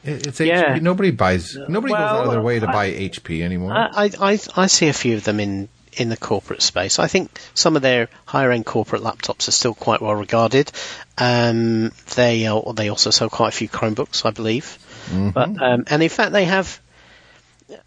It- 0.04 0.28
It's 0.28 0.40
Yeah. 0.40 0.76
HP. 0.78 0.82
Nobody 0.82 1.12
buys. 1.12 1.56
Nobody 1.68 1.94
goes 1.94 2.02
out 2.02 2.26
of 2.26 2.32
their 2.32 2.42
way 2.42 2.60
to 2.60 2.68
I- 2.70 2.72
buy 2.72 2.90
HP 2.92 3.42
anymore. 3.44 3.74
I, 3.74 4.10
I, 4.20 4.40
I 4.56 4.68
see 4.68 4.88
a 4.88 4.94
few 4.94 5.18
of 5.18 5.24
them 5.24 5.40
in, 5.40 5.70
in 6.00 6.10
the 6.10 6.18
corporate 6.18 6.62
space. 6.62 6.98
I 6.98 7.08
think 7.08 7.30
some 7.54 7.76
of 7.76 7.82
their 7.82 8.08
higher 8.26 8.52
end 8.52 8.66
corporate 8.66 9.02
laptops 9.02 9.48
are 9.48 9.52
still 9.52 9.74
quite 9.74 10.02
well 10.02 10.16
regarded. 10.16 10.72
Um, 11.18 11.92
they 12.16 12.48
are, 12.48 12.74
they 12.74 12.90
also 12.90 13.10
sell 13.10 13.30
quite 13.30 13.50
a 13.50 13.58
few 13.58 13.68
Chromebooks, 13.68 14.26
I 14.26 14.32
believe. 14.32 14.78
But 15.34 15.62
um, 15.62 15.84
and 15.88 16.02
in 16.02 16.10
fact, 16.10 16.32
they 16.32 16.46
have. 16.46 16.80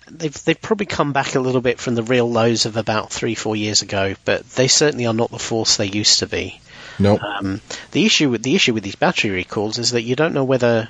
They've 0.08 0.44
they've 0.44 0.60
probably 0.60 0.86
come 0.86 1.12
back 1.12 1.34
a 1.34 1.40
little 1.40 1.60
bit 1.60 1.80
from 1.80 1.96
the 1.96 2.02
real 2.04 2.30
lows 2.30 2.66
of 2.66 2.76
about 2.76 3.12
three 3.12 3.34
four 3.34 3.56
years 3.56 3.82
ago, 3.82 4.14
but 4.24 4.48
they 4.50 4.68
certainly 4.68 5.06
are 5.06 5.14
not 5.14 5.30
the 5.30 5.38
force 5.38 5.76
they 5.76 5.86
used 5.86 6.20
to 6.20 6.26
be. 6.26 6.60
nope. 6.98 7.20
Um, 7.20 7.60
the 7.90 8.04
issue 8.04 8.30
with 8.30 8.42
the 8.42 8.54
issue 8.54 8.74
with 8.74 8.84
these 8.84 8.94
battery 8.94 9.30
recalls 9.30 9.78
is 9.78 9.92
that 9.92 10.02
you 10.02 10.14
don't 10.16 10.34
know 10.34 10.44
whether. 10.44 10.88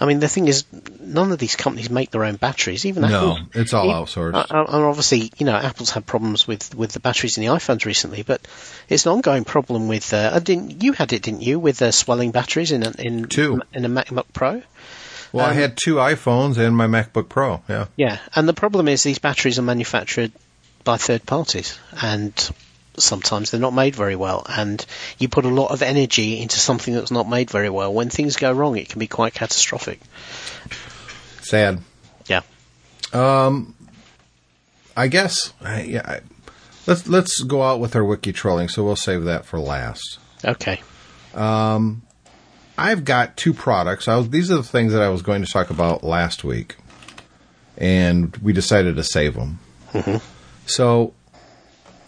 I 0.00 0.06
mean, 0.06 0.18
the 0.20 0.28
thing 0.28 0.48
is, 0.48 0.64
none 0.98 1.30
of 1.30 1.38
these 1.38 1.56
companies 1.56 1.90
make 1.90 2.10
their 2.10 2.24
own 2.24 2.36
batteries. 2.36 2.86
Even 2.86 3.02
No, 3.02 3.08
Apple, 3.08 3.38
it's 3.54 3.74
all 3.74 3.84
even- 3.84 3.96
outsourced. 3.96 4.46
and 4.50 4.84
obviously, 4.84 5.30
you 5.36 5.44
know, 5.44 5.54
Apple's 5.54 5.90
had 5.90 6.06
problems 6.06 6.48
with, 6.48 6.74
with 6.74 6.92
the 6.92 7.00
batteries 7.00 7.36
in 7.36 7.44
the 7.44 7.50
iPhones 7.52 7.84
recently, 7.84 8.22
but 8.22 8.40
it's 8.88 9.04
an 9.04 9.12
ongoing 9.12 9.44
problem 9.44 9.88
with. 9.88 10.14
Uh, 10.14 10.30
uh, 10.32 10.38
didn't 10.38 10.82
you 10.82 10.92
had 10.92 11.12
it, 11.12 11.22
didn't 11.22 11.42
you, 11.42 11.58
with 11.58 11.82
uh, 11.82 11.90
swelling 11.92 12.30
batteries 12.30 12.72
in 12.72 12.82
a, 12.82 12.90
in 12.98 13.24
Two. 13.26 13.60
in 13.74 13.84
a 13.84 13.88
MacBook 13.88 14.26
Pro? 14.32 14.62
well, 15.32 15.46
I 15.46 15.50
um, 15.50 15.56
had 15.56 15.76
two 15.76 15.96
iPhones 15.96 16.56
and 16.56 16.74
my 16.76 16.86
MacBook 16.86 17.28
Pro. 17.28 17.62
Yeah. 17.68 17.86
Yeah, 17.96 18.18
and 18.34 18.48
the 18.48 18.54
problem 18.54 18.88
is 18.88 19.02
these 19.02 19.18
batteries 19.18 19.58
are 19.58 19.62
manufactured 19.62 20.32
by 20.82 20.96
third 20.96 21.26
parties, 21.26 21.78
and 22.00 22.32
sometimes 22.96 23.50
they're 23.50 23.60
not 23.60 23.74
made 23.74 23.96
very 23.96 24.16
well. 24.16 24.44
And 24.48 24.84
you 25.18 25.28
put 25.28 25.44
a 25.44 25.48
lot 25.48 25.70
of 25.70 25.82
energy 25.82 26.40
into 26.40 26.58
something 26.58 26.94
that's 26.94 27.10
not 27.10 27.28
made 27.28 27.50
very 27.50 27.70
well. 27.70 27.92
When 27.92 28.10
things 28.10 28.36
go 28.36 28.52
wrong, 28.52 28.76
it 28.76 28.88
can 28.88 28.98
be 28.98 29.06
quite 29.06 29.34
catastrophic. 29.34 30.00
Sad. 31.42 31.80
Yeah. 32.26 32.42
um 33.12 33.74
I 34.96 35.08
guess. 35.08 35.52
I, 35.62 35.82
yeah. 35.82 36.02
I, 36.04 36.20
let's 36.86 37.08
let's 37.08 37.42
go 37.42 37.62
out 37.62 37.80
with 37.80 37.96
our 37.96 38.04
wiki 38.04 38.32
trolling. 38.32 38.68
So 38.68 38.84
we'll 38.84 38.96
save 38.96 39.24
that 39.24 39.44
for 39.44 39.58
last. 39.58 40.18
Okay. 40.44 40.82
um 41.34 42.02
I've 42.78 43.04
got 43.04 43.36
two 43.36 43.52
products. 43.52 44.08
I 44.08 44.16
was, 44.16 44.30
these 44.30 44.50
are 44.50 44.56
the 44.56 44.62
things 44.62 44.94
that 44.94 45.02
I 45.02 45.10
was 45.10 45.20
going 45.20 45.44
to 45.44 45.52
talk 45.52 45.68
about 45.68 46.02
last 46.02 46.44
week, 46.44 46.76
and 47.76 48.34
we 48.38 48.54
decided 48.54 48.96
to 48.96 49.04
save 49.04 49.34
them. 49.34 49.58
So, 50.64 51.12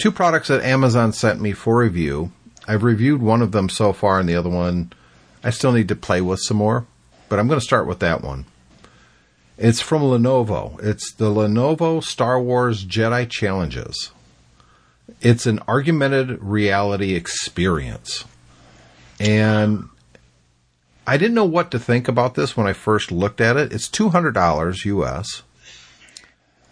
two 0.02 0.10
products 0.10 0.48
that 0.48 0.64
Amazon 0.64 1.12
sent 1.12 1.40
me 1.40 1.52
for 1.52 1.78
review. 1.78 2.32
I've 2.66 2.82
reviewed 2.82 3.22
one 3.22 3.40
of 3.40 3.52
them 3.52 3.68
so 3.68 3.92
far, 3.92 4.18
and 4.18 4.28
the 4.28 4.34
other 4.34 4.50
one 4.50 4.92
I 5.44 5.50
still 5.50 5.70
need 5.70 5.86
to 5.90 5.94
play 5.94 6.20
with 6.20 6.40
some 6.40 6.56
more. 6.56 6.86
But 7.28 7.38
I'm 7.38 7.46
going 7.46 7.60
to 7.60 7.64
start 7.64 7.86
with 7.86 8.00
that 8.00 8.20
one. 8.20 8.46
It's 9.56 9.80
from 9.80 10.02
Lenovo. 10.02 10.82
It's 10.82 11.12
the 11.12 11.30
Lenovo 11.30 12.02
Star 12.02 12.40
Wars 12.40 12.84
Jedi 12.84 13.30
Challenges. 13.30 14.10
It's 15.20 15.46
an 15.46 15.60
augmented 15.68 16.42
reality 16.42 17.14
experience. 17.14 18.24
And 19.20 19.88
I 21.06 21.16
didn't 21.16 21.36
know 21.36 21.44
what 21.44 21.70
to 21.70 21.78
think 21.78 22.08
about 22.08 22.34
this 22.34 22.56
when 22.56 22.66
I 22.66 22.72
first 22.72 23.12
looked 23.12 23.40
at 23.40 23.56
it. 23.56 23.72
It's 23.72 23.86
two 23.86 24.08
hundred 24.08 24.32
dollars 24.32 24.84
US. 24.84 25.44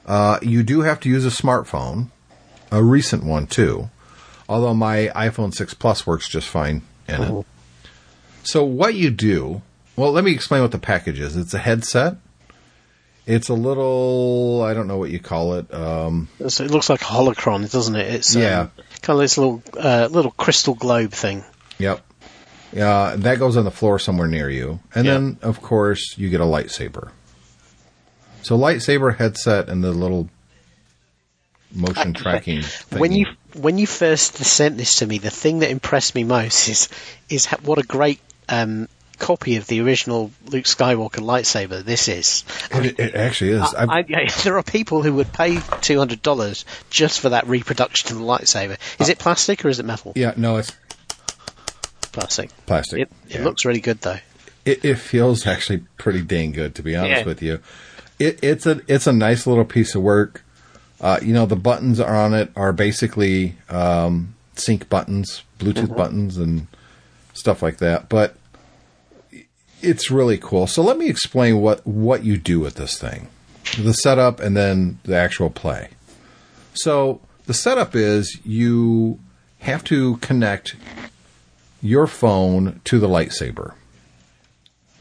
Uh, 0.05 0.41
you 0.43 0.65
do 0.65 0.81
have 0.81 0.99
to 0.99 1.09
use 1.09 1.25
a 1.25 1.43
smartphone, 1.43 2.09
a 2.71 2.83
recent 2.83 3.25
one 3.25 3.47
too. 3.47 3.91
Although 4.49 4.75
my 4.75 5.11
iPhone 5.15 5.55
six 5.55 5.75
Plus 5.75 6.07
works 6.07 6.29
just 6.29 6.49
fine 6.49 6.83
in 7.09 7.23
it. 7.23 7.47
So 8.43 8.65
what 8.65 8.95
you 8.95 9.11
do? 9.11 9.63
Well, 9.97 10.13
let 10.13 10.25
me 10.25 10.33
explain 10.33 10.63
what 10.63 10.73
the 10.73 10.79
package 10.79 11.21
is. 11.21 11.37
It's 11.37 11.55
a 11.55 11.59
headset. 11.59 12.17
It's 13.27 13.49
a 13.49 13.55
little, 13.55 14.63
I 14.63 14.75
don't 14.75 14.89
know 14.89 14.97
what 14.99 15.11
you 15.11 15.21
call 15.21 15.55
it. 15.55 15.73
Um, 15.73 16.29
So 16.49 16.65
it 16.65 16.71
looks 16.71 16.89
like 16.89 17.03
a 17.03 17.05
holocron, 17.05 17.71
doesn't 17.71 17.95
it? 17.95 18.13
It's 18.15 18.35
um, 18.35 18.43
Yeah. 18.43 18.67
kind 19.03 19.17
of 19.17 19.21
this 19.21 19.39
little 19.39 19.63
uh, 19.79 20.09
little 20.11 20.33
crystal 20.33 20.75
globe 20.75 21.13
thing. 21.13 21.45
Yep. 21.79 22.01
Yeah, 22.73 23.15
that 23.19 23.39
goes 23.39 23.57
on 23.57 23.65
the 23.65 23.71
floor 23.71 23.99
somewhere 23.99 24.27
near 24.29 24.49
you. 24.49 24.81
And 24.95 25.07
Yeah. 25.07 25.13
then, 25.15 25.39
of 25.43 25.61
course, 25.63 26.15
you 26.17 26.29
get 26.29 26.41
a 26.41 26.45
lightsaber. 26.45 27.11
So, 28.43 28.57
lightsaber 28.59 29.17
headset 29.17 29.69
and 29.69 29.85
the 29.85 29.93
little 29.93 30.29
motion 31.73 32.15
tracking. 32.15 32.63
When 32.91 33.13
you 33.13 33.27
when 33.55 33.79
you 33.79 33.87
first 33.87 34.37
sent 34.37 34.77
this 34.77 34.97
to 34.97 35.07
me, 35.07 35.19
the 35.19 35.31
thing 35.31 35.61
that 35.61 35.71
impressed 35.71 36.15
me 36.15 36.25
most 36.25 36.69
is 36.69 36.89
is 37.29 37.47
ha- 37.47 37.59
what 37.63 37.79
a 37.79 37.83
great 37.83 38.21
um, 38.49 38.89
copy 39.19 39.57
of 39.57 39.67
the 39.67 39.81
original 39.83 40.31
Luke 40.47 40.65
Skywalker 40.65 41.21
lightsaber 41.21 41.83
this 41.85 42.09
is. 42.09 42.45
it, 42.73 42.99
it 42.99 43.15
actually 43.15 43.51
is. 43.51 43.75
I've- 43.75 43.91
I, 44.15 44.21
I, 44.23 44.29
there 44.45 44.57
are 44.57 44.63
people 44.63 45.03
who 45.03 45.15
would 45.15 45.33
pay 45.33 45.59
two 45.81 45.99
hundred 45.99 46.23
dollars 46.23 46.65
just 46.91 47.21
for 47.21 47.29
that 47.31 47.47
reproduction 47.47 48.13
of 48.13 48.19
the 48.19 48.25
lightsaber. 48.25 48.79
Is 49.01 49.09
it 49.09 49.19
plastic 49.19 49.65
or 49.65 49.69
is 49.69 49.79
it 49.79 49.85
metal? 49.85 50.13
yeah, 50.17 50.33
no, 50.37 50.57
it's 50.57 50.73
Plastic. 52.13 52.51
plastic. 52.67 53.03
It, 53.03 53.11
it 53.29 53.39
Yeah. 53.39 53.45
looks 53.45 53.65
really 53.65 53.81
good 53.81 54.01
though. 54.01 54.19
It, 54.65 54.85
it 54.85 54.97
feels 54.97 55.47
actually 55.47 55.85
pretty 55.97 56.23
dang 56.23 56.53
good, 56.53 56.75
to 56.75 56.83
be 56.83 56.97
honest 56.97 57.21
Yeah. 57.21 57.25
with 57.25 57.41
you. 57.43 57.61
It, 58.19 58.39
it's 58.43 58.67
a 58.67 58.81
it's 58.89 59.07
a 59.07 59.13
nice 59.13 59.47
little 59.47 59.65
piece 59.65 59.95
of 59.95 60.03
work. 60.03 60.45
Uh, 61.01 61.19
you 61.23 61.33
know, 61.33 61.47
the 61.47 61.57
buttons 61.57 61.99
are 61.99 62.15
on 62.15 62.35
it 62.35 62.51
are 62.57 62.73
basically 62.73 63.57
um, 63.69 64.35
sync 64.55 64.89
buttons, 64.89 65.43
Bluetooth 65.59 65.97
buttons, 65.97 66.37
and 66.37 66.67
stuff 67.33 67.63
like 67.63 67.79
that. 67.79 68.09
But 68.09 68.37
it's 69.83 70.11
really 70.11 70.39
cool. 70.39 70.67
So 70.67 70.83
let 70.83 70.99
me 70.99 71.09
explain 71.09 71.61
what 71.61 71.87
what 71.87 72.25
you 72.25 72.37
do 72.37 72.61
with 72.61 72.75
this 72.75 72.99
thing, 72.99 73.29
the 73.79 73.95
setup, 73.95 74.41
and 74.41 74.57
then 74.57 74.99
the 75.05 75.17
actual 75.17 75.51
play. 75.51 75.89
So 76.75 77.21
the 77.47 77.55
setup 77.55 77.97
is 77.97 78.39
you 78.45 79.19
have 79.61 79.83
to 79.85 80.17
connect 80.19 80.77
your 81.83 82.07
phone 82.07 82.81
to 82.85 82.99
the 82.99 83.09
lightsaber. 83.09 83.75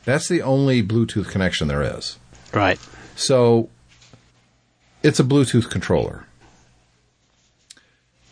That's 0.06 0.28
the 0.28 0.42
only 0.42 0.82
Bluetooth 0.82 1.30
connection 1.30 1.68
there 1.68 1.84
is. 1.84 2.18
Right. 2.54 2.80
So 3.16 3.70
it's 5.04 5.20
a 5.20 5.24
Bluetooth 5.24 5.70
controller. 5.70 6.26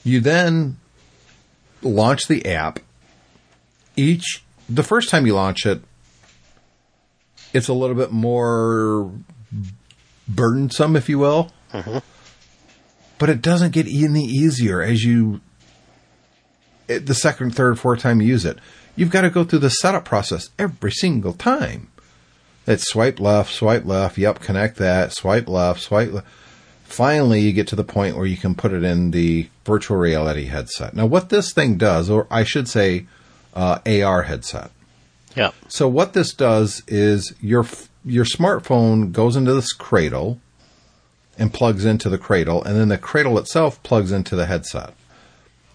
You 0.04 0.20
then 0.20 0.78
launch 1.82 2.28
the 2.28 2.46
app. 2.46 2.80
Each 3.96 4.44
the 4.70 4.84
first 4.84 5.10
time 5.10 5.26
you 5.26 5.34
launch 5.34 5.66
it, 5.66 5.82
it's 7.54 7.68
a 7.68 7.74
little 7.74 7.96
bit 7.96 8.12
more 8.12 9.12
burdensome, 10.28 10.96
if 10.96 11.10
you 11.10 11.20
will. 11.20 11.52
Mm-hmm. 11.74 11.98
But 13.18 13.30
it 13.30 13.42
doesn't 13.42 13.72
get 13.72 13.88
any 13.88 14.26
easier 14.26 14.82
as 14.82 15.04
you 15.04 15.42
it, 16.88 17.06
the 17.06 17.16
second, 17.16 17.56
third, 17.56 17.80
fourth 17.80 18.00
time 18.00 18.22
you 18.22 18.28
use 18.28 18.46
it. 18.46 18.60
You've 18.96 19.10
got 19.10 19.22
to 19.22 19.30
go 19.30 19.44
through 19.44 19.60
the 19.60 19.70
setup 19.70 20.06
process 20.06 20.50
every 20.58 20.92
single 20.92 21.34
time. 21.34 21.90
It's 22.66 22.90
swipe 22.90 23.20
left, 23.20 23.54
swipe 23.54 23.86
left, 23.86 24.18
yep, 24.18 24.40
connect 24.40 24.78
that, 24.78 25.14
swipe 25.14 25.48
left, 25.48 25.82
swipe 25.82 26.12
left. 26.12 26.28
Finally, 26.88 27.42
you 27.42 27.52
get 27.52 27.68
to 27.68 27.76
the 27.76 27.84
point 27.84 28.16
where 28.16 28.26
you 28.26 28.38
can 28.38 28.56
put 28.56 28.72
it 28.72 28.84
in 28.84 29.12
the 29.12 29.48
virtual 29.66 29.98
reality 29.98 30.46
headset. 30.46 30.96
Now, 30.96 31.06
what 31.06 31.30
this 31.30 31.54
thing 31.54 31.78
does, 31.78 32.10
or 32.10 32.26
I 32.32 32.44
should 32.44 32.68
say, 32.68 33.06
uh, 33.54 33.80
AR 33.86 34.24
headset. 34.24 34.72
Yeah. 35.36 35.52
So 35.68 35.88
what 35.88 36.14
this 36.14 36.34
does 36.34 36.82
is 36.88 37.36
your 37.42 37.66
your 38.04 38.26
smartphone 38.26 39.12
goes 39.12 39.36
into 39.36 39.54
this 39.54 39.74
cradle 39.74 40.40
and 41.38 41.54
plugs 41.54 41.86
into 41.86 42.10
the 42.10 42.18
cradle, 42.18 42.64
and 42.64 42.76
then 42.76 42.88
the 42.88 42.98
cradle 42.98 43.38
itself 43.38 43.84
plugs 43.84 44.12
into 44.12 44.36
the 44.36 44.48
headset. 44.48 44.94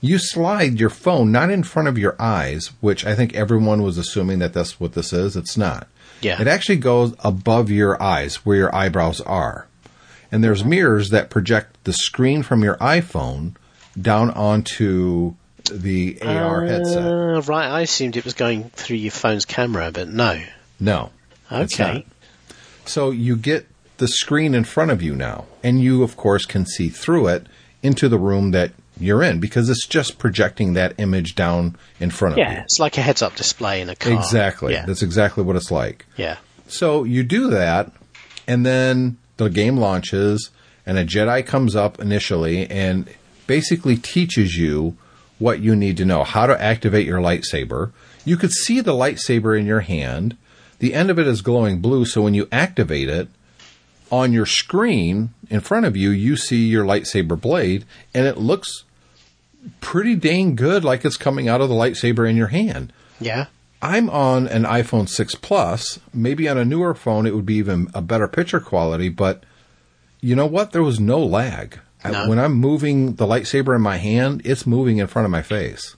You 0.01 0.19
slide 0.19 0.81
your 0.81 0.91
phone 0.91 1.31
not 1.31 1.51
in 1.51 1.63
front 1.63 1.89
of 1.89 1.99
your 1.99 2.17
eyes, 2.19 2.73
which 2.81 3.05
I 3.05 3.15
think 3.15 3.35
everyone 3.35 3.83
was 3.83 3.99
assuming 3.99 4.41
that 4.41 4.55
that's 4.55 4.81
what 4.81 4.95
this 4.95 5.13
is. 5.13 5.37
It's 5.37 5.57
not. 5.57 5.87
Yeah. 6.23 6.41
It 6.41 6.49
actually 6.49 6.79
goes 6.79 7.15
above 7.21 7.71
your 7.71 8.03
eyes 8.03 8.37
where 8.47 8.57
your 8.57 8.75
eyebrows 8.75 9.21
are. 9.21 9.69
And 10.33 10.43
there's 10.43 10.65
mirrors 10.65 11.11
that 11.11 11.29
project 11.31 11.77
the 11.85 11.93
screen 11.93 12.43
from 12.43 12.65
your 12.65 12.77
iPhone 12.79 13.55
down 14.01 14.31
onto 14.31 15.35
the 15.71 16.19
AR 16.23 16.65
headset. 16.67 17.03
Uh, 17.05 17.43
right. 17.43 17.69
I 17.71 17.81
assumed 17.83 18.17
it 18.17 18.25
was 18.25 18.35
going 18.35 18.71
through 18.71 18.97
your 18.97 19.13
phone's 19.13 19.45
camera, 19.45 19.91
but 19.93 20.09
no. 20.09 20.43
No. 20.81 21.11
Okay. 21.51 22.05
So 22.87 23.11
you 23.11 23.37
get 23.37 23.67
the 23.99 24.09
screen 24.09 24.55
in 24.55 24.65
front 24.65 24.91
of 24.91 25.03
you 25.03 25.15
now, 25.15 25.45
and 25.63 25.81
you, 25.81 26.03
of 26.03 26.17
course, 26.17 26.47
can 26.47 26.67
see 26.67 26.89
through 26.89 27.29
it 27.29 27.47
into 27.83 28.09
the 28.09 28.19
room 28.19 28.51
that 28.53 28.73
you're 28.99 29.23
in 29.23 29.39
because 29.39 29.69
it's 29.69 29.87
just 29.87 30.19
projecting 30.19 30.73
that 30.75 30.95
image 30.99 31.35
down 31.35 31.77
in 32.01 32.11
front 32.11 32.33
of 32.35 32.39
Yeah, 32.39 32.53
you. 32.55 32.59
it's 32.61 32.79
like 32.81 32.97
a 32.99 33.03
heads-up 33.03 33.37
display 33.37 33.81
in 33.81 33.89
a 33.91 33.95
car. 33.97 34.13
Exactly. 34.13 34.73
Yeah. 34.73 34.87
That's 34.87 35.03
exactly 35.03 35.45
what 35.45 35.57
it's 35.57 35.71
like. 35.71 36.07
yeah. 36.17 36.39
So 36.69 37.05
you 37.05 37.23
do 37.23 37.51
that, 37.51 37.93
and 38.49 38.65
then 38.65 39.19
the 39.37 39.49
game 39.49 39.77
launches, 39.77 40.51
and 40.87 40.99
a 40.99 41.05
Jedi 41.05 41.45
comes 41.45 41.75
up 41.77 42.01
initially 42.01 42.69
and 42.71 43.09
basically 43.47 43.97
teaches 43.97 44.57
you 44.57 44.97
what 45.39 45.61
you 45.61 45.75
need 45.75 45.97
to 45.97 46.05
know 46.05 46.23
how 46.25 46.47
to 46.47 46.61
activate 46.63 47.07
your 47.07 47.21
lightsaber. 47.21 47.93
You 48.25 48.37
could 48.37 48.53
see 48.53 48.81
the 48.81 48.93
lightsaber 48.93 49.59
in 49.59 49.67
your 49.67 49.81
hand. 49.81 50.37
the 50.79 50.95
end 50.95 51.11
of 51.11 51.19
it 51.19 51.29
is 51.29 51.43
glowing 51.43 51.81
blue. 51.81 52.05
So 52.05 52.23
when 52.23 52.35
you 52.35 52.49
activate 52.51 53.09
it 53.09 53.29
on 54.11 54.33
your 54.33 54.47
screen 54.47 55.31
in 55.49 55.61
front 55.61 55.87
of 55.87 55.97
you, 55.97 56.11
you 56.11 56.37
see 56.37 56.67
your 56.67 56.85
lightsaber 56.85 57.41
blade 57.41 57.85
and 58.13 58.27
it 58.27 58.37
looks 58.37 58.85
pretty 59.81 60.17
dang 60.17 60.57
good 60.57 60.85
like 60.85 61.05
it's 61.05 61.17
coming 61.17 61.49
out 61.49 61.61
of 61.61 61.69
the 61.69 61.75
lightsaber 61.75 62.29
in 62.29 62.37
your 62.37 62.49
hand. 62.49 62.93
Yeah. 63.21 63.47
I'm 63.83 64.09
on 64.09 64.47
an 64.47 64.63
iPhone 64.63 65.09
6 65.09 65.35
Plus. 65.37 65.99
Maybe 66.15 66.49
on 66.49 66.57
a 66.57 66.65
newer 66.65 66.95
phone 66.95 67.27
it 67.27 67.35
would 67.35 67.45
be 67.47 67.57
even 67.57 67.89
a 67.93 68.01
better 68.01 68.29
picture 68.29 68.61
quality, 68.61 69.09
but 69.09 69.43
you 70.21 70.37
know 70.37 70.47
what? 70.47 70.71
There 70.71 70.83
was 70.85 71.01
no 71.01 71.19
lag. 71.19 71.81
I- 72.05 72.29
when 72.29 72.39
I'm 72.39 72.55
moving 72.55 73.15
the 73.17 73.27
lightsaber 73.27 73.75
in 73.75 73.83
my 73.83 73.97
hand, 73.97 74.43
it's 74.45 74.67
moving 74.67 74.99
in 74.99 75.07
front 75.09 75.25
of 75.27 75.31
my 75.33 75.43
face. 75.43 75.97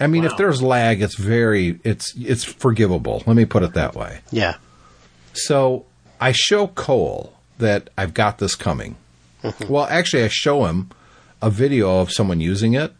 I 0.00 0.06
mean, 0.06 0.24
if 0.24 0.34
there's 0.38 0.62
lag, 0.62 1.02
it's 1.02 1.16
very 1.16 1.78
it's 1.84 2.14
it's 2.16 2.42
forgivable. 2.42 3.22
Let 3.26 3.36
me 3.36 3.44
put 3.44 3.62
it 3.62 3.74
that 3.74 3.94
way. 3.94 4.20
Yeah. 4.30 4.54
So 5.34 5.84
I 6.18 6.32
show 6.32 6.68
Cole 6.68 7.34
that 7.58 7.90
I've 7.98 8.14
got 8.14 8.38
this 8.38 8.54
coming. 8.54 8.96
Mm-hmm. 9.42 9.70
well, 9.70 9.84
actually, 9.90 10.24
I 10.24 10.28
show 10.28 10.64
him 10.64 10.88
a 11.42 11.50
video 11.50 12.00
of 12.00 12.10
someone 12.12 12.40
using 12.40 12.72
it, 12.74 12.94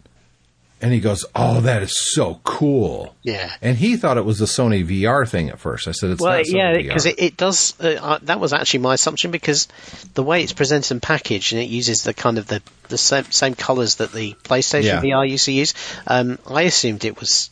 and 0.83 0.93
he 0.93 1.01
goes, 1.01 1.25
"Oh, 1.35 1.61
that 1.61 1.83
is 1.83 1.97
so 2.15 2.41
cool!" 2.45 3.15
Yeah. 3.23 3.53
And 3.61 3.77
he 3.77 3.97
thought 3.97 4.17
it 4.17 4.25
was 4.25 4.39
the 4.39 4.47
Sony 4.47 4.85
VR 4.85 5.29
thing 5.29 5.51
at 5.51 5.59
first. 5.59 5.87
I 5.89 5.93
said, 5.93 6.11
"It's 6.11 6.21
Well, 6.23 6.39
not 6.39 6.47
Sony 6.47 6.53
yeah, 6.57 6.73
because 6.77 7.07
it, 7.07 7.19
it 7.21 7.37
does. 7.37 7.75
Uh, 7.81 7.99
uh, 8.01 8.19
that 8.23 8.41
was 8.41 8.53
actually 8.53 8.81
my 8.81 8.95
assumption 8.95 9.31
because 9.31 9.69
the 10.15 10.23
way 10.23 10.43
it's 10.43 10.53
presented 10.53 10.91
and 10.93 11.03
packaged, 11.03 11.53
and 11.53 11.61
it 11.63 11.69
uses 11.69 12.03
the 12.05 12.15
kind 12.15 12.39
of 12.39 12.47
the 12.47 12.63
the 12.89 12.99
same 12.99 13.25
same 13.31 13.55
colours 13.55 13.97
that 13.97 14.13
the 14.13 14.35
PlayStation 14.45 14.85
Yeah. 14.85 15.01
VR 15.03 15.29
used 15.29 15.45
to 15.47 15.53
use. 15.53 15.75
Um, 16.07 16.39
I 16.47 16.63
assumed 16.63 17.05
it 17.05 17.19
was 17.21 17.51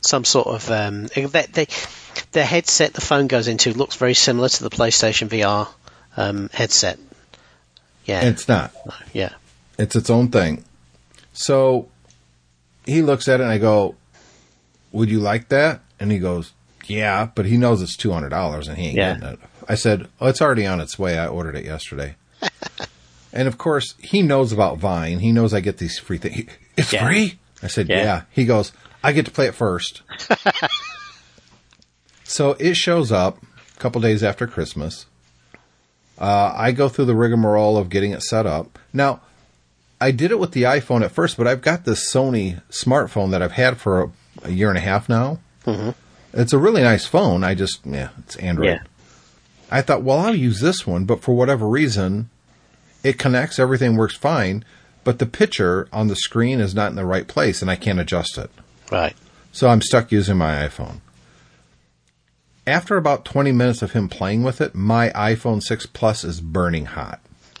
some 0.00 0.24
sort 0.24 0.48
of 0.48 0.70
um, 0.70 1.06
they, 1.06 1.24
they, 1.26 1.66
the 2.32 2.44
headset 2.44 2.92
the 2.92 3.00
phone 3.00 3.26
goes 3.26 3.48
into 3.48 3.72
looks 3.72 3.96
very 3.96 4.14
similar 4.14 4.48
to 4.48 4.62
the 4.62 4.70
PlayStation 4.70 5.28
VR 5.28 5.68
um, 6.16 6.50
headset. 6.52 6.98
Yeah, 8.04 8.20
it's 8.24 8.46
not. 8.48 8.72
yeah, 9.14 9.30
It's 9.78 9.96
its 9.96 10.10
own 10.10 10.28
thing. 10.28 10.62
So 11.32 11.88
he 12.86 13.02
looks 13.02 13.28
at 13.28 13.40
it, 13.40 13.44
and 13.44 13.52
I 13.52 13.58
go, 13.58 13.94
"Would 14.92 15.10
you 15.10 15.20
like 15.20 15.48
that?" 15.48 15.80
And 16.00 16.10
he 16.12 16.18
goes, 16.18 16.52
"Yeah," 16.86 17.28
but 17.34 17.46
he 17.46 17.56
knows 17.56 17.80
it's 17.82 17.96
two 17.96 18.12
hundred 18.12 18.30
dollars, 18.30 18.68
and 18.68 18.76
he 18.78 18.86
ain't 18.88 18.96
Yeah. 18.96 19.14
getting 19.14 19.28
it. 19.34 19.38
I 19.68 19.74
said, 19.76 20.08
"Oh, 20.20 20.26
it's 20.28 20.42
already 20.42 20.66
on 20.66 20.80
its 20.80 20.98
way. 20.98 21.18
I 21.18 21.26
ordered 21.26 21.56
it 21.56 21.64
yesterday." 21.64 22.16
and 23.32 23.48
of 23.48 23.56
course, 23.58 23.94
he 23.98 24.22
knows 24.22 24.52
about 24.52 24.78
Vine. 24.78 25.20
He 25.20 25.32
knows 25.32 25.54
I 25.54 25.60
get 25.60 25.78
these 25.78 25.98
free 25.98 26.18
things. 26.18 26.50
It's 26.76 26.92
Yeah. 26.92 27.06
free. 27.06 27.38
I 27.62 27.68
said, 27.68 27.88
Yeah. 27.88 28.02
"Yeah." 28.02 28.22
He 28.30 28.44
goes, 28.44 28.72
"I 29.02 29.12
get 29.12 29.24
to 29.26 29.30
play 29.30 29.46
it 29.46 29.54
first. 29.54 30.02
so 32.24 32.52
it 32.58 32.76
shows 32.76 33.12
up 33.12 33.38
a 33.76 33.80
couple 33.80 34.00
days 34.00 34.22
after 34.22 34.46
Christmas. 34.46 35.06
Uh, 36.18 36.52
I 36.56 36.72
go 36.72 36.88
through 36.88 37.06
the 37.06 37.14
rigmarole 37.14 37.76
of 37.76 37.88
getting 37.90 38.12
it 38.12 38.22
set 38.22 38.46
up. 38.46 38.78
Now, 38.92 39.20
I 40.00 40.10
did 40.10 40.30
it 40.30 40.38
with 40.38 40.52
the 40.52 40.62
iPhone 40.64 41.02
at 41.04 41.12
first, 41.12 41.36
but 41.36 41.46
I've 41.46 41.62
got 41.62 41.84
this 41.84 42.12
Sony 42.12 42.62
smartphone 42.70 43.30
that 43.30 43.42
I've 43.42 43.52
had 43.52 43.78
for 43.78 44.02
a, 44.02 44.10
a 44.42 44.50
year 44.50 44.68
and 44.68 44.78
a 44.78 44.82
half 44.82 45.08
now. 45.08 45.38
Mm-hmm. 45.66 45.90
It's 46.32 46.52
a 46.52 46.58
really 46.58 46.82
nice 46.82 47.06
phone. 47.06 47.44
I 47.44 47.54
just, 47.54 47.86
yeah, 47.86 48.10
it's 48.18 48.36
Android. 48.36 48.66
yeah, 48.68 48.82
I 49.70 49.82
thought, 49.82 50.02
well, 50.02 50.18
I'll 50.18 50.34
use 50.34 50.60
this 50.60 50.86
one, 50.86 51.04
but 51.04 51.22
for 51.22 51.34
whatever 51.34 51.66
reason, 51.66 52.28
it 53.02 53.18
connects, 53.18 53.58
everything 53.58 53.96
works 53.96 54.16
fine, 54.16 54.64
but 55.04 55.18
the 55.18 55.26
picture 55.26 55.88
on 55.92 56.08
the 56.08 56.16
screen 56.16 56.60
is 56.60 56.74
not 56.74 56.90
in 56.90 56.96
the 56.96 57.04
right 57.06 57.28
place 57.28 57.62
and 57.62 57.70
I 57.70 57.76
can't 57.76 58.00
adjust 58.00 58.36
it. 58.38 58.50
right. 58.90 59.14
So 59.52 59.68
I'm 59.68 59.82
stuck 59.82 60.10
using 60.10 60.36
my 60.36 60.66
iPhone. 60.66 60.96
After 62.66 62.96
about 62.96 63.24
20 63.24 63.52
minutes 63.52 63.82
of 63.82 63.92
him 63.92 64.08
playing 64.08 64.42
with 64.42 64.60
it, 64.60 64.74
my 64.74 65.10
iPhone 65.10 65.62
6 65.62 65.86
Plus 65.86 66.24
is 66.24 66.40
burning 66.40 66.86
hot. 66.86 67.20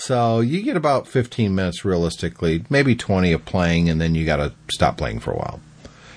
So 0.00 0.40
you 0.40 0.62
get 0.62 0.76
about 0.76 1.06
15 1.06 1.54
minutes 1.54 1.84
realistically, 1.84 2.64
maybe 2.70 2.94
20 2.96 3.32
of 3.32 3.44
playing, 3.44 3.90
and 3.90 4.00
then 4.00 4.14
you 4.14 4.24
got 4.24 4.36
to 4.36 4.52
stop 4.72 4.96
playing 4.96 5.20
for 5.20 5.32
a 5.32 5.36
while. 5.36 5.60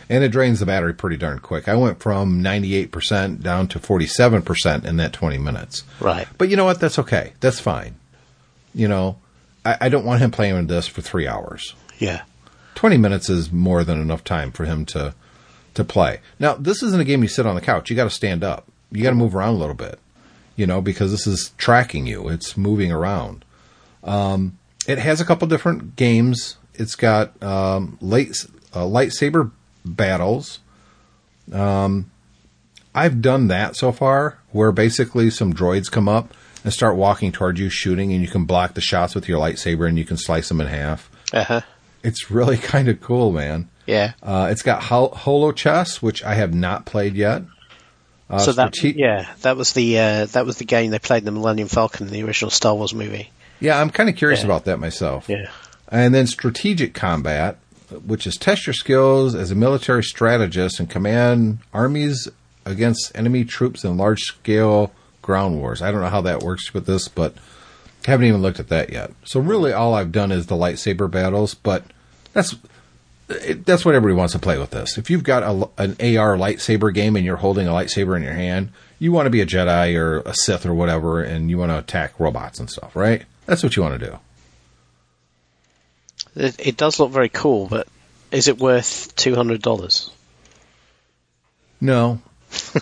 And 0.09 0.23
it 0.23 0.29
drains 0.29 0.59
the 0.59 0.65
battery 0.65 0.93
pretty 0.93 1.17
darn 1.17 1.39
quick. 1.39 1.67
I 1.67 1.75
went 1.75 1.99
from 1.99 2.41
98% 2.41 3.41
down 3.41 3.67
to 3.69 3.79
47% 3.79 4.85
in 4.85 4.97
that 4.97 5.11
20 5.13 5.37
minutes. 5.37 5.83
right. 5.99 6.27
But 6.37 6.49
you 6.49 6.55
know 6.55 6.65
what? 6.65 6.79
That's 6.79 6.99
okay. 6.99 7.33
That's 7.39 7.59
fine. 7.59 7.95
You 8.73 8.87
know, 8.87 9.17
I, 9.65 9.77
I 9.81 9.89
don't 9.89 10.05
want 10.05 10.21
him 10.21 10.31
playing 10.31 10.55
with 10.55 10.67
this 10.67 10.87
for 10.87 11.01
three 11.01 11.27
hours. 11.27 11.75
Yeah, 11.99 12.23
20 12.75 12.97
minutes 12.97 13.29
is 13.29 13.51
more 13.51 13.83
than 13.83 14.01
enough 14.01 14.23
time 14.23 14.51
for 14.51 14.65
him 14.65 14.85
to 14.87 15.13
to 15.75 15.83
play. 15.83 16.19
Now, 16.39 16.53
this 16.55 16.83
isn't 16.83 16.99
a 16.99 17.05
game 17.05 17.21
you 17.23 17.29
sit 17.29 17.45
on 17.45 17.55
the 17.55 17.61
couch. 17.61 17.89
You 17.89 17.95
got 17.95 18.03
to 18.05 18.09
stand 18.09 18.43
up. 18.43 18.65
You 18.91 19.03
got 19.03 19.09
to 19.09 19.15
move 19.15 19.35
around 19.35 19.55
a 19.55 19.57
little 19.57 19.75
bit. 19.75 19.99
You 20.55 20.67
know, 20.67 20.81
because 20.81 21.11
this 21.11 21.25
is 21.27 21.51
tracking 21.57 22.05
you. 22.07 22.29
It's 22.29 22.57
moving 22.57 22.91
around. 22.91 23.45
Um, 24.03 24.57
it 24.87 24.97
has 24.99 25.21
a 25.21 25.25
couple 25.25 25.47
different 25.47 25.95
games. 25.95 26.57
It's 26.73 26.95
got 26.95 27.41
um, 27.41 27.97
light, 28.01 28.35
uh, 28.73 28.81
lightsaber 28.83 29.51
battles. 29.85 30.59
Um, 31.51 32.09
I've 32.95 33.21
done 33.21 33.47
that 33.47 33.75
so 33.75 33.91
far, 33.91 34.39
where 34.51 34.71
basically 34.71 35.29
some 35.29 35.53
droids 35.53 35.89
come 35.91 36.07
up 36.07 36.33
and 36.63 36.71
start 36.71 36.95
walking 36.95 37.31
towards 37.31 37.59
you, 37.59 37.69
shooting, 37.69 38.13
and 38.13 38.21
you 38.21 38.27
can 38.27 38.45
block 38.45 38.73
the 38.75 38.81
shots 38.81 39.15
with 39.15 39.27
your 39.27 39.39
lightsaber, 39.39 39.87
and 39.87 39.97
you 39.97 40.05
can 40.05 40.17
slice 40.17 40.47
them 40.49 40.61
in 40.61 40.67
half. 40.67 41.09
uh 41.33 41.43
huh. 41.43 41.61
It's 42.03 42.29
really 42.29 42.57
kind 42.73 42.89
of 42.89 43.01
cool, 43.01 43.31
man. 43.31 43.69
Yeah. 43.85 44.13
Uh, 44.21 44.49
it's 44.51 44.61
got 44.63 44.83
hol- 44.83 45.13
Holo 45.15 45.51
Chess, 45.51 46.01
which 46.01 46.23
I 46.23 46.35
have 46.35 46.53
not 46.53 46.85
played 46.85 47.15
yet. 47.15 47.43
Uh, 48.29 48.39
so 48.39 48.51
that 48.53 48.75
strate- 48.75 48.97
yeah, 48.97 49.33
that 49.41 49.57
was 49.57 49.73
the 49.73 49.99
uh, 49.99 50.25
that 50.27 50.45
was 50.45 50.57
the 50.57 50.65
game 50.65 50.91
they 50.91 50.99
played 50.99 51.19
in 51.19 51.25
the 51.25 51.31
Millennium 51.31 51.67
Falcon, 51.67 52.07
the 52.07 52.23
original 52.23 52.49
Star 52.51 52.73
Wars 52.75 52.93
movie. 52.93 53.29
Yeah, 53.63 53.79
I'm 53.81 53.89
kind 53.89 54.09
of 54.09 54.15
curious 54.15 54.41
Yeah. 54.41 54.45
about 54.45 54.65
that 54.65 54.77
myself. 54.79 55.27
Yeah. 55.27 55.49
And 55.89 56.13
then 56.13 56.27
strategic 56.27 56.93
combat, 56.93 57.57
which 58.05 58.27
is 58.27 58.35
test 58.37 58.67
your 58.67 58.73
skills 58.73 59.33
as 59.35 59.49
a 59.51 59.55
military 59.55 60.03
strategist 60.03 60.79
and 60.79 60.89
command 60.89 61.59
armies 61.73 62.27
against 62.65 63.11
enemy 63.15 63.43
troops 63.45 63.83
in 63.83 63.97
large 63.97 64.21
scale 64.21 64.91
ground 65.21 65.57
wars. 65.59 65.81
I 65.81 65.91
don't 65.91 66.01
know 66.01 66.09
how 66.09 66.21
that 66.21 66.43
works 66.43 66.73
with 66.73 66.85
this, 66.85 67.07
but 67.07 67.35
haven't 68.05 68.25
even 68.27 68.41
looked 68.41 68.59
at 68.59 68.67
that 68.69 68.91
yet. 68.91 69.11
So 69.23 69.39
really, 69.39 69.71
all 69.71 69.93
I've 69.93 70.11
done 70.11 70.31
is 70.31 70.47
the 70.47 70.55
lightsaber 70.55 71.09
battles, 71.09 71.53
but 71.53 71.83
that's 72.33 72.55
it, 73.29 73.65
that's 73.65 73.85
what 73.85 73.95
everybody 73.95 74.17
wants 74.17 74.33
to 74.33 74.39
play 74.39 74.57
with 74.57 74.71
this. 74.71 74.97
If 74.97 75.09
you've 75.09 75.23
got 75.23 75.43
a, 75.43 75.69
an 75.81 75.91
AR 76.17 76.35
lightsaber 76.37 76.93
game 76.93 77.15
and 77.15 77.25
you're 77.25 77.37
holding 77.37 77.67
a 77.67 77.71
lightsaber 77.71 78.17
in 78.17 78.23
your 78.23 78.33
hand, 78.33 78.69
you 78.99 79.11
want 79.11 79.27
to 79.27 79.29
be 79.29 79.39
a 79.41 79.45
Jedi 79.45 79.95
or 79.97 80.19
a 80.19 80.33
Sith 80.33 80.65
or 80.65 80.73
whatever, 80.73 81.21
and 81.23 81.49
you 81.49 81.57
want 81.57 81.71
to 81.71 81.77
attack 81.77 82.19
robots 82.19 82.59
and 82.59 82.69
stuff, 82.69 82.95
right? 82.95 83.23
That's 83.45 83.63
what 83.63 83.75
you 83.75 83.83
want 83.83 83.99
to 83.99 84.05
do. 84.07 84.19
It, 86.35 86.55
it 86.67 86.77
does 86.77 86.99
look 86.99 87.11
very 87.11 87.29
cool, 87.29 87.67
but 87.67 87.87
is 88.31 88.47
it 88.47 88.57
worth 88.57 89.15
two 89.15 89.35
hundred 89.35 89.61
dollars? 89.61 90.09
No. 91.81 92.21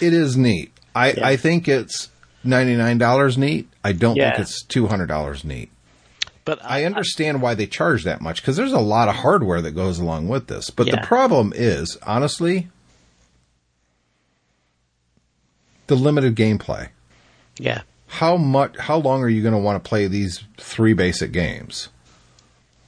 it 0.00 0.12
is 0.12 0.36
neat. 0.36 0.72
I, 0.94 1.12
Yeah. 1.12 1.26
I 1.28 1.36
think 1.36 1.68
it's 1.68 2.08
$99 2.44 3.36
neat. 3.38 3.68
I 3.84 3.92
don't 3.92 4.16
Yeah. 4.16 4.30
think 4.36 4.40
it's 4.48 4.62
$200 4.64 5.44
neat. 5.44 5.70
But 6.44 6.58
I 6.64 6.84
understand 6.84 7.42
why 7.42 7.54
they 7.54 7.66
charge 7.66 8.04
that 8.04 8.20
much 8.20 8.40
because 8.42 8.56
there's 8.56 8.72
a 8.72 8.80
lot 8.80 9.08
of 9.08 9.16
hardware 9.16 9.60
that 9.62 9.72
goes 9.72 9.98
along 9.98 10.28
with 10.28 10.46
this. 10.48 10.70
But 10.70 10.86
Yeah. 10.86 10.96
the 10.96 11.06
problem 11.06 11.52
is, 11.54 11.96
honestly, 12.02 12.68
the 15.86 15.96
limited 15.96 16.34
gameplay. 16.34 16.88
yeah, 17.58 17.82
How 18.06 18.36
much? 18.36 18.76
How 18.78 18.96
long 18.98 19.22
are 19.22 19.28
you 19.28 19.42
going 19.42 19.54
to 19.54 19.58
want 19.58 19.82
to 19.82 19.88
play 19.88 20.06
these 20.06 20.44
three 20.56 20.92
basic 20.92 21.32
games? 21.32 21.88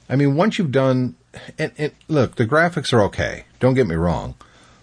I 0.09 0.17
mean, 0.17 0.37
once 0.37 0.59
you've 0.59 0.73
done, 0.73 1.17
and, 1.59 1.73
and 1.77 1.93
look, 2.09 2.37
the 2.37 2.47
graphics 2.47 2.93
are 2.93 3.03
okay. 3.03 3.45
Don't 3.61 3.75
get 3.75 3.87
me 3.87 3.97
wrong, 3.97 4.35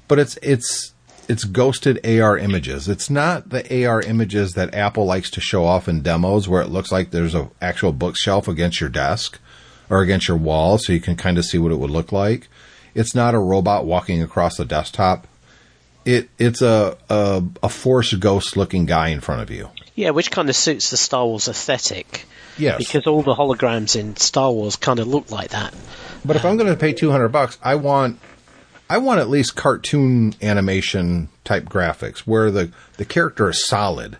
but 0.08 0.20
it's 0.20 0.38
it's 0.42 0.94
it's 1.28 1.44
ghosted 1.44 2.06
AR 2.06 2.38
images. 2.38 2.88
It's 2.88 3.10
not 3.10 3.50
the 3.50 3.86
AR 3.86 4.02
images 4.02 4.54
that 4.54 4.76
Apple 4.76 5.06
likes 5.06 5.30
to 5.32 5.42
show 5.42 5.66
off 5.66 5.88
in 5.88 6.02
demos, 6.02 6.48
where 6.48 6.62
it 6.62 6.70
looks 6.70 6.92
like 6.92 7.12
there's 7.12 7.34
an 7.34 7.50
actual 7.62 7.94
bookshelf 7.94 8.48
against 8.48 8.80
your 8.80 8.90
desk 8.90 9.40
or 9.90 10.02
against 10.02 10.28
your 10.28 10.38
wall, 10.38 10.78
so 10.78 10.94
you 10.94 11.00
can 11.00 11.16
kind 11.16 11.38
of 11.38 11.46
see 11.46 11.58
what 11.58 11.72
it 11.72 11.80
would 11.80 11.92
look 11.92 12.12
like. 12.12 12.48
It's 12.94 13.16
not 13.16 13.36
a 13.36 13.40
robot 13.40 13.86
walking 13.86 14.22
across 14.22 14.58
the 14.58 14.66
desktop. 14.66 15.28
It 16.06 16.30
it's 16.38 16.62
a 16.62 16.98
a, 17.10 17.44
a 17.64 17.70
force 17.70 18.14
ghost 18.14 18.56
looking 18.56 18.86
guy 18.86 19.10
in 19.10 19.22
front 19.22 19.42
of 19.42 19.50
you. 19.50 19.70
Yeah, 19.96 20.12
which 20.12 20.30
kind 20.30 20.50
of 20.50 20.56
suits 20.56 20.90
the 20.92 20.98
Star 20.98 21.26
Wars 21.26 21.48
aesthetic 21.48 22.26
Yes, 22.58 22.78
because 22.78 23.08
all 23.08 23.22
the 23.22 23.34
holograms 23.34 24.00
in 24.00 24.16
Star 24.16 24.52
Wars 24.52 24.76
kind 24.76 25.00
of 25.00 25.08
look 25.08 25.32
like 25.32 25.50
that. 25.50 25.74
But 26.24 26.36
if 26.36 26.46
I'm 26.46 26.58
going 26.58 26.70
to 26.70 26.78
pay 26.78 26.94
200 26.94 27.30
bucks, 27.30 27.58
I 27.62 27.76
want 27.76 28.20
I 28.90 29.00
want 29.00 29.20
at 29.20 29.30
least 29.30 29.56
cartoon 29.56 30.36
animation 30.42 31.30
type 31.44 31.66
graphics 31.66 32.20
where 32.20 32.52
the 32.52 32.72
the 32.98 33.06
character 33.06 33.50
is 33.50 33.66
solid. 33.66 34.18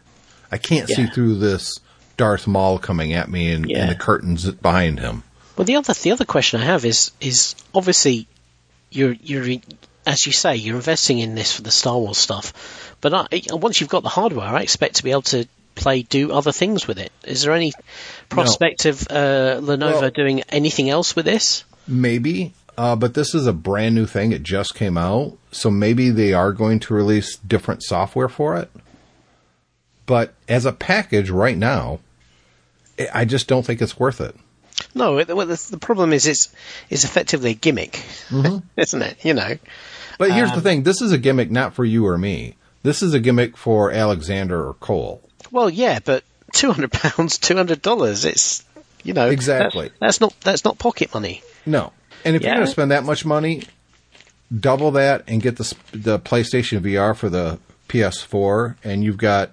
I 0.52 0.58
can't 0.58 0.88
see 0.88 1.08
through 1.08 1.40
this 1.40 1.80
Darth 2.18 2.48
Maul 2.48 2.80
coming 2.80 3.14
at 3.14 3.30
me 3.30 3.52
and, 3.52 3.70
Yeah. 3.70 3.82
and 3.82 3.90
the 3.92 3.96
curtains 3.96 4.50
behind 4.50 5.00
him. 5.00 5.24
Well, 5.58 5.66
the 5.66 5.76
other 5.76 5.94
the 5.94 6.12
other 6.12 6.26
question 6.26 6.62
I 6.62 6.66
have 6.66 6.86
is 6.86 7.12
is 7.20 7.56
obviously 7.74 8.28
you're 8.92 9.14
you're 9.14 9.60
as 10.06 10.26
you 10.26 10.32
say, 10.32 10.56
you're 10.56 10.76
investing 10.76 11.20
in 11.20 11.36
this 11.36 11.52
for 11.54 11.62
the 11.64 11.72
Star 11.72 11.98
Wars 11.98 12.18
stuff. 12.18 12.96
But 13.02 13.14
I, 13.14 13.42
once 13.50 13.82
you've 13.82 13.90
got 13.90 14.04
the 14.04 14.10
hardware, 14.10 14.46
I 14.48 14.62
expect 14.62 14.98
to 14.98 15.04
be 15.04 15.12
able 15.12 15.24
to 15.24 15.48
play, 15.76 16.02
do 16.04 16.32
other 16.32 16.52
things 16.52 16.88
with 16.88 16.98
it. 17.00 17.12
Is 17.24 17.44
there 17.44 17.54
any 17.54 17.74
prospect 18.30 18.86
of 18.86 19.02
uh, 19.10 19.60
Lenovo 19.62 20.02
Well- 20.02 20.10
doing 20.12 20.42
anything 20.50 20.90
else 20.90 21.16
with 21.16 21.26
this? 21.26 21.64
Maybe, 21.88 22.54
uh, 22.78 22.96
but 22.96 23.14
this 23.14 23.36
is 23.36 23.46
a 23.46 23.54
brand 23.54 23.94
new 23.94 24.06
thing. 24.08 24.32
It 24.32 24.42
just 24.42 24.74
came 24.74 24.98
out, 24.98 25.38
so 25.52 25.70
maybe 25.70 26.10
they 26.10 26.34
are 26.34 26.52
going 26.52 26.80
to 26.82 26.94
release 26.96 27.38
different 27.38 27.84
software 27.84 28.30
for 28.30 28.58
it. 28.58 28.72
But 30.06 30.34
as 30.48 30.66
a 30.66 30.72
package 30.72 31.30
right 31.30 31.58
now, 31.58 32.00
I- 33.14 33.26
just 33.26 33.48
don't 33.48 33.66
think 33.66 33.82
it's 33.82 34.00
worth 34.00 34.22
it. 34.22 34.36
No, 34.94 35.18
it, 35.20 35.28
well, 35.36 35.46
the, 35.46 35.68
the 35.72 35.78
problem 35.78 36.12
is 36.14 36.26
it's 36.28 36.54
it's 36.90 37.04
effectively 37.06 37.52
a 37.52 37.54
gimmick, 37.54 38.04
isn't 38.78 39.02
it? 39.02 39.24
You 39.24 39.34
know, 39.34 39.58
But 40.18 40.32
here's 40.32 40.50
Um, 40.52 40.56
the 40.56 40.62
thing: 40.62 40.84
this 40.84 41.02
is 41.02 41.12
a 41.12 41.18
gimmick 41.18 41.50
not 41.52 41.74
for 41.76 41.86
you 41.86 42.06
or 42.08 42.18
me. 42.18 42.56
This 42.84 43.02
is 43.02 43.14
a 43.14 43.20
gimmick 43.20 43.58
for 43.58 43.92
Alexander 43.92 44.68
or 44.68 44.74
Cole. 44.76 45.22
Well, 45.56 45.70
yeah, 45.70 46.00
but 46.04 46.24
two 46.54 46.72
hundred 46.72 46.92
pounds, 46.92 47.38
two 47.38 47.56
hundred 47.56 47.82
dollars. 47.82 48.26
It's 48.26 48.64
you 49.04 49.14
know 49.14 49.30
Exactly. 49.30 49.88
That's, 49.88 50.00
that's 50.00 50.22
not 50.22 50.40
that's 50.42 50.66
not 50.66 50.78
pocket 50.78 51.14
money. 51.14 51.42
No, 51.66 51.94
and 52.24 52.36
if 52.36 52.44
you're 52.44 52.54
going 52.54 52.66
to 52.66 52.72
spend 52.72 52.92
that 52.92 53.06
much 53.06 53.26
money, 53.26 53.64
double 54.58 54.92
that 54.92 55.24
and 55.28 55.42
get 55.42 55.58
the 55.58 55.76
the 55.94 56.20
PlayStation 56.20 56.82
VR 56.82 57.16
for 57.16 57.30
the 57.30 57.58
PS4, 57.88 58.76
and 58.84 59.04
you've 59.04 59.18
got 59.18 59.52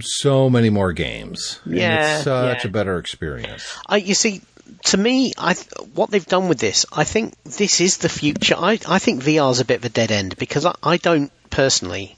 so 0.00 0.50
many 0.50 0.68
more 0.68 0.92
games. 0.92 1.60
And 1.64 1.76
Yeah, 1.76 2.16
it's 2.16 2.24
such 2.24 2.64
yeah. 2.64 2.68
a 2.68 2.72
better 2.72 2.98
experience. 2.98 3.72
I, 3.86 3.98
you 3.98 4.14
see, 4.14 4.40
to 4.86 4.96
me, 4.96 5.32
I 5.38 5.54
th- 5.54 5.68
what 5.94 6.10
they've 6.10 6.26
done 6.26 6.48
with 6.48 6.58
this, 6.58 6.86
I 6.92 7.04
think 7.04 7.34
this 7.44 7.80
is 7.80 7.98
the 7.98 8.08
future. 8.08 8.56
I, 8.58 8.80
I 8.88 8.98
think 8.98 9.22
VR 9.22 9.52
is 9.52 9.60
a 9.60 9.64
bit 9.64 9.78
of 9.78 9.84
a 9.84 9.88
dead 9.90 10.10
end 10.10 10.36
because 10.36 10.66
I, 10.66 10.74
I 10.82 10.96
don't 10.96 11.30
personally 11.50 12.16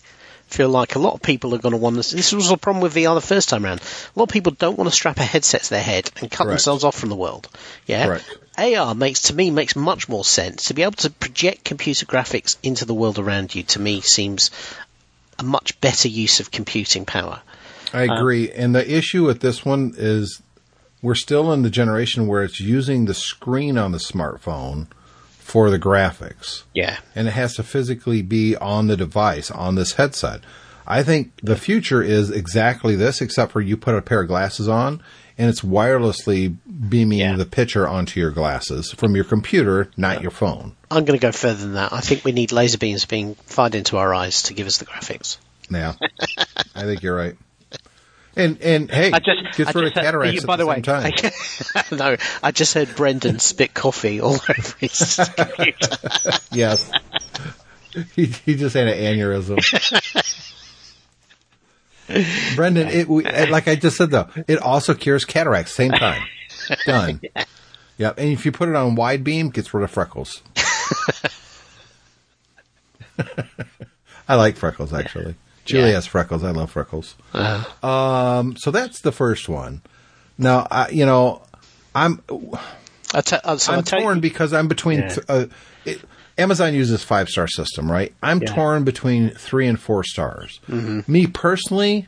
feel 0.49 0.69
like 0.69 0.95
a 0.95 0.99
lot 0.99 1.15
of 1.15 1.23
people 1.23 1.55
are 1.55 1.59
going 1.59 1.73
to 1.73 1.79
want 1.79 1.97
this. 1.97 2.11
This 2.11 2.33
was 2.33 2.51
a 2.51 2.57
problem 2.57 2.83
with 2.83 2.95
VR 2.95 3.15
the 3.15 3.21
first 3.21 3.51
time 3.51 3.65
around. 3.65 3.81
A 3.81 4.19
lot 4.19 4.25
of 4.25 4.33
people 4.33 4.53
don't 4.53 4.79
want 4.79 4.91
to 4.91 4.97
strap 4.97 5.19
a 5.19 5.23
headset 5.23 5.63
to 5.65 5.71
their 5.71 5.83
head 5.83 6.11
and 6.21 6.31
cut 6.31 6.45
Correct. 6.45 6.49
themselves 6.49 6.85
off 6.85 6.97
from 6.97 7.11
the 7.11 7.17
world. 7.17 7.49
Yeah. 7.87 8.07
Correct. 8.07 8.39
AR 8.57 8.95
makes 8.95 9.23
to 9.23 9.35
me 9.35 9.51
makes 9.51 9.77
much 9.77 10.09
more 10.09 10.25
sense 10.25 10.65
to 10.65 10.75
be 10.75 10.83
able 10.83 10.93
to 10.93 11.11
project 11.11 11.65
computer 11.65 12.07
graphics 12.07 12.57
into 12.63 12.85
the 12.87 12.95
world 12.95 13.19
around 13.19 13.55
you. 13.55 13.63
To 13.63 13.81
me, 13.81 14.01
seems 14.01 14.51
a 15.39 15.45
much 15.45 15.81
better 15.81 16.09
use 16.09 16.41
of 16.41 16.51
computing 16.51 17.05
power. 17.05 17.41
I 17.93 18.09
um, 18.09 18.19
agree. 18.19 18.51
and 18.51 18.75
the 18.75 18.97
issue 18.97 19.27
with 19.27 19.41
this 19.41 19.65
one 19.65 19.95
is 19.97 20.43
we're 21.03 21.15
still 21.15 21.53
in 21.53 21.63
the 21.63 21.71
generation 21.71 22.27
where 22.27 22.43
it's 22.43 22.59
using 22.59 23.05
the 23.05 23.15
screen 23.15 23.79
on 23.79 23.93
the 23.93 23.99
smartphone 23.99 24.89
for 25.49 25.71
the 25.71 25.79
graphics. 25.79 26.65
Yeah. 26.75 26.99
and 27.15 27.27
it 27.27 27.31
has 27.33 27.55
to 27.57 27.63
physically 27.63 28.21
be 28.21 28.55
on 28.57 28.87
the 28.87 28.97
device 28.99 29.51
on 29.51 29.77
this 29.77 29.95
headset. 29.95 30.43
I 30.87 31.03
think 31.03 31.33
the 31.43 31.57
future 31.57 32.03
is 32.03 32.31
exactly 32.31 32.95
this, 32.97 33.21
except 33.23 33.53
for 33.53 33.61
you 33.63 33.77
put 33.77 33.95
a 33.95 34.03
pair 34.03 34.21
of 34.23 34.29
glasses 34.29 34.69
on 34.69 35.03
and 35.39 35.49
it's 35.49 35.63
wirelessly 35.63 36.55
beaming 36.91 37.21
Yeah. 37.21 37.37
the 37.37 37.47
picture 37.47 37.89
onto 37.89 38.21
your 38.21 38.31
glasses 38.31 38.93
from 38.93 39.15
your 39.15 39.25
computer, 39.25 39.91
not 39.97 40.21
your 40.21 40.31
phone. 40.31 40.77
I'm 40.91 41.05
going 41.07 41.19
to 41.19 41.27
go 41.27 41.33
further 41.33 41.61
than 41.61 41.75
that. 41.75 41.93
I 41.95 42.01
think 42.01 42.25
we 42.25 42.33
need 42.33 42.53
laser 42.53 42.77
beams 42.79 43.05
being 43.07 43.35
fired 43.47 43.75
into 43.75 43.97
our 43.97 44.13
eyes 44.15 44.43
to 44.45 44.55
give 44.55 44.67
us 44.67 44.77
the 44.79 44.85
graphics. 44.87 45.39
Yeah, 45.71 45.95
I 46.75 46.83
think 46.83 47.03
you're 47.03 47.17
right. 47.17 47.37
And 48.37 48.61
and 48.63 48.91
hey, 48.91 49.11
I 49.13 49.19
just, 49.19 49.57
gets 49.57 49.75
I 49.75 49.79
rid 49.79 49.89
of 49.89 49.95
cataracts 49.95 50.45
by 50.45 50.55
at 50.55 50.57
the, 50.59 50.65
the, 50.65 50.83
same 50.83 51.03
way, 51.03 51.13
time. 51.13 51.13
no, 51.99 52.17
I 52.43 52.53
just 52.53 52.75
heard 52.75 52.95
Brendan 52.95 53.41
spit 53.41 53.75
coffee 53.75 54.21
all 54.21 54.35
over 54.49 54.53
his 54.79 55.21
computer. 55.37 55.97
yes, 56.53 56.91
he, 58.15 58.27
he 58.27 58.55
just 58.55 58.77
had 58.77 58.89
an 58.89 58.99
aneurysm. 58.99 59.59
Brendan, 62.57 62.89
it, 62.89 63.09
we, 63.09 63.25
like 63.25 63.69
I 63.69 63.75
just 63.75 63.97
said 63.97 64.11
though, 64.11 64.29
it 64.47 64.59
also 64.59 64.95
cures 64.95 65.25
cataracts 65.25 65.75
same 65.75 65.93
time. 65.93 66.23
Done. 66.87 67.21
Yep, 67.99 68.19
and 68.19 68.29
if 68.29 68.47
you 68.47 68.53
put 68.53 68.69
it 68.69 68.77
on 68.77 68.95
wide 68.95 69.25
beam, 69.25 69.51
gets 69.51 69.75
rid 69.75 69.83
of 69.83 69.91
freckles. 69.91 70.43
I 74.29 74.35
like 74.35 74.57
freckles 74.57 74.93
actually. 74.93 75.35
Julie 75.69 75.89
Yeah. 75.91 75.95
has 75.95 76.07
freckles. 76.07 76.43
I 76.45 76.51
love 76.51 76.71
freckles. 76.71 77.15
Um, 77.83 78.57
so 78.57 78.71
that's 78.71 79.01
the 79.01 79.13
first 79.13 79.49
one. 79.49 79.83
Now, 80.37 80.67
I, 80.71 80.89
you 80.91 81.07
know, 81.07 81.43
I'm 81.95 82.23
I 83.15 83.21
te- 83.21 83.37
uh, 83.45 83.57
so 83.57 83.73
I 83.73 83.77
I'm 83.77 83.83
tell 83.85 83.99
you- 84.01 84.05
torn 84.05 84.21
because 84.21 84.53
I'm 84.53 84.69
between. 84.69 85.01
Yeah. 85.01 85.09
Th- 85.09 85.27
uh, 85.29 85.47
it, 85.85 86.01
Amazon 86.37 86.73
uses 86.75 87.03
five 87.03 87.29
star 87.29 87.49
system, 87.49 87.91
right? 87.91 88.15
I'm 88.23 88.41
Yeah. 88.41 88.55
torn 88.55 88.85
between 88.85 89.31
three 89.31 89.67
and 89.67 89.79
four 89.81 90.05
stars. 90.05 90.61
Mm-hmm. 90.69 91.11
Me 91.11 91.27
personally, 91.27 92.07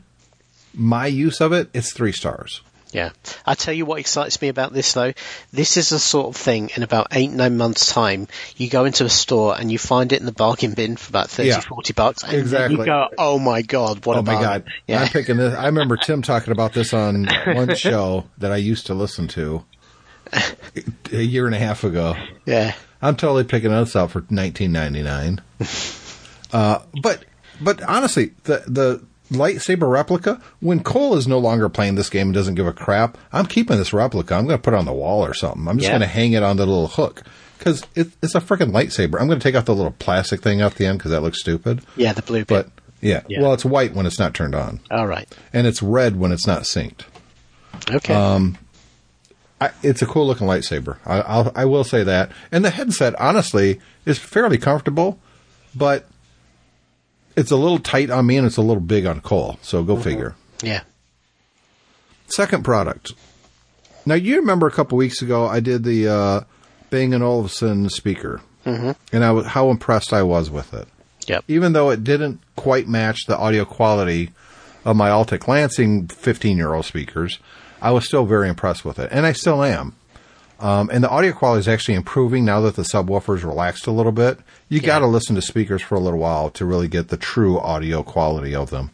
my 0.73 1.07
use 1.07 1.41
of 1.41 1.53
it, 1.53 1.69
it's 1.75 1.93
three 1.93 2.13
stars. 2.13 2.61
Yeah. 2.93 3.11
I 3.47 3.55
tell 3.55 3.73
you 3.73 3.87
what 3.87 4.01
excites 4.01 4.41
me 4.43 4.49
about 4.49 4.73
this 4.73 4.93
though. 4.95 5.13
This 5.53 5.77
is 5.77 5.91
the 5.91 5.99
sort 6.01 6.27
of 6.29 6.37
thing 6.37 6.71
in 6.77 6.83
about 6.83 7.07
eight, 7.13 7.31
nine 7.31 7.57
months 7.57 7.93
time, 7.93 8.27
you 8.57 8.69
go 8.69 8.85
into 8.85 9.05
a 9.05 9.09
store 9.09 9.57
and 9.59 9.71
you 9.71 9.79
find 9.79 10.13
it 10.13 10.19
in 10.21 10.27
the 10.27 10.33
bargain 10.33 10.75
bin 10.75 10.97
for 10.97 11.09
about 11.11 11.31
30, 11.31 11.49
Yeah. 11.51 11.61
40 11.61 11.93
bucks. 11.93 12.25
And 12.25 12.35
Exactly. 12.35 12.79
you 12.79 12.85
go, 12.85 13.09
oh 13.17 13.39
my 13.39 13.63
god, 13.63 14.05
what 14.07 14.17
Oh 14.17 14.21
a 14.21 14.23
my 14.25 14.33
bargain. 14.35 14.63
god! 14.65 14.65
Yeah. 14.89 15.03
I'm 15.03 15.09
picking 15.09 15.37
this. 15.37 15.55
I 15.55 15.67
remember 15.67 15.97
Tim 16.03 16.21
talking 16.23 16.53
about 16.53 16.73
this 16.73 16.93
on 16.93 17.29
one 17.47 17.75
show 17.77 18.25
that 18.39 18.51
I 18.51 18.57
used 18.57 18.87
to 18.87 18.95
listen 18.95 19.29
to 19.29 19.65
a 21.13 21.23
year 21.23 21.47
and 21.47 21.55
a 21.55 21.59
half 21.59 21.85
ago. 21.85 22.15
yeah. 22.47 22.75
I'm 23.03 23.17
totally 23.17 23.45
picking 23.45 23.71
this 23.71 23.97
up 23.97 24.11
for 24.11 24.21
1999. 24.29 25.41
uh, 26.53 26.81
but 27.03 27.25
but 27.61 27.83
honestly, 27.83 28.33
the 28.45 28.63
the 28.67 29.05
lightsaber 29.31 29.91
replica. 29.91 30.41
When 30.61 30.83
Cole 30.83 31.17
is 31.17 31.27
no 31.29 31.39
longer 31.39 31.69
playing 31.69 31.95
this 31.95 32.11
game 32.11 32.29
and 32.29 32.35
doesn't 32.35 32.55
give 32.57 32.67
a 32.67 32.73
crap, 32.73 33.17
I'm 33.33 33.47
keeping 33.47 33.77
this 33.79 33.93
replica. 33.93 34.35
I'm 34.35 34.47
going 34.47 34.59
to 34.59 34.63
put 34.63 34.75
it 34.75 34.79
on 34.79 34.85
the 34.87 34.93
wall 34.93 35.25
or 35.25 35.35
something. 35.35 35.67
I'm 35.69 35.79
just 35.79 35.87
Yeah. 35.87 35.93
going 35.93 36.01
to 36.03 36.07
hang 36.07 36.33
it 36.33 36.43
on 36.43 36.57
the 36.57 36.67
little 36.67 36.89
hook 36.89 37.23
because 37.59 37.85
it, 37.95 38.09
it's 38.23 38.35
a 38.35 38.41
freaking 38.41 38.71
lightsaber. 38.73 39.21
I'm 39.21 39.27
going 39.29 39.39
to 39.39 39.43
take 39.43 39.55
out 39.55 39.67
the 39.67 39.75
little 39.75 39.93
plastic 39.99 40.41
thing 40.43 40.63
off 40.63 40.75
the 40.75 40.87
end 40.87 40.99
because 40.99 41.11
that 41.13 41.23
looks 41.23 41.41
stupid. 41.41 41.83
Yeah, 41.97 42.13
the 42.13 42.23
blue 42.23 42.45
But 42.45 42.69
yeah, 43.01 43.23
Yeah. 43.29 43.43
well, 43.43 43.53
it's 43.55 43.65
white 43.65 43.95
when 43.95 44.07
it's 44.07 44.19
not 44.19 44.35
turned 44.35 44.55
on, 44.55 44.81
All 44.91 45.07
right. 45.07 45.29
and 45.53 45.67
it's 45.67 45.83
red 45.83 46.17
when 46.19 46.33
it's 46.33 46.47
not 46.47 46.63
synced. 46.63 47.03
Okay. 47.91 48.13
Um, 48.15 48.59
I, 49.61 49.71
it's 49.83 50.03
a 50.03 50.07
cool 50.07 50.27
looking 50.27 50.47
lightsaber. 50.47 50.97
I, 51.07 51.21
I'll, 51.21 51.53
I 51.55 51.65
will 51.67 51.85
say 51.85 52.03
that. 52.03 52.33
And 52.51 52.65
the 52.65 52.71
headset, 52.71 53.15
honestly, 53.21 53.81
is 54.07 54.19
fairly 54.19 54.57
comfortable, 54.59 55.19
but 55.75 56.07
it's 57.37 57.51
a 57.51 57.57
little 57.57 57.79
tight 57.79 58.11
on 58.11 58.27
me 58.27 58.37
and 58.37 58.47
it's 58.47 58.57
a 58.57 58.63
little 58.63 58.83
big 58.83 59.07
on 59.07 59.21
Cole. 59.21 59.59
So 59.63 59.83
go 59.83 59.97
figure. 59.97 60.35
yeah. 60.63 60.83
Second 62.29 62.63
product. 62.65 63.13
Now 64.07 64.15
you 64.15 64.37
remember 64.37 64.67
a 64.67 64.71
couple 64.71 64.97
weeks 64.97 65.21
ago 65.21 65.47
I 65.47 65.61
did 65.61 65.85
the 65.85 66.09
uh, 66.09 66.41
Bang 66.91 67.13
and 67.13 67.23
Olufsen 67.23 67.89
speaker, 67.91 68.41
mm-hmm. 68.65 68.93
and 69.13 69.25
I 69.25 69.31
was 69.33 69.47
how 69.47 69.71
impressed 69.71 70.13
I 70.13 70.23
was 70.23 70.51
with 70.51 70.73
it. 70.73 70.89
Yep. 71.27 71.45
Even 71.49 71.73
though 71.73 71.91
it 71.91 72.03
didn't 72.03 72.41
quite 72.57 72.89
match 72.89 73.27
the 73.27 73.37
audio 73.37 73.65
quality 73.65 74.31
of 74.85 74.97
my 74.97 75.11
Altec 75.11 75.47
Lansing 75.47 76.09
15 76.09 76.57
year 76.57 76.75
old 76.75 76.85
speakers, 76.85 77.39
I 77.83 77.91
was 77.91 78.07
still 78.07 78.27
very 78.27 78.49
impressed 78.49 78.85
with 78.85 78.99
it, 78.99 79.11
and 79.13 79.27
I 79.27 79.33
still 79.33 79.63
am. 79.63 79.95
Um, 80.61 80.91
and 80.93 81.03
the 81.03 81.09
audio 81.09 81.33
quality 81.33 81.61
is 81.61 81.69
actually 81.69 81.95
improving 81.95 82.45
now 82.45 82.61
that 82.61 82.77
the 82.77 82.83
subwoofers 82.83 83.43
relaxed 83.43 83.87
a 83.87 83.91
little 83.91 84.13
bit. 84.13 84.39
You 84.69 84.81
got 84.81 84.99
to 84.99 85.07
listen 85.07 85.35
to 85.37 85.43
speakers 85.43 85.81
for 85.81 85.95
a 85.95 86.01
little 86.01 86.19
while 86.19 86.51
to 86.51 86.67
really 86.67 86.87
get 86.87 87.09
the 87.09 87.17
true 87.17 87.59
audio 87.59 88.03
quality 88.03 88.55
of 88.55 88.69
them. 88.69 88.91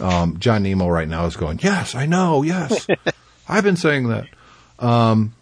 Um, 0.00 0.38
John 0.40 0.62
Nemo 0.62 0.88
right 0.88 1.06
now 1.06 1.26
is 1.26 1.36
going, 1.36 1.60
yes, 1.62 1.94
I 1.94 2.06
know, 2.06 2.42
yes. 2.42 2.86
I've 3.48 3.62
been 3.62 3.76
saying 3.76 4.08
that. 4.08 4.26
Um, 4.78 5.34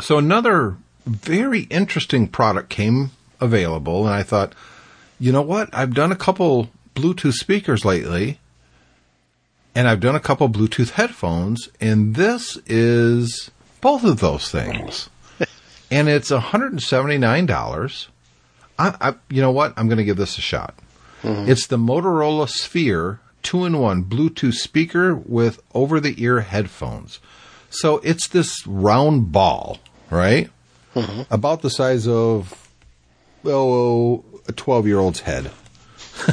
so 0.00 0.18
another 0.18 0.76
very 1.06 1.62
interesting 1.62 2.26
product 2.26 2.68
came 2.68 3.12
available, 3.40 4.06
and 4.06 4.14
I 4.14 4.22
thought, 4.22 4.54
you 5.18 5.32
know 5.32 5.42
what? 5.42 5.70
I've 5.72 5.94
done 5.94 6.12
a 6.12 6.16
couple 6.16 6.70
Bluetooth 6.94 7.34
speakers 7.34 7.84
lately, 7.84 8.38
and 9.74 9.88
I've 9.88 10.00
done 10.00 10.16
a 10.16 10.20
couple 10.20 10.48
Bluetooth 10.48 10.90
headphones, 10.90 11.68
and 11.80 12.16
this 12.16 12.58
is 12.66 13.50
both 13.80 14.04
of 14.04 14.20
those 14.20 14.50
things. 14.50 15.08
and 15.90 16.08
it's 16.08 16.30
$179. 16.30 18.06
I, 18.78 18.96
I, 19.00 19.14
you 19.28 19.42
know 19.42 19.50
what? 19.50 19.74
I'm 19.76 19.88
going 19.88 19.98
to 19.98 20.04
give 20.04 20.16
this 20.16 20.38
a 20.38 20.42
shot. 20.42 20.74
Mm-hmm. 21.22 21.50
It's 21.50 21.66
the 21.66 21.76
Motorola 21.76 22.48
Sphere 22.48 23.20
two 23.42 23.64
in 23.64 23.78
one 23.78 24.04
Bluetooth 24.04 24.54
speaker 24.54 25.14
with 25.14 25.62
over 25.74 26.00
the 26.00 26.14
ear 26.22 26.40
headphones. 26.40 27.20
So 27.70 27.98
it's 27.98 28.28
this 28.28 28.66
round 28.66 29.32
ball, 29.32 29.78
right? 30.10 30.50
Mm-hmm. 30.94 31.32
About 31.32 31.62
the 31.62 31.70
size 31.70 32.06
of, 32.08 32.68
oh, 33.44 34.24
a 34.48 34.52
12 34.52 34.86
year 34.86 34.98
old's 34.98 35.20
head. 35.20 35.50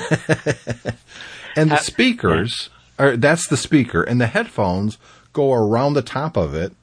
and 1.55 1.71
the 1.71 1.77
speakers, 1.77 2.69
or 2.97 3.15
that's 3.15 3.47
the 3.47 3.57
speaker, 3.57 4.03
and 4.03 4.19
the 4.19 4.27
headphones 4.27 4.97
go 5.31 5.53
around 5.53 5.93
the 5.93 6.01
top 6.01 6.35
of 6.35 6.55
it 6.55 6.73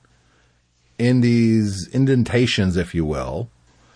in 0.98 1.20
these 1.20 1.88
indentations, 1.92 2.76
if 2.76 2.94
you 2.94 3.04
will. 3.04 3.48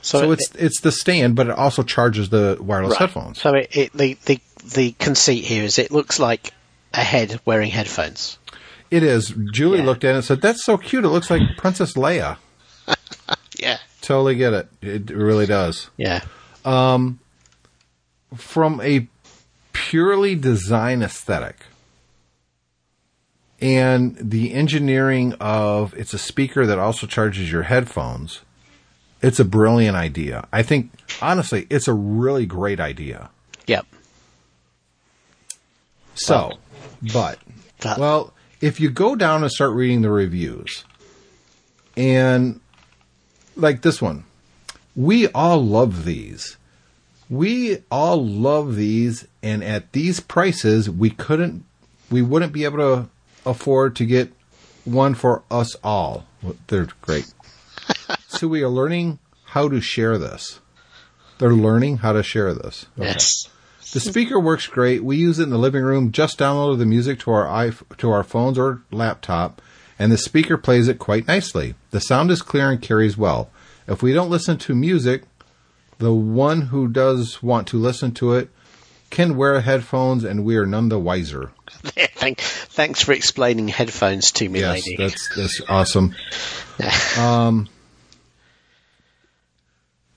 So 0.03 0.21
So, 0.21 0.31
it- 0.33 0.35
it's 0.41 0.55
it's 0.55 0.81
the 0.81 0.93
stand, 0.93 1.35
but 1.37 1.49
it 1.49 1.53
also 1.57 1.83
charges 1.83 2.29
the 2.31 2.57
wireless 2.61 2.93
Right. 2.93 3.01
headphones. 3.01 3.41
So 3.41 3.55
it, 3.55 3.69
it 3.73 3.93
the, 3.93 4.17
the 4.27 4.41
the 4.75 4.93
conceit 4.93 5.45
here 5.45 5.65
is 5.65 5.79
it 5.79 5.91
looks 5.91 6.19
like 6.19 6.53
a 6.95 7.03
head 7.03 7.41
wearing 7.45 7.71
headphones. 7.71 8.39
It 8.91 9.03
is. 9.03 9.35
Julie 9.53 9.79
Yeah. 9.81 9.85
looked 9.85 10.05
at 10.05 10.13
it 10.13 10.17
and 10.17 10.25
said, 10.25 10.41
"That's 10.41 10.65
so 10.65 10.79
cute. 10.79 11.05
It 11.05 11.09
looks 11.09 11.31
like 11.31 11.43
Princess 11.57 11.95
Leia." 11.95 12.37
Yeah. 13.59 13.79
Totally 14.03 14.37
get 14.37 14.53
it. 14.53 14.69
It 14.81 15.11
really 15.11 15.47
does. 15.47 15.91
Yeah. 15.97 16.21
Um, 16.65 17.19
From 18.37 18.81
a 18.83 19.09
purely 19.73 20.37
design 20.37 21.03
aesthetic 21.03 21.57
and 23.61 24.17
the 24.21 24.53
engineering 24.55 25.35
of 25.41 25.95
it's 25.95 26.15
a 26.15 26.19
speaker 26.19 26.67
that 26.67 26.79
also 26.79 27.07
charges 27.07 27.51
your 27.51 27.65
headphones. 27.65 28.41
It's 29.21 29.41
a 29.41 29.45
brilliant 29.45 29.97
idea. 29.97 30.47
I 30.53 30.63
think 30.63 30.93
honestly, 31.21 31.67
it's 31.71 31.89
a 31.89 31.95
really 31.95 32.47
great 32.47 32.79
idea. 32.79 33.31
Yep. 33.67 33.87
So, 36.15 36.53
but, 37.13 37.39
well, 37.97 38.33
if 38.61 38.81
you 38.81 38.91
go 38.91 39.15
down 39.15 39.43
and 39.43 39.53
start 39.53 39.73
reading 39.73 40.03
the 40.03 40.11
reviews, 40.11 40.85
and 41.97 42.61
like 43.57 43.83
this 43.83 44.01
one, 44.03 44.25
we 44.97 45.29
all 45.29 45.65
love 45.65 46.05
these. 46.05 46.57
We 47.31 47.85
all 47.91 48.25
love 48.25 48.75
these, 48.77 49.27
and 49.43 49.63
at 49.63 49.93
these 49.93 50.19
prices, 50.19 50.89
we 50.89 51.11
couldn't, 51.11 51.65
we 52.11 52.23
wouldn't 52.23 52.53
be 52.53 52.65
able 52.65 52.79
to 52.79 53.09
afford 53.47 53.97
to 53.97 54.05
get 54.05 54.33
one 54.85 55.15
for 55.15 55.43
us 55.51 55.75
all. 55.85 56.27
They're 56.69 56.89
great. 57.03 57.33
so 58.29 58.49
we 58.49 58.63
are 58.63 58.69
learning 58.69 59.19
how 59.47 59.69
to 59.69 59.81
share 59.81 60.19
this. 60.19 60.61
They're 61.39 61.53
learning 61.53 61.99
how 61.99 62.13
to 62.13 62.23
share 62.23 62.53
this. 62.55 62.87
Okay. 62.99 63.09
Yes. 63.09 63.49
The 63.93 64.01
speaker 64.01 64.39
works 64.39 64.67
great. 64.67 65.03
We 65.03 65.17
use 65.17 65.39
it 65.39 65.45
in 65.45 65.51
the 65.51 65.59
living 65.59 65.83
room. 65.83 66.13
Just 66.13 66.39
downloaded 66.39 66.79
the 66.79 66.87
music 66.87 67.21
to 67.21 67.31
our 67.31 67.67
iP- 67.67 67.97
to 67.99 68.11
our 68.11 68.23
phones 68.23 68.59
or 68.59 68.83
laptop, 68.91 69.63
and 69.99 70.13
the 70.13 70.19
speaker 70.19 70.59
plays 70.59 70.89
it 70.89 70.99
quite 70.99 71.27
nicely. 71.27 71.75
The 71.91 72.01
sound 72.01 72.31
is 72.31 72.43
clear 72.43 72.71
and 72.71 72.83
carries 72.83 73.17
well. 73.17 73.51
If 73.87 74.03
we 74.03 74.13
don't 74.13 74.29
listen 74.29 74.59
to 74.59 74.75
music, 74.75 75.23
the 75.97 76.13
one 76.13 76.63
who 76.63 76.87
does 76.89 77.43
want 77.43 77.67
to 77.69 77.79
listen 77.79 78.13
to 78.15 78.35
it 78.35 78.51
can 79.11 79.37
wear 79.37 79.61
headphones, 79.63 80.23
and 80.23 80.45
we 80.45 80.57
are 80.57 80.67
none 80.67 80.91
the 80.91 80.99
wiser. 80.99 81.51
Thank, 81.71 82.41
thanks 82.79 83.03
for 83.03 83.13
explaining 83.13 83.67
headphones 83.67 84.31
to 84.31 84.49
me, 84.49 84.61
Yes, 84.61 84.87
lady. 84.87 84.97
that's 84.97 85.37
that's 85.37 85.61
awesome. 85.69 86.15
Um, 87.19 87.69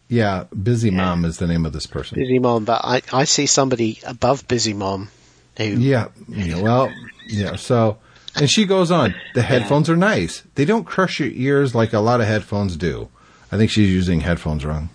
yeah, 0.08 0.44
busy 0.62 0.92
mom 0.92 1.26
is 1.26 1.38
the 1.38 1.48
name 1.48 1.66
of 1.66 1.74
this 1.74 1.88
person. 1.88 2.20
Busy 2.20 2.38
Mom, 2.38 2.66
but 2.66 2.82
I, 2.84 3.02
I 3.12 3.24
see 3.24 3.48
somebody 3.48 4.00
above 4.06 4.48
Busy 4.48 4.74
Mom 4.74 5.10
who 5.58 5.64
Yeah, 5.64 6.10
yeah, 6.28 6.62
well, 6.62 6.94
yeah. 7.26 7.56
So, 7.56 7.98
and 8.36 8.48
she 8.48 8.66
goes 8.66 8.92
on. 8.92 9.16
The 9.34 9.42
headphones 9.42 9.90
are 9.90 9.96
nice. 9.98 10.44
They 10.54 10.66
don't 10.66 10.84
crush 10.84 11.20
your 11.20 11.30
ears 11.30 11.74
like 11.74 11.94
a 11.94 12.00
lot 12.00 12.22
of 12.22 12.28
headphones 12.28 12.78
do. 12.78 13.10
I 13.52 13.58
think 13.58 13.72
she's 13.72 13.90
using 13.90 14.20
headphones 14.20 14.64
wrong. 14.64 14.90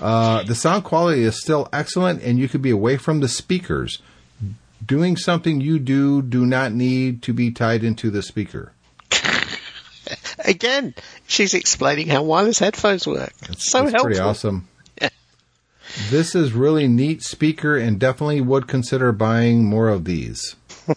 Uh, 0.00 0.42
the 0.44 0.54
sound 0.54 0.84
quality 0.84 1.22
is 1.24 1.38
still 1.38 1.68
excellent, 1.70 2.22
and 2.22 2.38
you 2.38 2.48
could 2.48 2.62
be 2.62 2.70
away 2.70 2.96
from 2.96 3.20
the 3.20 3.28
speakers. 3.28 4.00
Doing 4.84 5.16
something 5.16 5.60
you 5.60 5.78
do 5.78 6.22
do 6.22 6.46
not 6.46 6.72
need 6.72 7.22
to 7.22 7.32
be 7.32 7.50
tied 7.50 7.84
into 7.84 8.10
the 8.10 8.22
speaker. 8.22 8.72
again 10.44 10.94
she's 11.26 11.52
explaining 11.54 12.08
how 12.08 12.22
wireless 12.22 12.58
headphones 12.58 13.06
work. 13.06 13.32
It's 13.48 13.70
so 13.70 13.82
It's 13.82 13.92
helpful. 13.92 14.04
pretty 14.04 14.20
awesome. 14.20 14.68
This 16.10 16.34
is 16.34 16.52
really 16.52 16.86
neat 16.86 17.22
speaker, 17.22 17.76
and 17.76 17.98
definitely 17.98 18.40
would 18.42 18.68
consider 18.68 19.10
buying 19.10 19.64
more 19.64 19.88
of 19.88 20.04
these. 20.04 20.54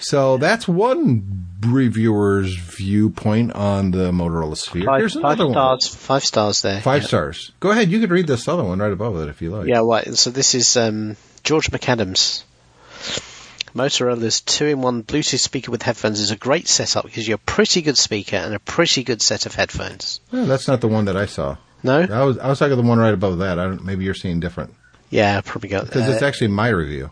so 0.00 0.36
that's 0.36 0.66
one 0.68 1.46
reviewer's 1.60 2.54
viewpoint 2.56 3.52
on 3.52 3.92
the 3.92 4.10
Motorola 4.10 4.56
Sphere. 4.56 4.84
Five, 4.84 4.98
Here's 4.98 5.14
five 5.14 5.38
another 5.40 5.52
stars. 5.52 5.88
Five 5.94 6.24
stars 6.24 6.62
there. 6.62 6.80
Five 6.80 7.02
yeah. 7.02 7.08
stars. 7.08 7.52
Go 7.60 7.70
ahead. 7.70 7.90
You 7.90 8.00
could 8.00 8.10
read 8.10 8.26
this 8.26 8.48
other 8.48 8.64
one 8.64 8.80
right 8.80 8.92
above 8.92 9.16
it 9.16 9.28
if 9.28 9.40
you 9.40 9.50
like. 9.50 9.68
Yeah, 9.68 9.80
right. 9.84 10.14
So 10.14 10.30
this 10.30 10.54
is 10.54 10.76
um, 10.76 11.16
George 11.42 11.70
McAdams. 11.70 12.44
Motorola's 13.74 14.40
two-in-one 14.42 15.02
Bluetooth 15.02 15.38
speaker 15.38 15.70
with 15.70 15.82
headphones 15.82 16.20
is 16.20 16.30
a 16.30 16.36
great 16.36 16.68
setup 16.68 17.04
because 17.04 17.26
you're 17.26 17.36
a 17.36 17.38
pretty 17.38 17.80
good 17.80 17.96
speaker 17.96 18.36
and 18.36 18.54
a 18.54 18.58
pretty 18.58 19.02
good 19.02 19.22
set 19.22 19.46
of 19.46 19.54
headphones. 19.54 20.20
That's 20.30 20.68
not 20.68 20.80
the 20.80 20.88
one 20.88 21.06
that 21.06 21.16
I 21.16 21.26
saw. 21.26 21.56
No? 21.82 22.00
I 22.00 22.24
was 22.24 22.38
I 22.38 22.48
was 22.48 22.58
talking 22.58 22.76
the 22.76 22.82
one 22.82 22.98
right 22.98 23.14
above 23.14 23.38
that. 23.38 23.58
I 23.58 23.64
don't, 23.64 23.84
maybe 23.84 24.04
you're 24.04 24.14
seeing 24.14 24.40
different 24.40 24.74
Yeah, 25.10 25.38
I 25.38 25.40
probably 25.40 25.68
got 25.70 25.86
because 25.86 26.08
it's 26.08 26.22
uh, 26.22 26.26
actually 26.26 26.48
my 26.48 26.68
review. 26.68 27.10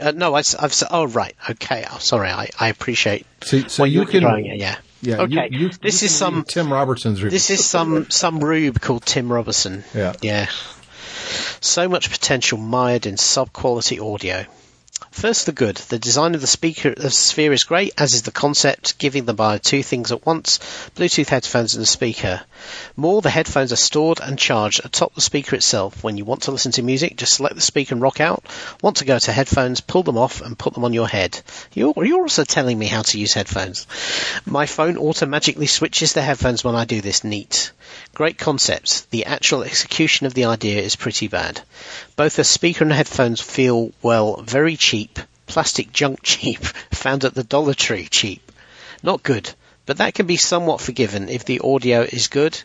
uh, 0.00 0.12
no, 0.12 0.34
I, 0.34 0.42
have 0.58 0.82
Oh, 0.90 1.06
right. 1.06 1.34
Okay. 1.50 1.84
Oh, 1.90 1.98
sorry. 1.98 2.30
I, 2.30 2.48
I 2.58 2.68
appreciate. 2.68 3.26
So, 3.42 3.60
so 3.62 3.84
you 3.84 4.06
can 4.06 4.24
it, 4.24 4.56
yeah. 4.56 4.78
yeah. 5.02 5.20
Okay. 5.22 5.48
You, 5.50 5.58
you, 5.58 5.68
this 5.82 6.02
you 6.02 6.06
is 6.06 6.14
some. 6.14 6.44
Tim 6.44 6.72
Robertson's 6.72 7.22
review. 7.22 7.36
This 7.36 7.50
is 7.50 7.64
some 7.64 8.08
some 8.08 8.40
rube 8.40 8.80
called 8.80 9.04
Tim 9.04 9.30
Robertson. 9.30 9.84
Yeah. 9.94 10.14
Yeah. 10.22 10.46
So 11.60 11.88
much 11.88 12.10
potential 12.10 12.58
mired 12.58 13.06
in 13.06 13.16
sub-quality 13.16 14.00
audio. 14.00 14.46
First, 15.10 15.46
the 15.46 15.52
good. 15.52 15.76
The 15.76 15.98
design 15.98 16.34
of 16.34 16.40
the 16.40 16.46
speaker, 16.46 16.94
the 16.94 17.10
sphere 17.10 17.52
is 17.52 17.64
great, 17.64 17.92
as 17.98 18.14
is 18.14 18.22
the 18.22 18.30
concept, 18.30 18.98
giving 18.98 19.24
the 19.24 19.34
buyer 19.34 19.58
two 19.58 19.82
things 19.82 20.12
at 20.12 20.26
once: 20.26 20.58
Bluetooth 20.96 21.28
headphones 21.28 21.74
and 21.74 21.82
a 21.82 21.86
speaker. 21.86 22.40
More, 22.94 23.22
the 23.22 23.30
headphones 23.30 23.72
are 23.72 23.76
stored 23.76 24.20
and 24.20 24.38
charged 24.38 24.84
atop 24.84 25.14
the 25.14 25.20
speaker 25.20 25.56
itself. 25.56 26.04
When 26.04 26.16
you 26.16 26.24
want 26.24 26.42
to 26.42 26.52
listen 26.52 26.72
to 26.72 26.82
music, 26.82 27.16
just 27.16 27.34
select 27.34 27.54
the 27.54 27.60
speaker 27.60 27.94
and 27.94 28.02
rock 28.02 28.20
out. 28.20 28.44
Want 28.82 28.98
to 28.98 29.04
go 29.04 29.18
to 29.18 29.32
headphones, 29.32 29.80
pull 29.80 30.02
them 30.02 30.18
off 30.18 30.40
and 30.40 30.58
put 30.58 30.74
them 30.74 30.84
on 30.84 30.92
your 30.92 31.08
head. 31.08 31.40
You're, 31.72 31.94
you're 31.96 32.22
also 32.22 32.44
telling 32.44 32.78
me 32.78 32.86
how 32.86 33.02
to 33.02 33.18
use 33.18 33.34
headphones. 33.34 33.86
My 34.46 34.66
phone 34.66 34.98
automatically 34.98 35.66
switches 35.66 36.12
the 36.12 36.22
headphones 36.22 36.62
when 36.62 36.76
I 36.76 36.84
do 36.84 37.00
this. 37.00 37.24
Neat. 37.24 37.72
Great 38.14 38.38
concept. 38.38 39.10
The 39.10 39.26
actual 39.26 39.62
execution 39.62 40.26
of 40.26 40.34
the 40.34 40.46
idea 40.46 40.80
is 40.80 40.96
pretty 40.96 41.28
bad. 41.28 41.60
Both 42.16 42.36
the 42.36 42.44
speaker 42.44 42.84
and 42.84 42.92
headphones 42.92 43.40
feel, 43.40 43.92
well, 44.02 44.42
very 44.42 44.76
cheap. 44.76 45.18
Plastic 45.46 45.92
junk 45.92 46.20
cheap. 46.22 46.64
Found 46.92 47.24
at 47.24 47.34
the 47.34 47.44
Dollar 47.44 47.74
Tree 47.74 48.08
cheap. 48.10 48.52
Not 49.02 49.22
good, 49.22 49.50
but 49.86 49.98
that 49.98 50.14
can 50.14 50.26
be 50.26 50.36
somewhat 50.36 50.80
forgiven 50.80 51.28
if 51.28 51.44
the 51.44 51.60
audio 51.60 52.02
is 52.02 52.28
good. 52.28 52.60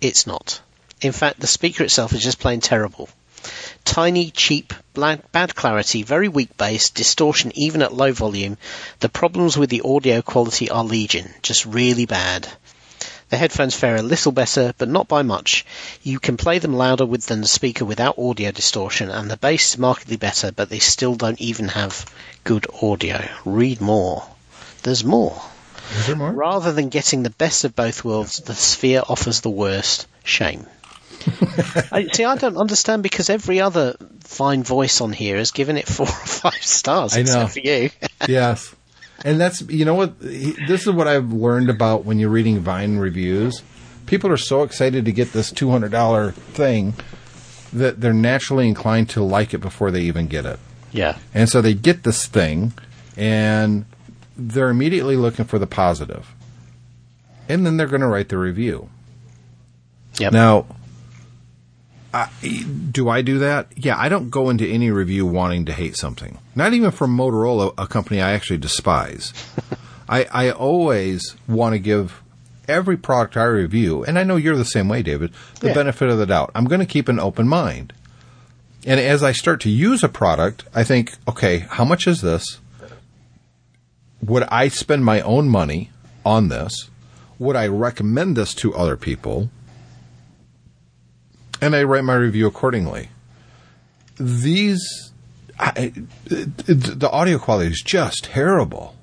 It's 0.00 0.26
not. 0.26 0.60
In 1.00 1.12
fact, 1.12 1.40
the 1.40 1.46
speaker 1.46 1.84
itself 1.84 2.12
is 2.12 2.22
just 2.22 2.38
plain 2.38 2.60
terrible. 2.60 3.08
Tiny, 3.84 4.30
cheap, 4.30 4.74
bad 4.94 5.54
clarity, 5.54 6.02
very 6.02 6.28
weak 6.28 6.56
bass, 6.58 6.90
distortion 6.90 7.52
even 7.54 7.80
at 7.80 7.94
low 7.94 8.12
volume. 8.12 8.58
The 8.98 9.08
problems 9.08 9.56
with 9.56 9.70
the 9.70 9.80
audio 9.82 10.20
quality 10.20 10.68
are 10.68 10.84
legion, 10.84 11.32
just 11.42 11.64
really 11.64 12.04
bad. 12.04 12.46
The 13.30 13.36
headphones 13.36 13.76
fare 13.76 13.96
a 13.96 14.02
little 14.02 14.32
better, 14.32 14.74
but 14.76 14.88
not 14.88 15.06
by 15.06 15.22
much. 15.22 15.64
You 16.02 16.18
can 16.18 16.36
play 16.36 16.58
them 16.58 16.74
louder 16.74 17.06
with 17.06 17.26
than 17.26 17.40
the 17.40 17.46
speaker 17.46 17.84
without 17.84 18.18
audio 18.18 18.50
distortion, 18.50 19.08
and 19.08 19.30
the 19.30 19.36
bass 19.36 19.72
is 19.72 19.78
markedly 19.78 20.16
better, 20.16 20.50
but 20.50 20.68
they 20.68 20.80
still 20.80 21.14
don't 21.14 21.40
even 21.40 21.68
have 21.68 22.12
good 22.42 22.66
audio. 22.82 23.24
Read 23.44 23.80
more. 23.80 24.24
There's 24.82 25.04
more. 25.04 25.40
Is 25.98 26.08
there 26.08 26.16
more? 26.16 26.32
Rather 26.32 26.72
than 26.72 26.88
getting 26.88 27.22
the 27.22 27.30
best 27.30 27.64
of 27.64 27.76
both 27.76 28.04
worlds, 28.04 28.40
the 28.40 28.54
Sphere 28.54 29.02
offers 29.08 29.40
the 29.42 29.50
worst. 29.50 30.08
Shame. 30.24 30.66
I, 31.92 32.08
see, 32.12 32.24
I 32.24 32.36
don't 32.36 32.56
understand 32.56 33.02
because 33.02 33.30
every 33.30 33.60
other 33.60 33.96
Vine 34.26 34.64
voice 34.64 35.00
on 35.00 35.12
here 35.12 35.36
has 35.36 35.50
given 35.50 35.76
it 35.76 35.86
four 35.86 36.06
or 36.06 36.26
five 36.26 36.62
stars, 36.62 37.14
I 37.16 37.18
know. 37.18 37.22
except 37.22 37.52
for 37.52 37.60
you. 37.60 37.90
yes. 38.28 38.74
And 39.24 39.40
that's, 39.40 39.60
you 39.62 39.84
know 39.84 39.94
what, 39.94 40.14
he- 40.22 40.56
this 40.66 40.86
is 40.86 40.90
what 40.92 41.06
I've 41.08 41.32
learned 41.32 41.68
about 41.70 42.04
when 42.04 42.18
you're 42.18 42.30
reading 42.30 42.60
Vine 42.60 42.96
reviews. 42.98 43.62
People 44.06 44.30
are 44.30 44.36
so 44.36 44.62
excited 44.62 45.04
to 45.04 45.12
get 45.12 45.32
this 45.32 45.52
$200 45.52 46.32
thing 46.34 46.94
that 47.72 48.00
they're 48.00 48.12
naturally 48.12 48.66
inclined 48.66 49.08
to 49.10 49.22
like 49.22 49.54
it 49.54 49.58
before 49.58 49.90
they 49.90 50.00
even 50.02 50.26
get 50.26 50.44
it. 50.46 50.58
yeah. 50.92 51.18
And 51.34 51.48
so 51.48 51.60
they 51.60 51.74
get 51.74 52.02
this 52.02 52.26
thing 52.26 52.72
and 53.16 53.84
they're 54.36 54.70
immediately 54.70 55.16
looking 55.16 55.44
for 55.44 55.58
the 55.58 55.66
positive. 55.66 56.34
And 57.48 57.64
then 57.66 57.76
they're 57.76 57.86
going 57.86 58.00
to 58.00 58.06
write 58.08 58.28
the 58.30 58.38
review. 58.38 58.88
Yep. 60.18 60.32
Now, 60.32 60.66
I, 62.12 62.28
do 62.90 63.08
I 63.08 63.22
do 63.22 63.38
that? 63.38 63.68
Yeah, 63.76 63.96
I 63.98 64.08
don't 64.08 64.30
go 64.30 64.50
into 64.50 64.66
any 64.66 64.90
review 64.90 65.26
wanting 65.26 65.64
to 65.66 65.72
hate 65.72 65.96
something. 65.96 66.38
Not 66.54 66.72
even 66.74 66.90
from 66.90 67.16
Motorola, 67.16 67.72
a 67.78 67.86
company 67.86 68.20
I 68.20 68.32
actually 68.32 68.58
despise. 68.58 69.32
I, 70.08 70.24
I 70.32 70.50
always 70.50 71.36
want 71.46 71.74
to 71.74 71.78
give 71.78 72.20
every 72.68 72.96
product 72.96 73.36
I 73.36 73.44
review, 73.44 74.04
and 74.04 74.18
I 74.18 74.24
know 74.24 74.36
you're 74.36 74.56
the 74.56 74.64
same 74.64 74.88
way, 74.88 75.02
David, 75.02 75.32
the 75.60 75.68
Yeah. 75.68 75.74
benefit 75.74 76.08
of 76.10 76.18
the 76.18 76.26
doubt. 76.26 76.50
I'm 76.54 76.64
going 76.64 76.80
to 76.80 76.86
keep 76.86 77.08
an 77.08 77.20
open 77.20 77.46
mind. 77.46 77.92
And 78.86 78.98
as 78.98 79.22
I 79.22 79.32
start 79.32 79.60
to 79.62 79.70
use 79.70 80.02
a 80.02 80.08
product, 80.08 80.64
I 80.74 80.82
think, 80.84 81.14
okay, 81.28 81.58
how 81.70 81.84
much 81.84 82.06
is 82.08 82.22
this? 82.22 82.58
Would 84.22 84.44
I 84.44 84.68
spend 84.68 85.04
my 85.04 85.20
own 85.20 85.48
money 85.48 85.90
on 86.24 86.48
this? 86.48 86.90
Would 87.38 87.56
I 87.56 87.66
recommend 87.68 88.36
this 88.36 88.52
to 88.54 88.74
other 88.74 88.96
people? 88.96 89.50
And 91.60 91.74
I 91.74 91.82
write 91.82 92.04
my 92.04 92.14
review 92.14 92.46
accordingly. 92.46 93.10
These, 94.18 95.12
I, 95.58 95.92
it, 96.26 96.48
it, 96.68 97.00
the 97.00 97.10
audio 97.10 97.38
quality 97.38 97.70
is 97.70 97.82
just 97.82 98.24
terrible. 98.24 98.94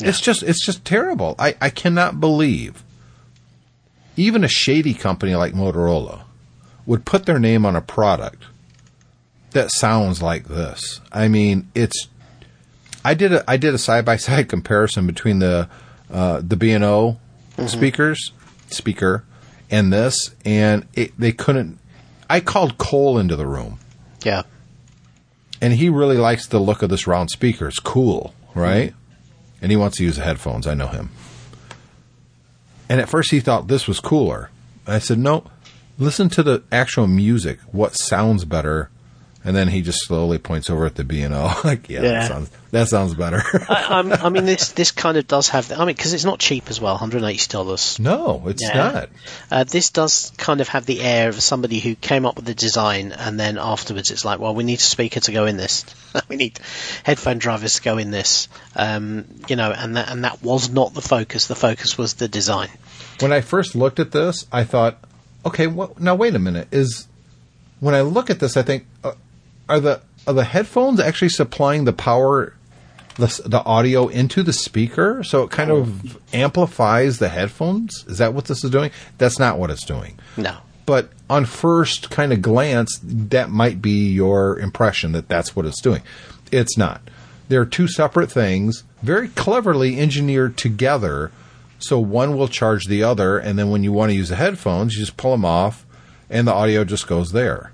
It's 0.00 0.20
just, 0.20 0.42
it's 0.42 0.64
just 0.64 0.84
terrible. 0.84 1.34
I, 1.38 1.56
I 1.60 1.70
cannot 1.70 2.20
believe 2.20 2.82
even 4.16 4.44
a 4.44 4.48
shady 4.48 4.94
company 4.94 5.34
like 5.34 5.52
Motorola 5.52 6.22
would 6.86 7.04
put 7.04 7.26
their 7.26 7.38
name 7.38 7.66
on 7.66 7.76
a 7.76 7.80
product 7.80 8.44
that 9.50 9.70
sounds 9.70 10.22
like 10.22 10.48
this. 10.48 11.00
I 11.12 11.28
mean, 11.28 11.70
it's. 11.74 12.08
I 13.04 13.14
did 13.14 13.32
a 13.32 13.50
I 13.50 13.56
did 13.56 13.74
a 13.74 13.78
side 13.78 14.04
by 14.04 14.16
side 14.16 14.48
comparison 14.48 15.06
between 15.06 15.38
the 15.38 15.68
uh, 16.10 16.40
the 16.44 16.56
B 16.56 16.72
and 16.72 16.84
O 16.84 17.18
speakers 17.66 18.32
speaker 18.68 19.24
and 19.70 19.92
this, 19.92 20.34
and 20.44 20.86
it, 20.94 21.18
they 21.18 21.32
couldn't. 21.32 21.78
I 22.28 22.40
called 22.40 22.78
Cole 22.78 23.18
into 23.18 23.36
the 23.36 23.46
room, 23.46 23.78
Yeah. 24.24 24.42
and 25.60 25.72
he 25.74 25.88
really 25.88 26.16
likes 26.16 26.46
the 26.46 26.58
look 26.58 26.82
of 26.82 26.90
this 26.90 27.06
round 27.06 27.30
speaker. 27.30 27.68
It's 27.68 27.78
cool, 27.78 28.34
right? 28.54 28.94
And 29.62 29.70
he 29.70 29.76
wants 29.76 29.96
to 29.98 30.04
use 30.04 30.16
the 30.16 30.22
headphones. 30.24 30.66
I 30.66 30.74
know 30.74 30.88
him. 30.88 31.10
And 32.88 33.00
at 33.00 33.08
first 33.08 33.30
he 33.30 33.40
thought 33.40 33.68
this 33.68 33.88
was 33.88 34.00
cooler. 34.00 34.50
I 34.86 34.98
said, 34.98 35.18
no, 35.18 35.44
listen 35.98 36.28
to 36.30 36.42
the 36.42 36.62
actual 36.70 37.06
music. 37.06 37.58
What 37.72 37.96
sounds 37.96 38.44
better? 38.44 38.90
And 39.46 39.54
then 39.54 39.68
he 39.68 39.80
just 39.80 40.04
slowly 40.04 40.38
points 40.38 40.68
over 40.68 40.84
at 40.86 40.96
the 40.96 41.04
B 41.04 41.22
and 41.22 41.32
O. 41.32 41.60
Like, 41.64 41.88
yeah, 41.88 42.02
Yeah. 42.02 42.12
that 42.20 42.28
sounds 42.28 42.50
that 42.72 42.88
sounds 42.88 43.14
better. 43.14 43.40
I, 43.68 43.86
I'm, 44.00 44.12
I 44.12 44.28
mean, 44.28 44.44
this 44.44 44.72
this 44.72 44.90
kind 44.90 45.16
of 45.16 45.28
does 45.28 45.48
have. 45.50 45.68
The, 45.68 45.76
I 45.76 45.84
mean, 45.84 45.94
because 45.94 46.12
it's 46.12 46.24
not 46.24 46.40
cheap 46.40 46.68
as 46.68 46.80
well, 46.80 46.94
180 46.94 47.46
dollars. 47.50 47.98
no, 48.00 48.42
it's 48.46 48.62
not. 48.74 49.08
Uh, 49.50 49.62
this 49.64 49.90
does 49.90 50.32
kind 50.36 50.60
of 50.60 50.66
have 50.68 50.84
the 50.84 51.00
air 51.00 51.28
of 51.28 51.40
somebody 51.40 51.78
who 51.78 51.94
came 51.94 52.26
up 52.26 52.34
with 52.36 52.44
the 52.44 52.54
design, 52.54 53.12
and 53.12 53.38
then 53.38 53.56
afterwards 53.56 54.10
it's 54.10 54.24
like, 54.24 54.40
well, 54.40 54.52
we 54.54 54.64
need 54.64 54.78
a 54.80 54.82
speaker 54.82 55.20
to 55.20 55.32
go 55.32 55.46
in 55.46 55.56
this. 55.56 55.84
we 56.28 56.34
need 56.34 56.58
headphone 57.04 57.38
drivers 57.38 57.76
to 57.76 57.82
go 57.82 57.98
in 57.98 58.10
this. 58.10 58.48
Um, 58.74 59.26
you 59.48 59.54
know, 59.54 59.70
and 59.70 59.96
that 59.96 60.10
and 60.10 60.24
that 60.24 60.42
was 60.42 60.68
not 60.70 60.92
the 60.92 61.02
focus. 61.02 61.46
The 61.46 61.54
focus 61.54 61.96
was 61.96 62.14
the 62.14 62.26
design. 62.26 62.68
When 63.20 63.32
I 63.32 63.42
first 63.42 63.76
looked 63.76 64.00
at 64.00 64.10
this, 64.10 64.44
I 64.50 64.64
thought, 64.64 64.98
okay, 65.46 65.68
what, 65.68 66.00
now 66.00 66.16
wait 66.16 66.34
a 66.34 66.40
minute. 66.40 66.66
Is 66.72 67.06
when 67.78 67.94
I 67.94 68.00
look 68.00 68.28
at 68.28 68.40
this, 68.40 68.56
I 68.56 68.62
think, 68.62 68.86
uh, 69.04 69.12
are 69.68 69.80
the 69.80 70.00
are 70.26 70.34
the 70.34 70.44
headphones 70.44 71.00
actually 71.00 71.28
supplying 71.28 71.84
the 71.84 71.92
power, 71.92 72.54
the 73.16 73.42
the 73.46 73.62
audio 73.64 74.08
into 74.08 74.42
the 74.42 74.52
speaker, 74.52 75.22
so 75.22 75.44
it 75.44 75.50
kind 75.50 75.70
of 75.70 76.16
oh. 76.16 76.20
amplifies 76.32 77.18
the 77.18 77.28
headphones? 77.28 78.04
Is 78.08 78.18
that 78.18 78.34
what 78.34 78.46
this 78.46 78.64
is 78.64 78.70
doing? 78.70 78.90
That's 79.18 79.38
not 79.38 79.58
what 79.58 79.70
it's 79.70 79.84
doing. 79.84 80.18
No. 80.36 80.58
But 80.84 81.10
on 81.28 81.44
first 81.46 82.10
kind 82.10 82.32
of 82.32 82.42
glance, 82.42 83.00
that 83.02 83.50
might 83.50 83.82
be 83.82 84.08
your 84.08 84.58
impression 84.58 85.12
that 85.12 85.28
that's 85.28 85.56
what 85.56 85.66
it's 85.66 85.80
doing. 85.80 86.02
It's 86.52 86.78
not. 86.78 87.00
They're 87.48 87.64
two 87.64 87.88
separate 87.88 88.30
things, 88.30 88.84
very 89.02 89.28
cleverly 89.28 89.98
engineered 89.98 90.56
together. 90.56 91.32
So 91.78 91.98
one 91.98 92.36
will 92.36 92.48
charge 92.48 92.86
the 92.86 93.02
other, 93.02 93.36
and 93.38 93.58
then 93.58 93.70
when 93.70 93.84
you 93.84 93.92
want 93.92 94.10
to 94.10 94.16
use 94.16 94.30
the 94.30 94.36
headphones, 94.36 94.94
you 94.94 95.00
just 95.00 95.16
pull 95.16 95.32
them 95.32 95.44
off, 95.44 95.84
and 96.30 96.46
the 96.46 96.54
audio 96.54 96.84
just 96.84 97.06
goes 97.06 97.32
there. 97.32 97.72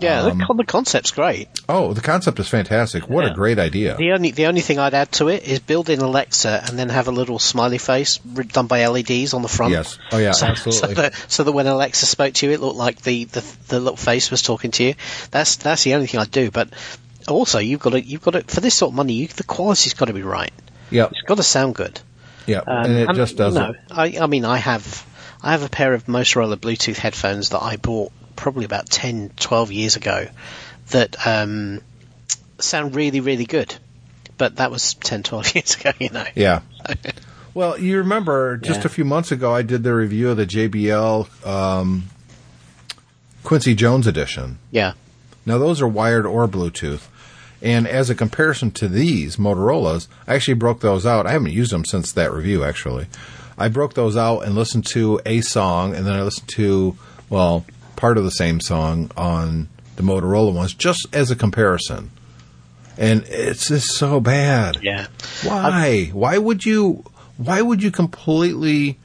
Yeah, 0.00 0.22
Um, 0.22 0.38
the, 0.38 0.44
con- 0.44 0.56
the 0.56 0.64
concept's 0.64 1.12
great. 1.12 1.48
Oh, 1.68 1.92
the 1.92 2.00
concept 2.00 2.38
is 2.40 2.48
fantastic. 2.48 3.08
What 3.08 3.24
Yeah. 3.24 3.30
a 3.30 3.34
great 3.34 3.58
idea. 3.58 3.96
The 3.96 4.12
only 4.12 4.32
the 4.32 4.46
only 4.46 4.60
thing 4.60 4.78
I'd 4.78 4.92
add 4.94 5.12
to 5.12 5.28
it 5.28 5.44
is 5.44 5.60
build 5.60 5.88
in 5.88 6.00
Alexa 6.00 6.64
and 6.66 6.78
then 6.78 6.88
have 6.88 7.06
a 7.08 7.12
little 7.12 7.38
smiley 7.38 7.78
face 7.78 8.18
done 8.18 8.66
by 8.66 8.86
LEDs 8.86 9.34
on 9.34 9.42
the 9.42 9.48
front. 9.48 9.72
Yes. 9.72 9.98
Oh, 10.12 10.18
yeah, 10.18 10.32
so, 10.32 10.46
absolutely. 10.46 10.94
So 10.94 11.00
that, 11.02 11.14
so 11.28 11.44
that 11.44 11.52
when 11.52 11.66
Alexa 11.68 12.06
spoke 12.06 12.34
to 12.34 12.46
you, 12.46 12.52
it 12.52 12.60
looked 12.60 12.76
like 12.76 13.02
the, 13.02 13.24
the 13.24 13.44
the 13.68 13.78
little 13.80 13.96
face 13.96 14.30
was 14.30 14.42
talking 14.42 14.72
to 14.72 14.84
you. 14.84 14.94
That's 15.30 15.56
that's 15.56 15.84
the 15.84 15.94
only 15.94 16.06
thing 16.08 16.20
I'd 16.20 16.30
do. 16.30 16.50
But 16.50 16.70
also, 17.28 17.58
you've 17.60 17.80
got 17.80 17.90
to 17.90 18.00
you've 18.02 18.22
got 18.22 18.32
to 18.32 18.42
for 18.42 18.60
this 18.60 18.74
sort 18.74 18.90
of 18.90 18.96
money, 18.96 19.12
you, 19.14 19.28
the 19.28 19.44
quality's 19.44 19.94
got 19.94 20.06
to 20.06 20.12
be 20.12 20.22
right. 20.22 20.52
Yep. 20.90 21.12
It's 21.12 21.22
got 21.22 21.36
to 21.36 21.42
sound 21.44 21.76
good. 21.76 22.00
Yep. 22.46 22.64
Um, 22.68 22.84
and 22.84 22.98
it 23.10 23.14
just 23.14 23.36
doesn't. 23.36 23.62
You 23.64 23.72
know, 23.72 23.78
I, 23.90 24.18
I 24.20 24.26
mean, 24.26 24.44
I 24.44 24.56
have 24.58 25.06
I 25.40 25.52
have 25.52 25.62
a 25.62 25.68
pair 25.68 25.94
of 25.94 26.06
Motorola 26.06 26.56
Bluetooth 26.56 26.96
headphones 26.96 27.50
that 27.50 27.62
I 27.62 27.76
bought 27.76 28.12
probably 28.36 28.64
about 28.64 28.88
10, 28.90 29.30
12 29.36 29.72
years 29.72 29.96
ago 29.96 30.26
that 30.90 31.26
um, 31.26 31.80
sound 32.58 32.94
really, 32.94 33.20
really 33.20 33.46
good. 33.46 33.74
But 34.36 34.56
that 34.56 34.70
was 34.70 34.94
10, 34.94 35.22
12 35.22 35.54
years 35.54 35.74
ago, 35.76 35.92
you 35.98 36.10
know. 36.10 36.24
Yeah. 36.34 36.60
Well, 37.54 37.78
you 37.78 37.98
remember 37.98 38.56
just 38.56 38.80
Yeah. 38.80 38.86
a 38.86 38.88
few 38.88 39.04
months 39.04 39.30
ago, 39.30 39.54
I 39.54 39.62
did 39.62 39.84
the 39.84 39.94
review 39.94 40.30
of 40.30 40.36
the 40.36 40.44
JBL 40.44 41.46
um, 41.46 42.02
Quincy 43.44 43.76
Jones 43.76 44.08
edition. 44.08 44.58
Yeah. 44.72 44.94
Now, 45.46 45.58
those 45.58 45.80
are 45.80 45.86
wired 45.86 46.26
or 46.26 46.48
Bluetooth. 46.48 47.02
And 47.62 47.86
as 47.86 48.10
a 48.10 48.14
comparison 48.16 48.72
to 48.72 48.88
these 48.88 49.36
Motorola's, 49.36 50.08
I 50.26 50.34
actually 50.34 50.54
broke 50.54 50.80
those 50.80 51.06
out. 51.06 51.28
I 51.28 51.30
haven't 51.30 51.52
used 51.52 51.70
them 51.72 51.84
since 51.84 52.10
that 52.12 52.32
review, 52.32 52.64
actually. 52.64 53.06
I 53.56 53.68
broke 53.68 53.94
those 53.94 54.16
out 54.16 54.40
and 54.40 54.56
listened 54.56 54.86
to 54.86 55.20
a 55.24 55.40
song, 55.40 55.94
and 55.94 56.04
then 56.04 56.14
I 56.14 56.22
listened 56.22 56.48
to, 56.56 56.96
well, 57.30 57.64
part 58.04 58.18
of 58.18 58.24
the 58.24 58.30
same 58.30 58.60
song 58.60 59.10
on 59.16 59.66
the 59.96 60.02
Motorola 60.02 60.52
ones, 60.52 60.74
just 60.74 61.06
as 61.14 61.30
a 61.30 61.34
comparison. 61.34 62.10
And 62.98 63.24
it's 63.28 63.68
just 63.68 63.92
so 63.92 64.20
bad. 64.20 64.80
Yeah. 64.82 65.06
Why? 65.42 66.10
why 66.12 66.36
would 66.36 66.66
you? 66.66 67.02
Why 67.38 67.62
would 67.62 67.82
you 67.82 67.90
completely 67.90 68.98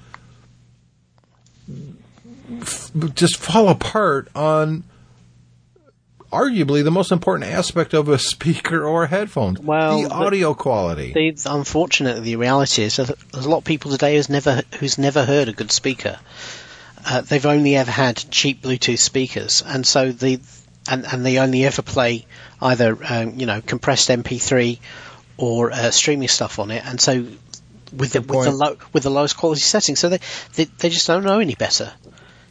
f- 2.60 2.91
just 3.14 3.38
fall 3.38 3.70
apart 3.70 4.28
on 4.36 4.84
arguably 6.30 6.84
the 6.84 6.91
most 6.91 7.14
important 7.14 7.50
aspect 7.50 7.93
of 7.93 8.10
a 8.10 8.20
speaker 8.20 8.84
or 8.84 9.08
headphones? 9.08 9.62
Well, 9.62 10.02
the 10.02 10.10
the- 10.10 10.14
audio 10.14 10.54
quality. 10.54 11.14
The, 11.14 11.50
unfortunately, 11.50 12.24
the 12.24 12.36
reality 12.36 12.84
is 12.84 12.97
that 12.97 13.18
there's 13.32 13.45
a 13.45 13.50
lot 13.50 13.60
of 13.60 13.64
people 13.64 13.91
today 13.91 14.18
who's 14.18 14.28
never 14.28 14.62
who's 14.78 14.97
never 14.97 15.24
heard 15.24 15.47
a 15.47 15.54
good 15.54 15.72
speaker. 15.72 16.20
Uh, 17.10 17.22
they've 17.22 17.47
only 17.47 17.76
ever 17.76 17.89
had 17.89 18.18
cheap 18.30 18.62
Bluetooth 18.62 18.99
speakers, 18.99 19.64
and 19.66 19.86
so 19.86 20.12
the 20.12 20.39
and, 20.88 21.05
and 21.05 21.26
they 21.26 21.39
only 21.39 21.66
ever 21.66 21.82
play 21.82 22.28
either 22.62 22.97
um, 23.10 23.39
you 23.39 23.47
know 23.47 23.62
compressed 23.62 24.10
MP3 24.10 24.78
or 25.38 25.72
uh, 25.72 25.89
streaming 25.89 26.28
stuff 26.28 26.60
on 26.60 26.70
it, 26.70 26.84
and 26.86 27.01
so 27.01 27.26
with 27.97 28.14
the 28.14 28.22
with 28.22 28.45
the 28.45 28.51
low 28.51 28.78
with 28.93 29.01
the 29.01 29.10
lowest 29.10 29.38
quality 29.38 29.62
settings, 29.62 29.97
so 29.97 30.10
they, 30.10 30.20
they 30.53 30.66
they 30.66 30.89
just 30.89 31.07
don't 31.07 31.24
know 31.24 31.39
any 31.39 31.55
better. 31.55 31.91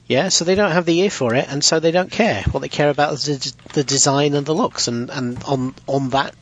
Yeah, 0.09 0.31
so 0.31 0.45
they 0.45 0.57
don't 0.57 0.73
have 0.73 0.87
the 0.87 0.99
ear 1.01 1.11
for 1.11 1.37
it, 1.37 1.47
and 1.49 1.63
so 1.63 1.79
they 1.79 1.93
don't 1.93 2.11
care. 2.11 2.43
What 2.51 2.61
they 2.61 2.69
care 2.69 2.91
about 2.91 3.13
is 3.13 3.27
the, 3.27 3.73
the 3.75 3.85
design 3.85 4.35
and 4.35 4.45
the 4.45 4.55
looks, 4.55 4.89
and, 4.89 5.09
and 5.11 5.41
on 5.45 5.75
on 5.87 6.11
that 6.11 6.35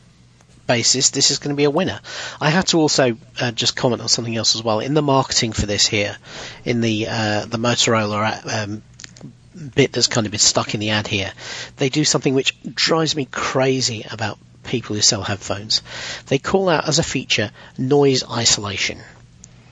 basis, 0.67 1.09
this 1.11 1.31
is 1.31 1.39
going 1.39 1.55
to 1.55 1.57
be 1.57 1.63
a 1.63 1.71
winner. 1.71 1.99
I 2.39 2.49
have 2.49 2.65
to 2.65 2.79
also 2.79 3.17
uh, 3.39 3.51
just 3.51 3.75
comment 3.75 4.01
on 4.01 4.09
something 4.09 4.35
else 4.35 4.55
as 4.55 4.63
well. 4.63 4.79
In 4.79 4.93
the 4.93 5.01
marketing 5.01 5.53
for 5.53 5.65
this 5.65 5.87
here, 5.87 6.17
in 6.65 6.81
the 6.81 7.07
uh, 7.09 7.45
the 7.45 7.57
Motorola 7.57 8.63
um, 8.63 8.83
bit 9.75 9.91
that's 9.91 10.07
kind 10.07 10.27
of 10.27 10.31
been 10.31 10.39
stuck 10.39 10.73
in 10.73 10.79
the 10.79 10.91
ad 10.91 11.07
here, 11.07 11.31
they 11.77 11.89
do 11.89 12.03
something 12.03 12.33
which 12.33 12.55
drives 12.73 13.15
me 13.15 13.25
crazy 13.25 14.05
about 14.09 14.37
people 14.63 14.95
who 14.95 15.01
sell 15.01 15.23
headphones. 15.23 15.81
They 16.27 16.37
call 16.37 16.69
out 16.69 16.87
as 16.87 16.99
a 16.99 17.03
feature 17.03 17.51
noise 17.77 18.23
isolation. 18.29 18.99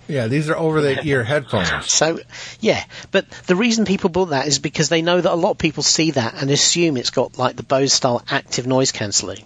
yeah, 0.08 0.28
these 0.28 0.50
are 0.50 0.58
over 0.58 0.82
the 0.82 1.06
ear 1.06 1.24
headphones. 1.24 1.91
So, 1.91 2.20
yeah, 2.60 2.84
but 3.12 3.30
the 3.48 3.56
reason 3.56 3.86
people 3.86 4.10
bought 4.10 4.30
that 4.30 4.48
is 4.48 4.60
because 4.60 4.89
they 4.89 5.02
know 5.02 5.20
that 5.20 5.32
a 5.32 5.36
lot 5.36 5.52
of 5.52 5.58
people 5.58 5.84
see 5.84 6.12
that 6.12 6.36
and 6.41 6.50
assume 6.50 6.98
it's 6.98 7.10
got 7.10 7.38
like 7.38 7.56
the 7.56 7.64
Bose 7.64 7.93
style 7.93 8.24
active 8.30 8.66
noise 8.66 8.91
cancelling, 8.91 9.46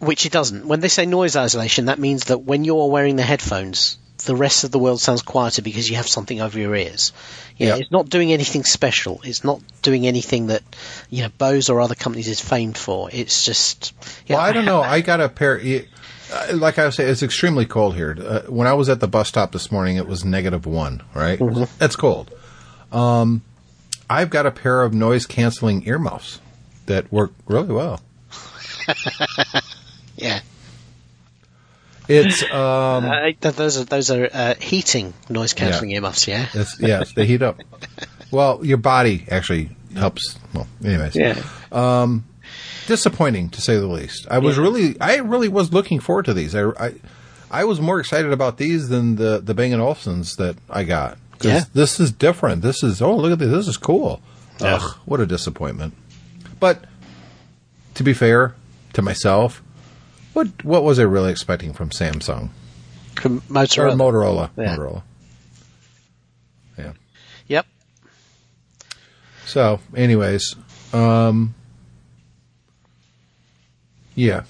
which 0.00 0.26
it 0.26 0.32
doesn't. 0.32 0.66
When 0.66 0.80
they 0.80 0.88
say 0.88 1.06
noise 1.06 1.36
isolation, 1.36 1.86
that 1.86 1.98
means 1.98 2.24
that 2.24 2.38
when 2.38 2.64
you're 2.64 2.88
wearing 2.90 3.16
the 3.16 3.22
headphones, 3.22 3.98
the 4.24 4.34
rest 4.36 4.64
of 4.64 4.70
the 4.70 4.78
world 4.78 5.00
sounds 5.00 5.22
quieter 5.22 5.62
because 5.62 5.88
you 5.88 5.96
have 5.96 6.08
something 6.08 6.40
over 6.40 6.58
your 6.58 6.74
ears. 6.74 7.12
Yeah, 7.56 7.76
it's 7.76 7.90
not 7.90 8.08
doing 8.08 8.32
anything 8.32 8.64
special. 8.64 9.20
It's 9.24 9.42
not 9.44 9.60
doing 9.82 10.06
anything 10.06 10.48
that 10.48 10.62
you 11.10 11.22
know 11.22 11.28
Bose 11.38 11.68
or 11.70 11.80
other 11.80 11.94
companies 11.94 12.28
is 12.28 12.40
famed 12.40 12.76
for. 12.78 13.08
It's 13.12 13.44
just. 13.44 13.92
Yeah, 14.26 14.36
Well, 14.36 14.44
I 14.44 14.52
don't 14.52 14.64
know. 14.64 14.80
I 14.80 15.00
got 15.00 15.20
a 15.20 15.28
pair. 15.28 15.58
uh, 15.60 16.46
Like 16.54 16.78
I 16.78 16.86
was 16.86 16.96
saying, 16.96 17.10
it's 17.10 17.22
extremely 17.22 17.64
cold 17.66 17.94
here. 17.96 18.16
Uh, 18.20 18.40
when 18.42 18.66
I 18.66 18.74
was 18.74 18.88
at 18.88 19.00
the 19.00 19.08
bus 19.08 19.28
stop 19.28 19.52
this 19.52 19.72
morning, 19.72 19.96
it 19.96 20.06
was 20.06 20.24
negative 20.24 20.66
one. 20.66 21.02
Right, 21.14 21.40
that's 21.78 21.96
cold. 21.96 22.30
Um, 22.92 23.42
I've 24.10 24.30
got 24.30 24.46
a 24.46 24.50
pair 24.50 24.82
of 24.82 24.94
noise 24.94 25.26
canceling 25.26 25.86
earmuffs 25.86 26.40
that 26.86 27.10
work 27.12 27.32
really 27.46 27.72
well. 27.74 28.00
Yeah, 30.18 30.40
It's 32.08 32.42
um, 32.52 33.04
uh, 33.04 33.30
those 33.40 33.78
are 33.80 33.84
those 33.84 34.10
are 34.10 34.28
uh, 34.32 34.54
heating 34.60 35.14
noise 35.28 35.52
cancelling 35.52 35.92
earmuffs. 35.92 36.26
Yeah. 36.26 36.46
it's 36.54 36.78
yes, 36.80 37.12
they 37.12 37.26
heat 37.26 37.42
up. 37.42 37.60
Well, 38.30 38.60
your 38.62 38.76
body 38.76 39.24
actually 39.30 39.70
helps. 39.94 40.38
Well, 40.52 40.66
anyways, 40.84 41.16
Yeah. 41.16 41.40
disappointing 42.86 43.48
to 43.50 43.60
say 43.62 43.76
the 43.76 43.86
least. 43.86 44.26
I 44.30 44.38
was 44.38 44.56
Yeah. 44.56 44.62
really, 44.64 45.00
I 45.00 45.16
really 45.16 45.48
was 45.48 45.72
looking 45.72 45.98
forward 45.98 46.26
to 46.26 46.34
these. 46.34 46.54
I, 46.54 46.64
I, 46.78 46.94
I 47.50 47.64
was 47.64 47.80
more 47.80 47.98
excited 48.00 48.30
about 48.32 48.58
these 48.58 48.90
than 48.90 49.16
the 49.16 49.40
the 49.42 49.54
Bang 49.54 49.72
and 49.72 49.80
Olufsen's 49.80 50.36
that 50.36 50.56
I 50.68 50.84
got. 50.84 51.16
Yeah. 51.40 51.64
this 51.72 52.00
is 52.00 52.10
different. 52.12 52.60
This 52.62 52.82
is 52.82 53.00
oh 53.00 53.16
look 53.16 53.32
at 53.32 53.38
this. 53.38 53.50
This 53.50 53.68
is 53.68 53.76
cool. 53.78 54.20
Yeah. 54.60 54.74
Ugh, 54.74 54.96
what 55.06 55.20
a 55.20 55.26
disappointment. 55.26 55.94
But 56.60 56.84
to 57.94 58.02
be 58.02 58.12
fair 58.12 58.54
to 58.92 59.00
myself, 59.02 59.62
what 60.38 60.64
what 60.64 60.84
was 60.84 60.98
I 60.98 61.02
really 61.02 61.30
expecting 61.32 61.72
from 61.72 61.90
Samsung 61.90 62.50
From 63.16 63.38
or 63.38 63.40
Motorola. 63.40 63.96
Motorola? 63.96 64.50
Yeah. 64.56 64.76
Motorola. 64.76 65.02
Yeah. 66.78 66.92
Yep. 67.48 67.66
So, 69.46 69.80
anyways, 69.96 70.54
um, 70.92 71.54
yeah, 74.14 74.42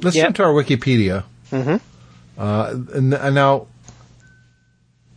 let's 0.00 0.14
Yep. 0.16 0.24
jump 0.26 0.36
to 0.36 0.42
our 0.44 0.52
Wikipedia. 0.52 1.24
Mm-hmm. 1.50 1.76
Uh, 2.38 2.74
and, 2.94 3.14
and 3.14 3.34
now, 3.34 3.66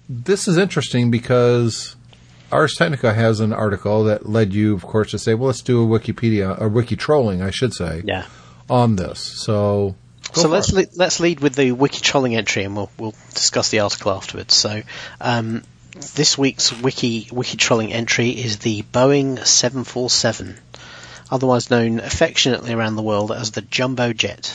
this 0.09 0.47
is 0.47 0.57
interesting 0.57 1.11
because 1.11 1.95
Ars 2.51 2.73
Technica 2.75 3.13
has 3.13 3.39
an 3.41 3.53
article 3.53 4.03
that 4.05 4.27
led 4.29 4.53
you, 4.53 4.73
of 4.73 4.83
course, 4.83 5.11
to 5.11 5.19
say, 5.19 5.33
"Well, 5.33 5.47
let's 5.47 5.61
do 5.61 5.83
a 5.83 5.99
Wikipedia, 5.99 6.59
or 6.59 6.67
wiki 6.69 6.95
trolling, 6.95 7.41
I 7.41 7.51
should 7.51 7.73
say, 7.73 8.01
Yeah. 8.05 8.25
on 8.69 8.95
this." 8.95 9.19
So, 9.19 9.95
go 10.33 10.41
so 10.41 10.47
let's 10.49 10.71
le- 10.71 10.85
let's 10.95 11.19
lead 11.19 11.39
with 11.39 11.55
the 11.55 11.71
wiki 11.71 12.01
trolling 12.01 12.35
entry, 12.35 12.63
and 12.63 12.75
we'll 12.75 12.91
we'll 12.97 13.15
discuss 13.33 13.69
the 13.69 13.79
article 13.79 14.11
afterwards. 14.11 14.53
So, 14.53 14.81
um, 15.21 15.63
this 16.15 16.37
week's 16.37 16.71
wiki 16.73 17.27
wiki 17.31 17.57
trolling 17.57 17.93
entry 17.93 18.29
is 18.29 18.59
the 18.59 18.83
Boeing 18.83 19.45
747, 19.45 20.57
otherwise 21.31 21.69
known 21.69 21.99
affectionately 21.99 22.73
around 22.73 22.95
the 22.95 23.03
world 23.03 23.31
as 23.31 23.51
the 23.51 23.61
Jumbo 23.61 24.13
Jet. 24.13 24.53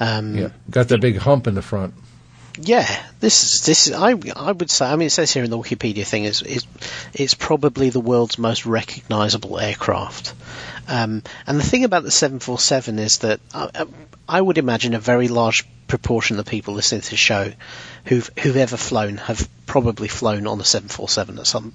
Um, 0.00 0.36
yeah, 0.36 0.48
got 0.70 0.88
that 0.88 1.00
big 1.00 1.18
hump 1.18 1.46
in 1.46 1.54
the 1.54 1.62
front. 1.62 1.94
Yeah, 2.60 2.86
this 3.20 3.44
is 3.54 3.66
this 3.66 3.86
is 3.86 3.92
I 3.94 4.14
I 4.34 4.52
would 4.52 4.70
say 4.70 4.86
I 4.86 4.96
mean 4.96 5.06
it 5.06 5.10
says 5.10 5.32
here 5.32 5.44
in 5.44 5.50
the 5.50 5.58
Wikipedia 5.58 6.04
thing 6.06 6.24
is 6.24 6.42
is 6.42 6.64
it's 7.14 7.34
probably 7.34 7.90
the 7.90 8.00
world's 8.00 8.38
most 8.38 8.66
recognisable 8.66 9.58
aircraft. 9.58 10.34
Um, 10.88 11.22
and 11.46 11.58
the 11.58 11.64
thing 11.64 11.84
about 11.84 12.02
the 12.02 12.10
747 12.10 12.98
is 12.98 13.18
that 13.18 13.40
I, 13.54 13.84
I 14.28 14.40
would 14.40 14.56
imagine 14.58 14.94
a 14.94 14.98
very 14.98 15.28
large 15.28 15.68
proportion 15.86 16.38
of 16.38 16.44
the 16.44 16.50
people 16.50 16.74
listening 16.74 17.02
to 17.02 17.10
the 17.10 17.16
show 17.16 17.52
who've 18.06 18.30
who've 18.40 18.56
ever 18.56 18.76
flown 18.76 19.18
have 19.18 19.48
probably 19.66 20.08
flown 20.08 20.46
on 20.46 20.60
a 20.60 20.64
747 20.64 21.38
at 21.38 21.46
some 21.46 21.74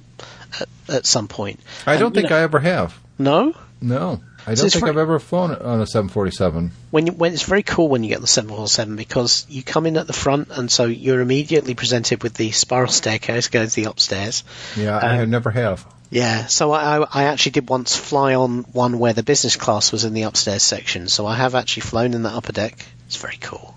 at, 0.60 0.70
at 0.90 1.06
some 1.06 1.28
point. 1.28 1.60
I 1.86 1.98
don't 1.98 2.14
you 2.16 2.22
think 2.22 2.32
know- 2.32 2.38
I 2.38 2.42
ever 2.42 2.60
have. 2.60 2.98
no. 3.18 3.54
No, 3.82 4.22
I 4.46 4.56
don't 4.56 4.66
it's 4.66 4.74
think 4.74 4.86
very- 4.86 4.92
I've 4.92 4.98
ever 4.98 5.20
flown 5.20 5.52
on 5.52 5.80
a 5.82 5.88
747. 5.88 6.72
when 6.92 7.08
you, 7.08 7.14
when 7.14 7.34
it's 7.34 7.44
very 7.44 7.64
cool 7.64 7.88
when 7.88 8.04
you 8.04 8.10
get 8.10 8.22
the 8.22 8.28
747 8.28 8.96
because 8.96 9.46
you 9.50 9.64
come 9.64 9.86
in 9.86 9.96
at 9.98 10.08
the 10.08 10.14
front 10.14 10.50
and 10.52 10.70
so 10.70 10.86
you're 10.86 11.22
immediately 11.22 11.74
presented 11.76 12.24
with 12.24 12.34
the 12.34 12.52
spiral 12.52 12.90
staircase 12.92 13.48
going 13.48 13.68
to 13.70 13.76
the 13.76 13.86
upstairs. 13.90 14.44
Yeah, 14.76 14.98
I 14.98 15.12
Um, 15.14 15.18
have 15.20 15.30
never 15.30 15.50
have. 15.52 15.86
Yeah, 16.10 16.46
so 16.46 16.72
I, 16.74 17.00
I 17.00 17.08
I 17.14 17.24
actually 17.24 17.54
did 17.54 17.70
once 17.70 17.96
fly 17.96 18.36
on 18.36 18.64
one 18.74 19.00
where 19.00 19.14
the 19.14 19.24
business 19.24 19.56
class 19.56 19.92
was 19.92 20.04
in 20.04 20.14
the 20.14 20.24
upstairs 20.24 20.62
section, 20.62 21.08
so 21.08 21.26
I 21.26 21.36
have 21.36 21.56
actually 21.56 21.82
flown 21.82 22.14
in 22.14 22.22
the 22.22 22.30
upper 22.30 22.52
deck. 22.52 22.86
It's 23.08 23.16
very 23.16 23.38
cool. 23.42 23.74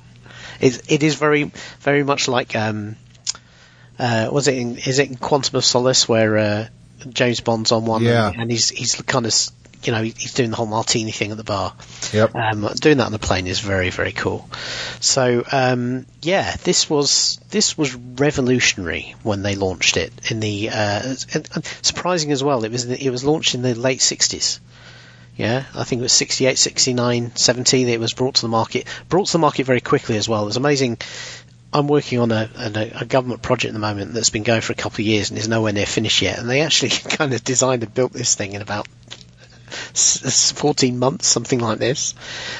It 0.60 0.82
it 0.90 1.02
is 1.02 1.14
very 1.14 1.50
very 1.80 2.02
much 2.02 2.28
like 2.28 2.54
um 2.56 2.96
uh 3.98 4.28
was 4.30 4.48
it 4.48 4.58
in, 4.58 4.76
is 4.76 4.98
it 4.98 5.08
in 5.08 5.16
Quantum 5.16 5.56
of 5.56 5.64
Solace 5.64 6.06
where 6.08 6.36
uh, 6.36 6.66
James 7.08 7.40
Bond's 7.40 7.72
on 7.72 7.86
one 7.86 8.02
Yeah. 8.02 8.30
and, 8.36 8.50
he's 8.50 8.68
he's 8.68 8.94
kind 9.06 9.24
of 9.26 9.34
you 9.86 9.92
know 9.92 10.02
he's 10.02 10.34
doing 10.34 10.50
the 10.50 10.56
whole 10.56 10.66
martini 10.66 11.12
thing 11.12 11.30
at 11.30 11.36
the 11.36 11.44
bar. 11.44 11.74
Yep. 12.12 12.34
Um, 12.34 12.68
doing 12.80 12.98
that 12.98 13.06
on 13.06 13.12
the 13.12 13.18
plane 13.18 13.46
is 13.46 13.60
very, 13.60 13.90
very 13.90 14.12
cool. 14.12 14.48
So, 15.00 15.44
um, 15.52 16.06
yeah, 16.22 16.56
this 16.64 16.90
was 16.90 17.38
this 17.50 17.78
was 17.78 17.94
revolutionary 17.94 19.14
when 19.22 19.42
they 19.42 19.54
launched 19.54 19.96
it 19.96 20.12
in 20.30 20.40
the 20.40 20.70
uh, 20.70 21.14
and- 21.32 21.48
and 21.54 21.64
surprising 21.82 22.32
as 22.32 22.42
well. 22.42 22.64
It 22.64 22.72
was 22.72 22.84
it 22.84 23.10
was 23.10 23.24
launched 23.24 23.54
in 23.54 23.62
the 23.62 23.74
late 23.74 24.00
sixties. 24.00 24.60
Yeah, 25.36 25.64
I 25.74 25.84
think 25.84 26.00
it 26.00 26.02
was 26.02 26.12
68, 26.12 26.56
69, 26.56 27.36
70 27.36 27.84
that 27.84 27.92
it 27.92 28.00
was 28.00 28.14
brought 28.14 28.36
to 28.36 28.40
the 28.42 28.48
market. 28.48 28.86
Brought 29.10 29.26
to 29.26 29.32
the 29.32 29.38
market 29.38 29.66
very 29.66 29.82
quickly 29.82 30.16
as 30.16 30.26
well. 30.26 30.44
It 30.44 30.46
was 30.46 30.56
amazing. 30.56 30.96
I'm 31.74 31.88
working 31.88 32.20
on 32.20 32.32
a, 32.32 32.48
a, 32.56 32.92
a 33.02 33.04
government 33.04 33.42
project 33.42 33.68
at 33.68 33.74
the 33.74 33.78
moment 33.78 34.14
that's 34.14 34.30
been 34.30 34.44
going 34.44 34.62
for 34.62 34.72
a 34.72 34.76
couple 34.76 35.02
of 35.02 35.06
years 35.06 35.28
and 35.28 35.38
is 35.38 35.46
nowhere 35.46 35.74
near 35.74 35.84
finished 35.84 36.22
yet. 36.22 36.38
And 36.38 36.48
they 36.48 36.62
actually 36.62 36.88
kind 37.16 37.34
of 37.34 37.44
designed 37.44 37.82
and 37.82 37.92
built 37.92 38.14
this 38.14 38.34
thing 38.34 38.54
in 38.54 38.62
about 38.62 38.88
14 39.66 40.98
months, 40.98 41.26
something 41.26 41.58
like 41.58 41.78
this. 41.78 42.14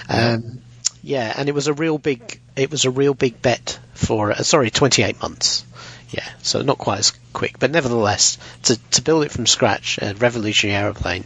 Um, 0.09 0.61
yeah, 1.03 1.33
and 1.37 1.49
it 1.49 1.55
was 1.55 1.69
a 1.69 1.75
real 1.75 1.99
big, 1.99 2.41
it 2.57 2.71
was 2.71 2.85
a 2.85 2.91
real 2.91 3.15
big 3.15 3.41
bet 3.41 3.79
for, 3.95 4.33
uh, 4.33 4.43
sorry, 4.43 4.71
28 4.71 5.21
months. 5.21 5.65
Yeah, 6.11 6.29
so 6.43 6.63
not 6.63 6.79
quite 6.79 7.01
as 7.01 7.13
quick, 7.33 7.59
but 7.59 7.71
nevertheless, 7.71 8.39
to, 8.65 8.77
to 8.93 9.03
build 9.03 9.25
it 9.25 9.33
from 9.33 9.47
scratch, 9.47 9.99
a 10.01 10.15
revolutionary 10.15 10.77
aeroplane. 10.77 11.25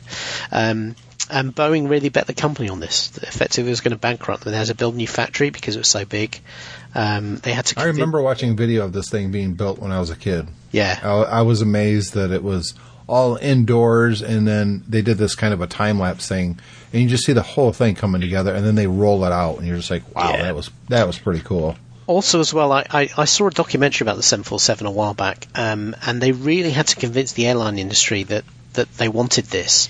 Um, 0.50 0.96
and 1.30 1.54
Boeing 1.54 1.88
really 1.88 2.08
bet 2.08 2.26
the 2.26 2.34
company 2.34 2.68
on 2.68 2.80
this. 2.80 3.16
Effectively, 3.18 3.68
it 3.68 3.72
was 3.72 3.80
going 3.80 3.92
to 3.92 3.98
bankrupt 3.98 4.44
them. 4.44 4.52
They 4.52 4.58
had 4.58 4.66
to 4.66 4.74
build 4.74 4.94
a 4.94 4.96
new 4.96 5.06
factory 5.06 5.50
because 5.50 5.76
it 5.76 5.78
was 5.78 5.88
so 5.88 6.04
big. 6.04 6.40
Um, 6.94 7.36
they 7.36 7.52
had 7.52 7.66
to. 7.66 7.80
I 7.80 7.84
remember 7.84 8.20
watching 8.20 8.56
video 8.56 8.84
of 8.84 8.92
this 8.92 9.08
thing 9.08 9.30
being 9.30 9.54
built 9.54 9.78
when 9.78 9.92
I 9.92 10.00
was 10.00 10.10
a 10.10 10.16
kid. 10.16 10.48
Yeah, 10.72 10.98
I, 11.02 11.38
I 11.38 11.42
was 11.42 11.62
amazed 11.62 12.14
that 12.14 12.32
it 12.32 12.42
was 12.42 12.74
all 13.10 13.36
indoors, 13.36 14.22
and 14.22 14.46
then 14.46 14.82
they 14.88 15.02
did 15.02 15.18
this 15.18 15.34
kind 15.34 15.52
of 15.52 15.60
a 15.60 15.66
time 15.66 15.98
lapse 15.98 16.28
thing, 16.28 16.58
and 16.92 17.02
you 17.02 17.08
just 17.08 17.24
see 17.24 17.32
the 17.32 17.42
whole 17.42 17.72
thing 17.72 17.94
coming 17.96 18.20
together, 18.20 18.54
and 18.54 18.64
then 18.64 18.76
they 18.76 18.86
roll 18.86 19.24
it 19.24 19.32
out, 19.32 19.58
and 19.58 19.66
you're 19.66 19.76
just 19.76 19.90
like, 19.90 20.02
wow, 20.14 20.30
Yeah. 20.30 20.42
that 20.44 20.54
was 20.54 20.70
that 20.88 21.06
was 21.06 21.18
pretty 21.18 21.40
cool. 21.40 21.76
also 22.06 22.40
as 22.40 22.52
well, 22.54 22.72
I, 22.72 22.84
I, 22.90 23.08
I 23.18 23.24
saw 23.24 23.46
a 23.48 23.50
documentary 23.50 24.04
about 24.04 24.16
the 24.16 24.22
747 24.22 24.86
a 24.86 24.90
while 24.90 25.14
back, 25.14 25.46
um, 25.54 25.94
and 26.06 26.20
they 26.20 26.32
really 26.32 26.70
had 26.70 26.86
to 26.88 26.96
convince 26.96 27.32
the 27.32 27.46
airline 27.46 27.78
industry 27.78 28.22
that, 28.24 28.44
that 28.72 28.88
they 28.96 29.08
wanted 29.08 29.44
this. 29.46 29.88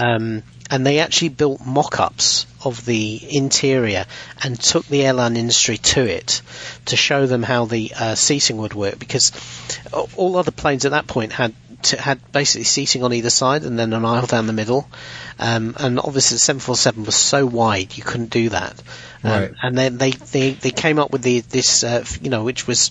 Um, 0.00 0.42
and 0.72 0.86
they 0.86 1.00
actually 1.00 1.30
built 1.30 1.64
mock-ups 1.66 2.46
of 2.64 2.84
the 2.84 3.20
interior 3.36 4.04
and 4.42 4.58
took 4.60 4.86
the 4.86 5.04
airline 5.04 5.36
industry 5.36 5.78
to 5.78 6.00
it 6.02 6.42
to 6.86 6.96
show 6.96 7.26
them 7.26 7.42
how 7.42 7.64
the 7.64 7.92
uh, 7.98 8.14
seating 8.14 8.56
would 8.58 8.74
work 8.74 8.98
because 8.98 9.32
all 10.16 10.36
other 10.36 10.52
planes 10.52 10.84
at 10.84 10.92
that 10.92 11.06
point 11.08 11.32
had 11.32 11.54
to, 11.84 12.00
had 12.00 12.32
basically 12.32 12.64
seating 12.64 13.02
on 13.02 13.12
either 13.12 13.30
side 13.30 13.64
and 13.64 13.78
then 13.78 13.92
an 13.92 14.04
aisle 14.04 14.26
down 14.26 14.46
the 14.46 14.52
middle. 14.52 14.88
Um, 15.38 15.74
and 15.78 15.98
obviously 15.98 16.36
the 16.36 16.40
747 16.40 17.04
was 17.04 17.14
so 17.14 17.46
wide 17.46 17.96
you 17.96 18.02
couldn't 18.02 18.30
do 18.30 18.50
that. 18.50 18.82
Um, 19.22 19.30
Right. 19.30 19.52
And 19.62 19.76
then 19.76 19.98
they, 19.98 20.10
they, 20.10 20.52
they 20.52 20.70
came 20.70 20.98
up 20.98 21.10
with 21.10 21.22
the, 21.22 21.40
this, 21.40 21.84
uh, 21.84 22.04
you 22.20 22.30
know, 22.30 22.44
which 22.44 22.66
was, 22.66 22.90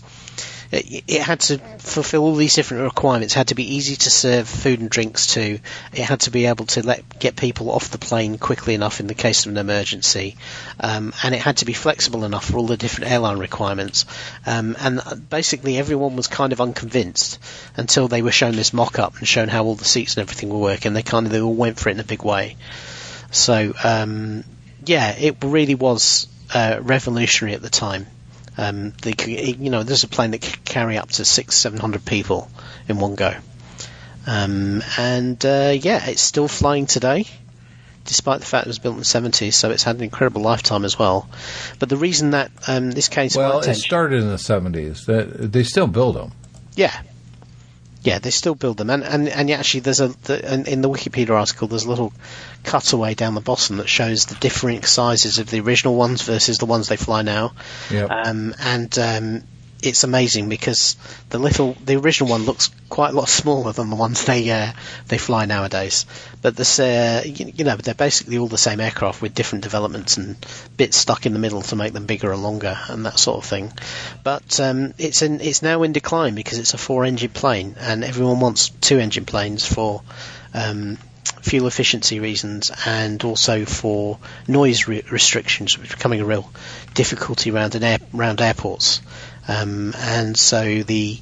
it, 0.71 1.21
had 1.21 1.39
to 1.41 1.57
fulfill 1.79 2.23
all 2.23 2.35
these 2.35 2.53
different 2.53 2.83
requirements. 2.83 3.33
It 3.33 3.37
had 3.37 3.47
to 3.49 3.55
be 3.55 3.75
easy 3.75 3.95
to 3.95 4.09
serve 4.09 4.47
food 4.47 4.79
and 4.79 4.89
drinks 4.89 5.33
to. 5.33 5.59
It 5.93 6.03
had 6.03 6.21
to 6.21 6.31
be 6.31 6.45
able 6.45 6.65
to 6.67 6.85
let 6.85 7.19
get 7.19 7.35
people 7.35 7.71
off 7.71 7.89
the 7.89 7.97
plane 7.97 8.37
quickly 8.37 8.75
enough 8.75 8.99
in 8.99 9.07
the 9.07 9.15
case 9.15 9.45
of 9.45 9.51
an 9.51 9.57
emergency, 9.57 10.37
um, 10.79 11.13
and 11.23 11.33
it 11.33 11.41
had 11.41 11.57
to 11.57 11.65
be 11.65 11.73
flexible 11.73 12.23
enough 12.23 12.45
for 12.45 12.57
all 12.57 12.67
the 12.67 12.77
different 12.77 13.11
airline 13.11 13.39
requirements. 13.39 14.05
Um, 14.45 14.75
and 14.79 15.01
basically, 15.29 15.77
everyone 15.77 16.15
was 16.15 16.27
kind 16.27 16.53
of 16.53 16.61
unconvinced 16.61 17.39
until 17.75 18.07
they 18.07 18.21
were 18.21 18.31
shown 18.31 18.55
this 18.55 18.73
mock-up 18.73 19.17
and 19.17 19.27
shown 19.27 19.47
how 19.47 19.65
all 19.65 19.75
the 19.75 19.85
seats 19.85 20.17
and 20.17 20.21
everything 20.21 20.49
were 20.49 20.59
working. 20.59 20.93
They 20.93 21.03
kind 21.03 21.25
of 21.25 21.31
they 21.31 21.41
all 21.41 21.55
went 21.55 21.79
for 21.79 21.89
it 21.89 21.93
in 21.93 21.99
a 21.99 22.03
big 22.03 22.23
way. 22.23 22.57
So 23.31 23.73
um, 23.83 24.43
yeah, 24.85 25.15
it 25.17 25.37
really 25.43 25.75
was 25.75 26.27
uh, 26.53 26.79
revolutionary 26.81 27.55
at 27.55 27.61
the 27.61 27.69
time. 27.69 28.07
Um, 28.59 28.91
they 29.03 29.13
you 29.25 29.69
know, 29.69 29.83
there's 29.83 30.03
a 30.03 30.09
plane 30.09 30.31
that 30.31 30.41
could 30.41 30.65
carry 30.65 30.97
up 30.97 31.09
to 31.11 31.23
six, 31.23 31.55
seven 31.55 31.79
hundred 31.79 32.03
people 32.03 32.51
in 32.89 32.99
one 32.99 33.15
go. 33.15 33.33
Um, 34.27 34.83
and 34.97 35.43
uh, 35.45 35.73
yeah, 35.79 36.05
it's 36.09 36.21
still 36.21 36.49
flying 36.49 36.85
today, 36.85 37.25
despite 38.03 38.41
the 38.41 38.45
fact 38.45 38.65
it 38.65 38.69
was 38.69 38.77
built 38.77 38.95
in 38.95 38.99
the 38.99 39.05
70s, 39.05 39.53
so 39.53 39.71
it's 39.71 39.83
had 39.83 39.95
an 39.95 40.03
incredible 40.03 40.41
lifetime 40.41 40.83
as 40.83 40.99
well. 40.99 41.29
But 41.79 41.87
the 41.87 41.95
reason 41.95 42.31
that 42.31 42.51
um, 42.67 42.91
this 42.91 43.07
my 43.15 43.27
Well, 43.37 43.59
it 43.61 43.75
started 43.75 44.21
in 44.21 44.27
the 44.27 44.35
70s. 44.35 45.05
That 45.05 45.53
they 45.53 45.63
still 45.63 45.87
build 45.87 46.17
them. 46.17 46.33
yeah, 46.75 47.01
yeah, 48.01 48.19
they 48.19 48.29
still 48.29 48.55
build 48.55 48.77
them, 48.77 48.89
and 48.89 49.03
and, 49.03 49.27
and 49.27 49.49
yeah, 49.49 49.57
actually, 49.59 49.81
there's 49.81 49.99
a 49.99 50.07
the, 50.23 50.53
in, 50.53 50.65
in 50.67 50.81
the 50.81 50.89
Wikipedia 50.89 51.31
article, 51.31 51.67
there's 51.67 51.85
a 51.85 51.89
little 51.89 52.13
cutaway 52.63 53.13
down 53.13 53.35
the 53.35 53.41
bottom 53.41 53.77
that 53.77 53.89
shows 53.89 54.25
the 54.25 54.35
differing 54.35 54.83
sizes 54.83 55.37
of 55.39 55.49
the 55.49 55.59
original 55.59 55.95
ones 55.95 56.21
versus 56.21 56.57
the 56.59 56.65
ones 56.65 56.87
they 56.87 56.97
fly 56.97 57.21
now. 57.23 57.53
Yep. 57.91 58.09
Um, 58.09 58.55
and 58.59 58.99
um, 58.99 59.43
it's 59.81 60.03
amazing 60.03 60.49
because 60.49 60.95
the 61.29 61.39
little, 61.39 61.75
the 61.85 61.95
original 61.95 62.29
one 62.29 62.43
looks 62.43 62.69
quite 62.89 63.11
a 63.13 63.15
lot 63.15 63.29
smaller 63.29 63.71
than 63.71 63.89
the 63.89 63.95
ones 63.95 64.25
they 64.25 64.49
uh, 64.49 64.71
they 65.07 65.17
fly 65.17 65.45
nowadays. 65.45 66.05
But 66.41 66.55
this, 66.55 66.79
uh, 66.79 67.21
you, 67.25 67.51
you 67.55 67.63
know, 67.65 67.75
they're 67.75 67.93
basically 67.93 68.37
all 68.37 68.47
the 68.47 68.57
same 68.57 68.79
aircraft 68.79 69.21
with 69.21 69.33
different 69.33 69.63
developments 69.63 70.17
and 70.17 70.35
bits 70.75 70.97
stuck 70.97 71.25
in 71.25 71.33
the 71.33 71.39
middle 71.39 71.61
to 71.63 71.75
make 71.75 71.93
them 71.93 72.05
bigger 72.05 72.31
and 72.31 72.43
longer 72.43 72.77
and 72.87 73.05
that 73.05 73.19
sort 73.19 73.43
of 73.43 73.49
thing. 73.49 73.71
But 74.23 74.59
um, 74.59 74.93
it's 74.97 75.21
in, 75.21 75.41
it's 75.41 75.61
now 75.61 75.83
in 75.83 75.93
decline 75.93 76.35
because 76.35 76.57
it's 76.57 76.73
a 76.73 76.77
four-engine 76.77 77.31
plane, 77.31 77.75
and 77.79 78.03
everyone 78.03 78.39
wants 78.39 78.69
two-engine 78.69 79.25
planes 79.25 79.65
for. 79.65 80.03
Um, 80.53 80.97
fuel 81.41 81.67
efficiency 81.67 82.19
reasons 82.19 82.71
and 82.85 83.23
also 83.23 83.65
for 83.65 84.17
noise 84.47 84.87
re- 84.87 85.03
restrictions, 85.11 85.77
which 85.77 85.89
is 85.89 85.95
becoming 85.95 86.21
a 86.21 86.25
real 86.25 86.51
difficulty 86.93 87.51
around 87.51 87.75
air, 87.81 87.99
around 88.13 88.41
airports. 88.41 89.01
Um, 89.49 89.95
and 89.97 90.37
so 90.37 90.83
the 90.83 91.19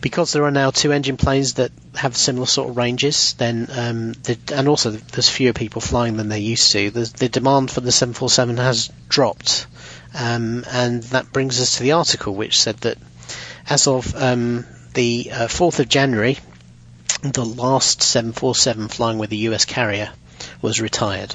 because 0.00 0.32
there 0.32 0.44
are 0.44 0.50
now 0.50 0.70
two 0.70 0.92
engine 0.92 1.16
planes 1.16 1.54
that 1.54 1.70
have 1.94 2.16
similar 2.16 2.46
sort 2.46 2.70
of 2.70 2.76
ranges, 2.76 3.34
then 3.34 3.68
um, 3.72 4.12
the, 4.12 4.38
and 4.52 4.68
also 4.68 4.90
there's 4.90 5.28
fewer 5.28 5.52
people 5.52 5.80
flying 5.80 6.16
than 6.16 6.28
they 6.28 6.40
used 6.40 6.72
to. 6.72 6.90
The, 6.90 7.12
the 7.18 7.28
demand 7.28 7.70
for 7.70 7.80
the 7.80 7.92
747 7.92 8.58
has 8.58 8.90
dropped, 9.08 9.66
um, 10.14 10.64
and 10.70 11.02
that 11.04 11.32
brings 11.32 11.60
us 11.60 11.76
to 11.76 11.82
the 11.84 11.92
article 11.92 12.34
which 12.34 12.60
said 12.60 12.76
that 12.78 12.98
as 13.68 13.86
of 13.86 14.14
um, 14.14 14.66
the 14.94 15.30
uh, 15.32 15.46
4th 15.46 15.80
of 15.80 15.88
January, 15.88 16.38
the 17.22 17.44
last 17.44 18.02
747 18.02 18.88
flying 18.88 19.18
with 19.18 19.32
a 19.32 19.36
US 19.36 19.64
carrier 19.64 20.10
was 20.62 20.80
retired. 20.80 21.34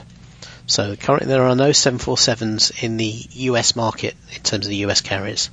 So 0.67 0.95
currently 0.95 1.27
there 1.27 1.43
are 1.43 1.55
no 1.55 1.71
747s 1.71 2.83
in 2.83 2.97
the 2.97 3.25
US 3.49 3.75
market 3.75 4.15
in 4.35 4.41
terms 4.43 4.65
of 4.65 4.69
the 4.69 4.85
US 4.87 5.01
carriers, 5.01 5.49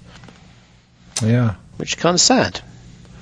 Yeah. 1.22 1.54
which 1.76 1.90
is 1.90 1.94
kind 1.96 2.14
of 2.14 2.20
sad, 2.20 2.60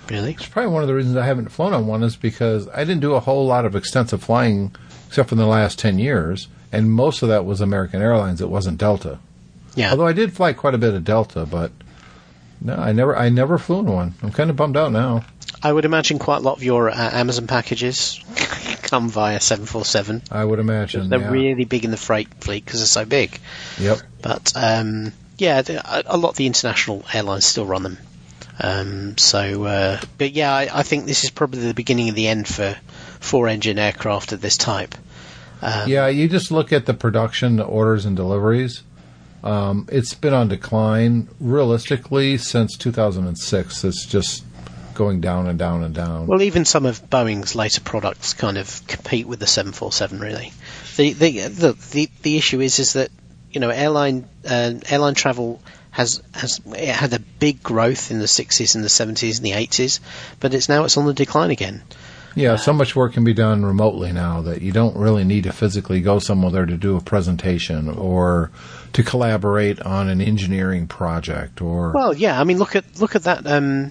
really. 0.08 0.32
It's 0.32 0.46
probably 0.46 0.72
one 0.72 0.82
of 0.82 0.88
the 0.88 0.94
reasons 0.94 1.16
I 1.16 1.26
haven't 1.26 1.48
flown 1.48 1.72
on 1.72 1.86
one 1.86 2.02
is 2.02 2.16
because 2.16 2.68
I 2.68 2.84
didn't 2.84 3.00
do 3.00 3.14
a 3.14 3.20
whole 3.20 3.46
lot 3.46 3.64
of 3.64 3.76
extensive 3.76 4.22
flying 4.22 4.74
except 5.08 5.28
for 5.28 5.34
in 5.34 5.38
the 5.38 5.46
last 5.46 5.78
10 5.78 5.98
years. 5.98 6.48
And 6.72 6.90
most 6.90 7.22
of 7.22 7.28
that 7.28 7.44
was 7.44 7.60
American 7.60 8.02
Airlines. 8.02 8.40
It 8.40 8.50
wasn't 8.50 8.78
Delta. 8.78 9.18
Yeah. 9.74 9.92
Although 9.92 10.06
I 10.06 10.12
did 10.12 10.32
fly 10.32 10.52
quite 10.52 10.74
a 10.74 10.78
bit 10.78 10.94
of 10.94 11.04
Delta, 11.04 11.46
but 11.46 11.70
no, 12.60 12.74
I 12.74 12.92
never, 12.92 13.16
I 13.16 13.28
never 13.28 13.58
flew 13.58 13.80
in 13.80 13.86
one. 13.86 14.14
I'm 14.22 14.32
kind 14.32 14.50
of 14.50 14.56
bummed 14.56 14.76
out 14.76 14.92
now. 14.92 15.24
I 15.62 15.72
would 15.72 15.84
imagine 15.84 16.18
quite 16.18 16.38
a 16.38 16.40
lot 16.40 16.56
of 16.56 16.62
your 16.62 16.90
uh, 16.90 16.94
Amazon 16.94 17.46
packages 17.46 18.22
come 18.82 19.08
via 19.08 19.40
747. 19.40 20.22
I 20.30 20.44
would 20.44 20.58
imagine. 20.58 21.08
They're 21.08 21.20
yeah. 21.20 21.30
really 21.30 21.64
big 21.64 21.84
in 21.84 21.90
the 21.90 21.96
freight 21.96 22.28
fleet 22.40 22.64
because 22.64 22.80
they're 22.80 22.86
so 22.86 23.04
big. 23.04 23.38
Yep. 23.78 23.98
But 24.22 24.52
um, 24.56 25.12
yeah, 25.38 25.62
a 26.06 26.16
lot 26.16 26.30
of 26.30 26.36
the 26.36 26.46
international 26.46 27.04
airlines 27.12 27.44
still 27.44 27.66
run 27.66 27.82
them. 27.82 27.98
Um, 28.58 29.18
so, 29.18 29.64
uh, 29.64 30.00
but 30.16 30.32
yeah, 30.32 30.54
I, 30.54 30.68
I 30.72 30.82
think 30.82 31.04
this 31.04 31.24
is 31.24 31.30
probably 31.30 31.60
the 31.60 31.74
beginning 31.74 32.08
of 32.08 32.14
the 32.14 32.26
end 32.26 32.48
for 32.48 32.76
four-engine 33.20 33.78
aircraft 33.78 34.32
of 34.32 34.40
this 34.40 34.56
type. 34.56 34.94
Um, 35.60 35.88
Yeah, 35.88 36.06
you 36.08 36.28
just 36.28 36.50
look 36.50 36.72
at 36.72 36.86
the 36.86 36.94
production, 36.94 37.56
the 37.56 37.64
orders 37.64 38.06
and 38.06 38.16
deliveries. 38.16 38.82
Um, 39.44 39.86
it's 39.92 40.14
been 40.14 40.34
on 40.34 40.48
decline 40.48 41.28
realistically 41.38 42.38
since 42.38 42.76
2006. 42.76 43.84
It's 43.84 44.06
just 44.06 44.44
going 44.94 45.20
down 45.20 45.46
and 45.46 45.58
down 45.58 45.84
and 45.84 45.94
down. 45.94 46.26
Well, 46.26 46.42
even 46.42 46.64
some 46.64 46.86
of 46.86 47.08
Boeing's 47.10 47.54
later 47.54 47.82
products 47.82 48.32
kind 48.32 48.56
of 48.56 48.86
compete 48.86 49.26
with 49.26 49.38
the 49.38 49.46
747. 49.46 50.18
Really, 50.18 50.52
the 50.96 51.12
the 51.12 51.48
the 51.48 51.72
the, 51.92 52.10
the 52.22 52.36
issue 52.36 52.60
is 52.60 52.78
is 52.78 52.94
that 52.94 53.10
you 53.56 53.60
know 53.60 53.70
airline 53.70 54.28
uh, 54.46 54.74
airline 54.90 55.14
travel 55.14 55.62
has 55.90 56.22
has 56.34 56.60
it 56.66 56.94
had 56.94 57.14
a 57.14 57.18
big 57.18 57.62
growth 57.62 58.10
in 58.10 58.18
the 58.18 58.26
60s 58.26 58.74
and 58.74 58.84
the 58.84 58.88
70s 58.88 59.38
and 59.38 59.46
the 59.46 59.52
80s, 59.52 60.00
but 60.40 60.52
it's 60.52 60.68
now 60.68 60.84
it's 60.84 60.98
on 60.98 61.06
the 61.06 61.14
decline 61.14 61.50
again. 61.50 61.82
yeah, 62.34 62.56
so 62.56 62.74
much 62.74 62.94
work 62.94 63.14
can 63.14 63.24
be 63.24 63.32
done 63.32 63.64
remotely 63.64 64.12
now 64.12 64.42
that 64.42 64.60
you 64.60 64.72
don't 64.72 64.94
really 64.94 65.24
need 65.24 65.44
to 65.44 65.54
physically 65.54 66.02
go 66.02 66.18
somewhere 66.18 66.50
there 66.50 66.66
to 66.66 66.76
do 66.76 66.98
a 66.98 67.00
presentation 67.00 67.88
or 67.88 68.50
to 68.92 69.02
collaborate 69.02 69.80
on 69.80 70.10
an 70.10 70.20
engineering 70.20 70.86
project 70.86 71.62
or 71.62 71.92
Well, 71.94 72.12
yeah, 72.12 72.38
I 72.38 72.44
mean 72.44 72.58
look 72.58 72.76
at 72.76 73.00
look 73.00 73.16
at 73.16 73.22
that. 73.22 73.46
Um, 73.46 73.90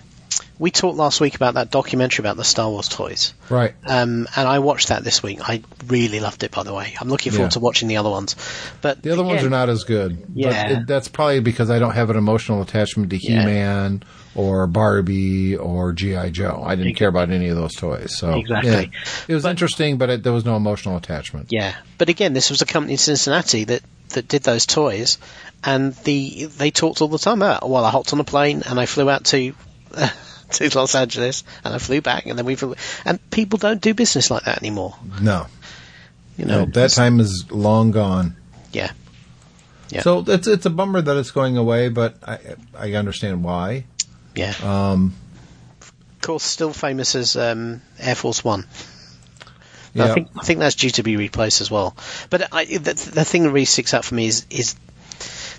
we 0.58 0.72
talked 0.72 0.98
last 0.98 1.20
week 1.20 1.36
about 1.36 1.56
that 1.56 1.70
documentary 1.72 2.24
about 2.24 2.38
the 2.38 2.44
Star 2.44 2.70
Wars 2.70 2.88
toys. 2.88 3.34
right. 3.50 3.74
Um, 3.86 4.28
and 4.36 4.48
I 4.48 4.60
watched 4.60 4.88
that 4.90 5.04
this 5.04 5.22
week. 5.22 5.40
I 5.48 5.62
really 5.88 6.20
loved 6.20 6.44
it, 6.44 6.52
by 6.52 6.64
the 6.64 6.74
way. 6.74 6.96
I'm 7.00 7.10
looking 7.10 7.32
forward 7.32 7.48
Yeah. 7.48 7.50
to 7.52 7.60
watching 7.60 7.88
the 7.88 7.98
other 7.98 8.10
ones. 8.10 8.36
But 8.82 9.02
The 9.02 9.12
other 9.12 9.24
ones 9.24 9.44
are 9.44 9.50
not 9.50 9.70
as 9.70 9.84
good. 9.84 10.18
Yeah. 10.34 10.64
But 10.64 10.72
it, 10.72 10.88
that's 10.88 11.08
probably 11.10 11.42
because 11.42 11.70
I 11.70 11.80
don't 11.80 11.94
have 11.94 12.10
an 12.10 12.16
emotional 12.18 12.62
attachment 12.62 13.10
to 13.10 13.18
Yeah. 13.18 13.42
He-Man 13.42 14.04
or 14.34 14.68
Barbie 14.68 15.56
or 15.58 15.92
G.I. 15.94 16.30
Joe. 16.30 16.62
I 16.66 16.76
didn't 16.76 16.96
care 16.96 17.08
about 17.10 17.30
any 17.32 17.50
of 17.50 17.56
those 17.58 17.74
toys. 17.76 18.18
So 18.18 18.34
Exactly. 18.40 18.72
yeah. 18.72 18.86
It 19.28 19.34
was 19.34 19.44
But- 19.44 19.50
interesting, 19.52 19.98
but 19.98 20.10
it, 20.10 20.24
there 20.24 20.34
was 20.34 20.46
no 20.46 20.56
emotional 20.56 20.96
attachment. 20.98 21.48
Yeah, 21.52 21.74
but 21.98 22.10
again, 22.10 22.34
this 22.34 22.50
was 22.50 22.62
a 22.62 22.66
company 22.66 22.94
in 22.94 22.98
Cincinnati 22.98 23.64
that, 23.66 23.82
that 24.10 24.28
did 24.28 24.44
those 24.44 24.66
toys, 24.66 25.18
and 25.64 25.94
the 26.06 26.46
they 26.46 26.72
talked 26.72 27.02
all 27.02 27.08
the 27.08 27.18
time 27.18 27.42
about. 27.42 27.68
Well, 27.70 27.84
I 27.84 27.90
hopped 27.90 28.14
on 28.14 28.20
a 28.20 28.24
plane 28.24 28.64
and 28.66 28.80
I 28.80 28.86
flew 28.86 29.10
out 29.10 29.26
to 29.26 29.54
to 30.58 30.78
Los 30.78 30.96
Angeles, 30.96 31.44
and 31.64 31.74
I 31.74 31.78
flew 31.78 32.02
back, 32.02 32.26
and 32.26 32.38
then 32.38 32.46
we 32.46 32.56
flew. 32.56 32.76
And 33.06 33.20
people 33.30 33.58
don't 33.58 33.82
do 33.82 33.94
business 33.94 34.32
like 34.32 34.44
that 34.44 34.58
anymore. 34.58 34.96
No. 35.22 35.48
You 36.38 36.46
know, 36.46 36.66
No, 36.66 36.72
that 36.72 36.92
time 36.92 37.20
is 37.20 37.46
long 37.52 37.92
gone. 37.92 38.36
Yeah. 38.72 38.92
Yeah. 39.90 40.02
So 40.02 40.24
it's 40.28 40.48
it's 40.48 40.66
a 40.66 40.70
bummer 40.70 41.02
that 41.02 41.18
it's 41.18 41.32
going 41.32 41.58
away, 41.58 41.90
but 41.90 42.16
I 42.28 42.40
I 42.78 42.94
understand 42.94 43.44
why. 43.44 43.86
Yeah. 44.36 44.54
Um, 44.64 45.14
of 45.82 45.94
course, 46.22 46.44
still 46.44 46.74
famous 46.74 47.16
as 47.16 47.36
um, 47.36 47.82
Air 48.00 48.16
Force 48.16 48.44
One. 48.44 48.66
yeah, 49.94 50.06
I 50.06 50.14
think 50.14 50.30
I 50.36 50.44
think 50.44 50.60
that's 50.60 50.76
due 50.76 50.90
to 50.90 51.04
be 51.04 51.16
replaced 51.18 51.62
as 51.62 51.70
well. 51.72 51.96
But 52.30 52.52
I, 52.52 52.66
the, 52.66 52.94
the 52.94 53.24
thing 53.24 53.44
that 53.44 53.52
really 53.52 53.66
sticks 53.66 53.94
out 53.94 54.04
for 54.04 54.16
me 54.16 54.26
is 54.28 54.46
is 54.50 54.76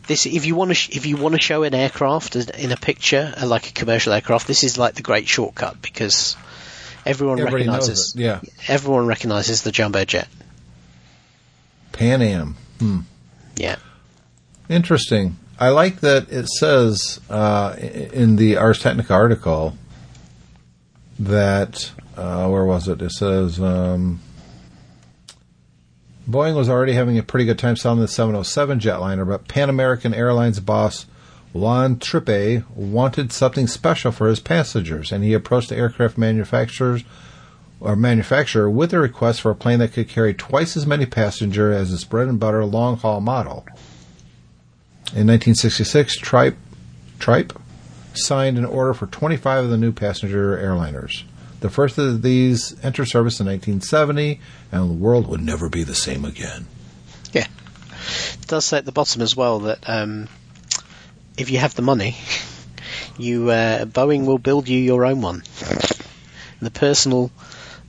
this: 0.06 0.26
if 0.26 0.46
you 0.46 0.54
want 0.54 0.70
to 0.70 0.74
sh- 0.74 0.90
if 0.96 1.06
you 1.06 1.16
want 1.16 1.34
to 1.34 1.40
show 1.40 1.62
an 1.62 1.74
aircraft 1.74 2.36
in 2.36 2.72
a 2.72 2.76
picture, 2.76 3.34
uh, 3.40 3.46
like 3.46 3.68
a 3.70 3.72
commercial 3.72 4.12
aircraft, 4.12 4.46
this 4.46 4.64
is 4.64 4.78
like 4.78 4.94
the 4.94 5.02
great 5.02 5.28
shortcut 5.28 5.80
because 5.82 6.36
everyone 7.04 7.38
Everybody 7.38 7.64
recognizes 7.64 8.14
yeah. 8.16 8.40
everyone 8.68 9.06
recognizes 9.06 9.62
the 9.62 9.72
jumbo 9.72 10.04
jet. 10.04 10.28
Pan 11.92 12.22
Am. 12.22 12.56
Yeah, 13.56 13.76
Interesting. 14.68 15.36
I 15.58 15.70
like 15.70 16.00
that 16.00 16.30
it 16.30 16.48
says 16.48 17.20
uh, 17.30 17.76
in 17.78 18.36
the 18.36 18.56
Ars 18.56 18.80
Technica 18.80 19.14
article 19.14 19.76
that 21.18 21.92
uh, 22.16 22.48
where 22.48 22.64
was 22.64 22.88
it? 22.88 23.00
It 23.00 23.12
says 23.12 23.60
um, 23.60 24.20
Boeing 26.28 26.56
was 26.56 26.68
already 26.68 26.94
having 26.94 27.18
a 27.18 27.22
pretty 27.22 27.44
good 27.44 27.58
time 27.58 27.76
selling 27.76 28.00
the 28.00 28.08
707 28.08 28.80
jetliner, 28.80 29.26
but 29.26 29.46
Pan 29.46 29.70
American 29.70 30.12
Airlines 30.12 30.58
boss 30.58 31.06
Juan 31.52 31.98
Trippe 31.98 32.64
wanted 32.74 33.32
something 33.32 33.66
special 33.66 34.10
for 34.10 34.28
his 34.28 34.40
passengers, 34.40 35.12
and 35.12 35.22
he 35.22 35.32
approached 35.32 35.68
the 35.68 35.76
aircraft 35.76 36.18
manufacturers 36.18 37.04
or 37.78 37.94
manufacturer 37.94 38.68
with 38.68 38.92
a 38.92 38.98
request 38.98 39.40
for 39.40 39.50
a 39.50 39.54
plane 39.54 39.78
that 39.78 39.92
could 39.92 40.08
carry 40.08 40.34
twice 40.34 40.76
as 40.76 40.86
many 40.86 41.06
passengers 41.06 41.76
as 41.76 41.92
its 41.92 42.04
bread 42.04 42.26
and 42.26 42.40
butter 42.40 42.64
long 42.64 42.96
haul 42.96 43.20
model. 43.20 43.64
In 45.12 45.28
1966, 45.28 46.16
Tripe, 46.18 46.56
Tripe 47.18 47.52
signed 48.14 48.58
an 48.58 48.64
order 48.64 48.92
for 48.92 49.06
25 49.06 49.64
of 49.64 49.70
the 49.70 49.76
new 49.76 49.92
passenger 49.92 50.56
airliners. 50.56 51.22
The 51.66 51.72
first 51.72 51.98
of 51.98 52.22
these 52.22 52.76
entered 52.84 53.06
service 53.06 53.40
in 53.40 53.46
1970, 53.46 54.38
and 54.70 54.88
the 54.88 54.94
world 54.94 55.26
would 55.26 55.40
never 55.40 55.68
be 55.68 55.82
the 55.82 55.96
same 55.96 56.24
again. 56.24 56.68
yeah. 57.32 57.48
It 58.34 58.46
does 58.46 58.66
say 58.66 58.78
at 58.78 58.84
the 58.84 58.92
bottom 58.92 59.20
as 59.20 59.34
well 59.34 59.58
that 59.58 59.80
um, 59.88 60.28
if 61.36 61.50
you 61.50 61.58
have 61.58 61.74
the 61.74 61.82
money, 61.82 62.16
you 63.18 63.50
uh, 63.50 63.84
Boeing 63.84 64.26
will 64.26 64.38
build 64.38 64.68
you 64.68 64.78
your 64.78 65.04
own 65.04 65.22
one. 65.22 65.42
The 66.60 66.70
personal 66.70 67.32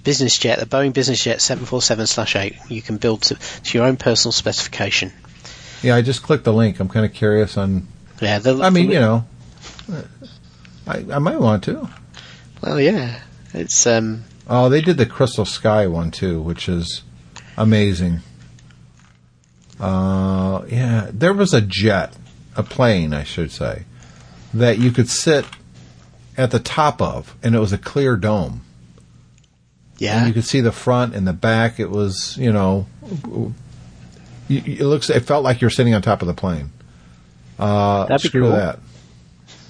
business 0.04 0.36
jet, 0.40 0.58
the 0.58 0.66
Boeing 0.66 0.92
business 0.92 1.24
jet 1.24 1.38
747/8, 1.38 2.72
you 2.72 2.82
can 2.82 2.98
build 2.98 3.22
to, 3.22 3.36
to 3.36 3.78
your 3.78 3.86
own 3.86 3.98
personal 3.98 4.32
specification. 4.32 5.14
Yeah, 5.84 5.96
I 5.96 6.02
just 6.02 6.24
clicked 6.24 6.46
the 6.46 6.54
link. 6.54 6.80
I'm 6.80 6.90
kind 6.90 7.06
of 7.06 7.14
curious 7.14 7.58
on. 7.58 7.88
Yeah, 8.24 8.40
the, 8.40 8.60
I 8.60 8.72
mean, 8.72 8.90
you 8.90 9.00
know, 9.00 9.28
I, 10.88 11.06
I 11.12 11.20
might 11.20 11.40
want 11.40 11.64
to. 11.66 11.88
Well, 12.64 12.82
yeah, 12.82 13.20
it's 13.58 13.86
um, 13.88 14.24
Oh, 14.50 14.70
they 14.70 14.82
did 14.82 14.98
the 14.98 15.06
Crystal 15.06 15.46
Sky 15.46 15.88
one 15.88 16.12
too, 16.12 16.42
which 16.42 16.70
is 16.70 17.04
amazing. 17.58 18.22
Uh, 19.80 20.64
yeah, 20.70 21.10
there 21.14 21.34
was 21.34 21.54
a 21.54 21.62
jet, 21.62 22.16
a 22.56 22.64
plane, 22.64 23.14
I 23.14 23.24
should 23.24 23.52
say, 23.52 23.84
that 24.54 24.80
you 24.80 24.92
could 24.92 25.10
sit 25.10 25.46
at 26.36 26.52
the 26.52 26.60
top 26.60 27.02
of, 27.02 27.36
and 27.44 27.54
it 27.56 27.60
was 27.60 27.74
a 27.74 27.78
clear 27.78 28.16
dome. 28.16 28.62
yeah, 30.00 30.18
And 30.20 30.28
you 30.28 30.34
could 30.34 30.46
see 30.46 30.62
the 30.62 30.72
front 30.72 31.14
and 31.14 31.28
the 31.28 31.34
back. 31.34 31.80
It 31.80 31.90
was, 31.92 32.36
you 32.38 32.52
know, 32.52 32.88
it 34.50 34.82
looks. 34.82 35.10
It 35.10 35.22
felt 35.26 35.44
like 35.44 35.62
you're 35.62 35.70
sitting 35.70 35.94
on 35.94 36.02
top 36.02 36.22
of 36.22 36.28
the 36.28 36.34
plane. 36.34 36.72
Uh, 37.60 38.06
That'd 38.06 38.24
be 38.24 38.30
screw 38.30 38.42
cool. 38.44 38.52
that. 38.52 38.80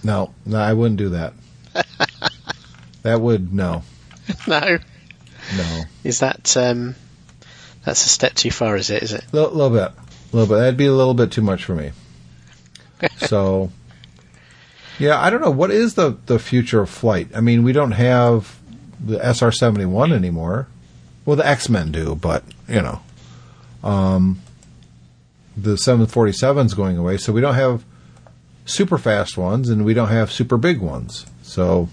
No, 0.04 0.34
no, 0.46 0.60
I 0.60 0.74
wouldn't 0.74 0.98
do 0.98 1.10
that. 1.10 1.34
that 3.08 3.22
would 3.22 3.54
no, 3.54 3.84
no, 4.48 4.78
no. 5.56 5.84
is 6.04 6.20
that 6.20 6.56
um, 6.58 6.96
that's 7.86 8.06
a 8.06 8.10
step 8.10 8.34
too 8.34 8.52
far? 8.52 8.76
Is 8.76 8.90
it? 8.90 9.02
Is 9.02 9.14
it? 9.14 9.24
A 9.32 9.36
little, 9.36 9.52
little 9.52 9.70
bit, 9.70 9.92
a 9.92 10.36
little 10.36 10.54
bit. 10.54 10.60
That'd 10.60 10.78
be 10.78 10.88
a 10.88 10.94
little 10.94 11.14
bit 11.14 11.32
too 11.32 11.42
much 11.42 11.64
for 11.64 11.74
me. 11.74 11.92
so, 13.18 13.72
yeah, 15.00 15.20
I 15.22 15.30
don't 15.30 15.42
know. 15.42 15.52
What 15.52 15.72
is 15.72 15.96
the 15.96 16.18
the 16.26 16.38
future 16.38 16.82
of 16.82 16.90
flight? 16.90 17.30
I 17.34 17.42
mean, 17.42 17.64
we 17.64 17.72
don't 17.72 17.94
have 17.94 18.60
the 19.00 19.20
SR 19.20 19.52
seventy 19.52 19.86
one 19.86 20.12
anymore. 20.12 20.68
Well, 21.26 21.38
the 21.38 21.48
X 21.48 21.70
Men 21.70 21.92
do, 21.92 22.16
but 22.16 22.44
you 22.68 22.82
know, 22.82 23.02
um, 23.84 24.42
the 25.56 25.78
seven 25.78 26.08
forty 26.08 26.34
seven's 26.34 26.74
going 26.74 26.98
away, 26.98 27.18
so 27.18 27.32
we 27.32 27.42
don't 27.42 27.56
have 27.56 27.86
super 28.66 28.98
fast 28.98 29.38
ones, 29.38 29.70
and 29.70 29.86
we 29.86 29.94
don't 29.94 30.10
have 30.10 30.32
super 30.32 30.58
big 30.58 30.80
ones. 30.82 31.26
So, 31.42 31.88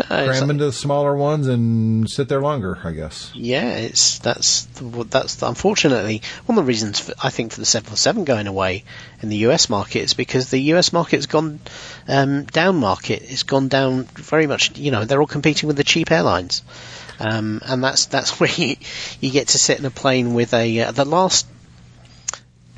it's 0.00 0.08
cram 0.08 0.26
like- 0.26 0.50
into 0.50 0.64
the 0.64 0.72
smaller 0.72 1.14
ones 1.16 1.46
and 1.46 2.08
sit 2.08 2.28
there 2.28 2.40
longer. 2.40 2.78
I 2.82 2.92
guess. 2.92 3.30
Yeah, 3.34 3.76
it's 3.76 4.18
that's 4.18 4.64
the- 4.64 5.04
that's 5.04 5.36
the, 5.36 5.48
unfortunately 5.48 6.22
one 6.46 6.58
of 6.58 6.64
the 6.64 6.68
reasons 6.68 7.00
for, 7.00 7.14
I 7.22 7.30
think 7.30 7.52
for 7.52 7.60
the 7.60 7.66
747 7.66 8.24
going 8.24 8.46
away 8.46 8.84
in 9.22 9.28
the 9.28 9.36
US 9.48 9.68
market 9.68 10.00
is 10.00 10.14
because 10.14 10.50
the 10.50 10.58
US 10.74 10.92
market 10.92 11.16
has 11.16 11.26
gone 11.26 11.60
um, 12.08 12.44
down 12.44 12.76
market. 12.76 13.22
It's 13.22 13.42
gone 13.42 13.68
down 13.68 14.04
very 14.14 14.46
much. 14.46 14.78
You 14.78 14.90
know, 14.90 15.04
they're 15.04 15.20
all 15.20 15.26
competing 15.26 15.66
with 15.66 15.76
the 15.76 15.84
cheap 15.84 16.10
airlines, 16.10 16.62
um, 17.18 17.60
and 17.64 17.82
that's 17.82 18.06
that's 18.06 18.38
where 18.40 18.50
you, 18.50 18.76
you 19.20 19.30
get 19.30 19.48
to 19.48 19.58
sit 19.58 19.78
in 19.78 19.84
a 19.84 19.90
plane 19.90 20.34
with 20.34 20.54
a 20.54 20.80
uh, 20.80 20.92
the 20.92 21.04
last. 21.04 21.46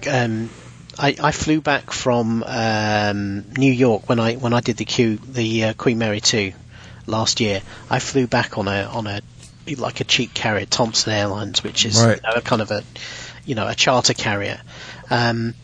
Um, 0.09 0.51
I, 0.99 1.17
I 1.23 1.33
flew 1.33 1.61
back 1.61 1.91
from 1.91 2.43
um, 2.47 3.45
New 3.57 3.73
York 3.73 4.09
when 4.09 4.21
I 4.21 4.35
when 4.35 4.53
I 4.53 4.61
did 4.61 4.77
the 4.77 4.85
Q 4.85 5.17
the 5.17 5.65
uh, 5.65 5.73
Queen 5.75 5.99
Mary 5.99 6.21
two 6.21 6.53
last 7.07 7.41
year. 7.41 7.63
I 7.91 7.99
flew 7.99 8.27
back 8.27 8.59
on 8.59 8.69
a 8.69 8.83
on 8.85 9.07
a 9.07 9.21
like 9.77 10.01
a 10.01 10.05
cheap 10.05 10.35
carrier, 10.35 10.67
Thomson 10.67 11.13
Airlines, 11.13 11.63
which 11.63 11.85
is 11.87 12.03
Right. 12.03 12.17
you 12.17 12.23
know, 12.23 12.35
a 12.37 12.41
kind 12.43 12.63
of 12.63 12.71
a 12.71 12.83
you 13.45 13.55
know 13.55 13.67
a 13.69 13.75
charter 13.75 14.15
carrier. 14.15 14.61
Um, 15.11 15.55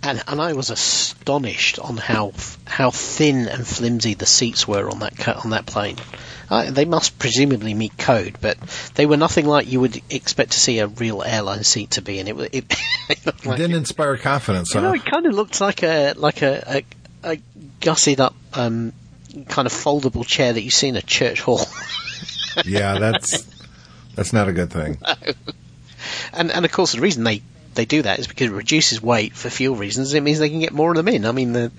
and, 0.00 0.22
and 0.28 0.40
I 0.40 0.52
was 0.52 0.70
astonished 0.70 1.78
on 1.80 1.96
how 1.96 2.32
how 2.66 2.90
thin 2.90 3.48
and 3.48 3.66
flimsy 3.66 4.14
the 4.14 4.26
seats 4.26 4.66
were 4.68 4.88
on 4.88 5.00
that 5.00 5.28
on 5.44 5.50
that 5.50 5.66
plane. 5.66 5.96
They 6.50 6.86
must 6.86 7.18
presumably 7.18 7.74
meet 7.74 7.98
code, 7.98 8.38
but 8.40 8.56
they 8.94 9.04
were 9.04 9.18
nothing 9.18 9.44
like 9.44 9.70
you 9.70 9.80
would 9.80 10.00
expect 10.08 10.52
to 10.52 10.58
see 10.60 10.78
a 10.78 10.86
real 10.86 11.22
airline 11.22 11.62
seat 11.62 11.90
to 11.92 12.00
be. 12.02 12.20
And 12.20 12.28
it, 12.28 12.38
it, 12.54 12.76
it 13.10 13.26
like 13.44 13.58
Didn't 13.58 13.76
inspire 13.76 14.16
confidence. 14.16 14.72
you 14.74 14.80
know, 14.80 14.94
it 14.94 15.04
kind 15.04 15.26
of 15.26 15.34
looked 15.34 15.60
like 15.60 15.82
a 15.82 16.14
like 16.16 16.40
a, 16.42 16.84
a, 17.24 17.32
a 17.32 17.40
gutted 17.80 18.20
up 18.20 18.34
um, 18.54 18.94
kind 19.48 19.66
of 19.66 19.72
foldable 19.72 20.26
chair 20.26 20.52
that 20.52 20.62
you 20.62 20.70
see 20.70 20.88
in 20.88 20.96
a 20.96 21.02
church 21.02 21.40
hall. 21.40 21.60
yeah, 22.64 22.98
that's 22.98 23.46
that's 24.14 24.32
not 24.32 24.48
a 24.48 24.52
good 24.52 24.70
thing. 24.70 24.98
and 26.32 26.50
and 26.50 26.64
of 26.64 26.72
course 26.72 26.92
the 26.92 27.00
reason 27.00 27.24
they 27.24 27.42
they 27.74 27.84
do 27.84 28.02
that 28.02 28.18
is 28.18 28.26
because 28.26 28.50
it 28.50 28.54
reduces 28.54 29.00
weight 29.00 29.34
for 29.34 29.50
fuel 29.50 29.76
reasons. 29.76 30.12
It 30.14 30.22
means 30.22 30.38
they 30.40 30.50
can 30.50 30.58
get 30.60 30.72
more 30.72 30.90
of 30.90 30.96
them 30.96 31.06
in. 31.08 31.24
I 31.24 31.30
mean, 31.32 31.52
the, 31.52 31.70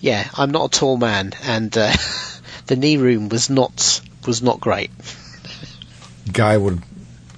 yeah, 0.00 0.28
I'm 0.36 0.50
not 0.50 0.74
a 0.74 0.78
tall 0.78 0.96
man, 0.96 1.32
and 1.44 1.76
uh, 1.78 1.92
the 2.66 2.74
knee 2.76 2.96
room 2.96 3.28
was 3.28 3.48
not 3.50 4.00
was 4.26 4.42
not 4.42 4.58
great. 4.60 4.90
Guy 6.32 6.56
would 6.56 6.82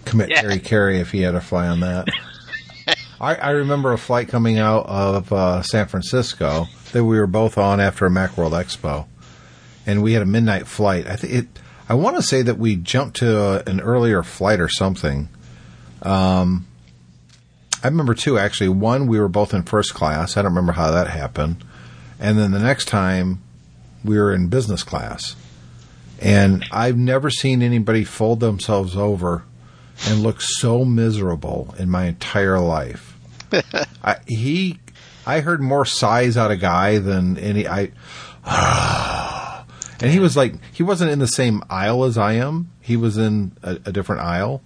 commit 0.04 0.30
Yeah. 0.30 0.42
hara-kiri 0.42 1.00
if 1.00 1.10
he 1.10 1.20
had 1.22 1.34
a 1.34 1.40
fly 1.40 1.66
on 1.66 1.80
that. 1.80 2.06
I, 3.20 3.34
I 3.34 3.50
remember 3.50 3.92
a 3.92 3.98
flight 3.98 4.28
coming 4.28 4.58
out 4.58 4.86
of 4.86 5.32
uh, 5.32 5.62
San 5.62 5.86
Francisco 5.88 6.68
that 6.92 7.04
we 7.04 7.18
were 7.18 7.26
both 7.26 7.58
on 7.58 7.80
after 7.80 8.06
a 8.06 8.10
Macworld 8.10 8.52
Expo, 8.52 9.06
and 9.87 10.03
we 10.03 10.12
had 10.12 10.22
a 10.22 10.26
midnight 10.26 10.66
flight. 10.66 11.07
I 11.07 11.16
think 11.16 11.32
it. 11.32 11.47
I 11.89 11.95
want 11.95 12.16
to 12.16 12.22
say 12.22 12.43
that 12.43 12.59
we 12.59 12.76
jumped 12.76 13.18
to 13.18 13.41
uh 13.41 13.62
an 13.66 13.80
earlier 13.80 14.22
flight 14.22 14.61
or 14.61 14.68
something. 14.68 15.28
Um, 16.03 16.66
I 17.82 17.89
remember 17.89 18.14
two 18.14 18.39
actually. 18.39 18.68
One, 18.70 19.07
we 19.07 19.20
were 19.20 19.28
both 19.28 19.55
in 19.55 19.62
first 19.62 19.95
class. 19.95 20.37
I 20.37 20.43
don't 20.43 20.53
remember 20.53 20.72
how 20.72 20.91
that 20.91 21.09
happened. 21.09 21.64
And 22.18 22.39
then 22.39 22.51
the 22.51 22.59
next 22.59 22.87
time, 22.87 23.43
we 24.05 24.18
were 24.18 24.32
in 24.32 24.49
business 24.49 24.82
class. 24.82 25.37
And 26.20 26.64
I've 26.72 26.97
never 26.97 27.30
seen 27.30 27.62
anybody 27.62 28.05
fold 28.05 28.41
themselves 28.41 28.97
over 28.97 29.45
and 30.07 30.22
look 30.22 30.41
so 30.41 30.84
miserable 30.84 31.74
in 31.78 31.91
my 31.91 32.07
entire 32.07 32.59
life. 32.59 33.16
I, 34.03 34.16
he, 34.26 34.78
I 35.26 35.41
heard 35.41 35.61
more 35.61 35.84
sighs 35.84 36.37
out 36.37 36.51
of 36.51 36.61
guy 36.61 36.99
than 36.99 37.37
any. 37.39 37.68
I, 37.68 37.91
and 40.01 40.11
he 40.11 40.18
was 40.18 40.36
like, 40.36 40.55
he 40.72 40.82
wasn't 40.82 41.11
in 41.11 41.18
the 41.18 41.26
same 41.26 41.62
aisle 41.70 42.05
as 42.05 42.18
I 42.18 42.34
am. 42.34 42.70
He 42.80 42.97
was 42.97 43.16
in 43.16 43.53
a, 43.62 43.78
a 43.86 43.92
different 43.92 44.22
aisle. 44.22 44.62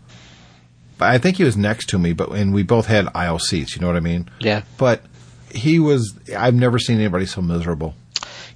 But 0.98 1.10
I 1.10 1.18
think 1.18 1.38
he 1.38 1.44
was 1.44 1.56
next 1.56 1.88
to 1.90 1.98
me. 1.98 2.12
But 2.12 2.30
and 2.30 2.52
we 2.52 2.62
both 2.62 2.86
had 2.86 3.08
aisle 3.14 3.38
seats. 3.38 3.74
You 3.74 3.80
know 3.80 3.86
what 3.86 3.96
I 3.96 4.00
mean? 4.00 4.28
Yeah. 4.38 4.62
But 4.76 5.02
he 5.50 5.78
was. 5.78 6.14
I've 6.36 6.54
never 6.54 6.78
seen 6.78 6.96
anybody 6.96 7.26
so 7.26 7.40
miserable. 7.40 7.94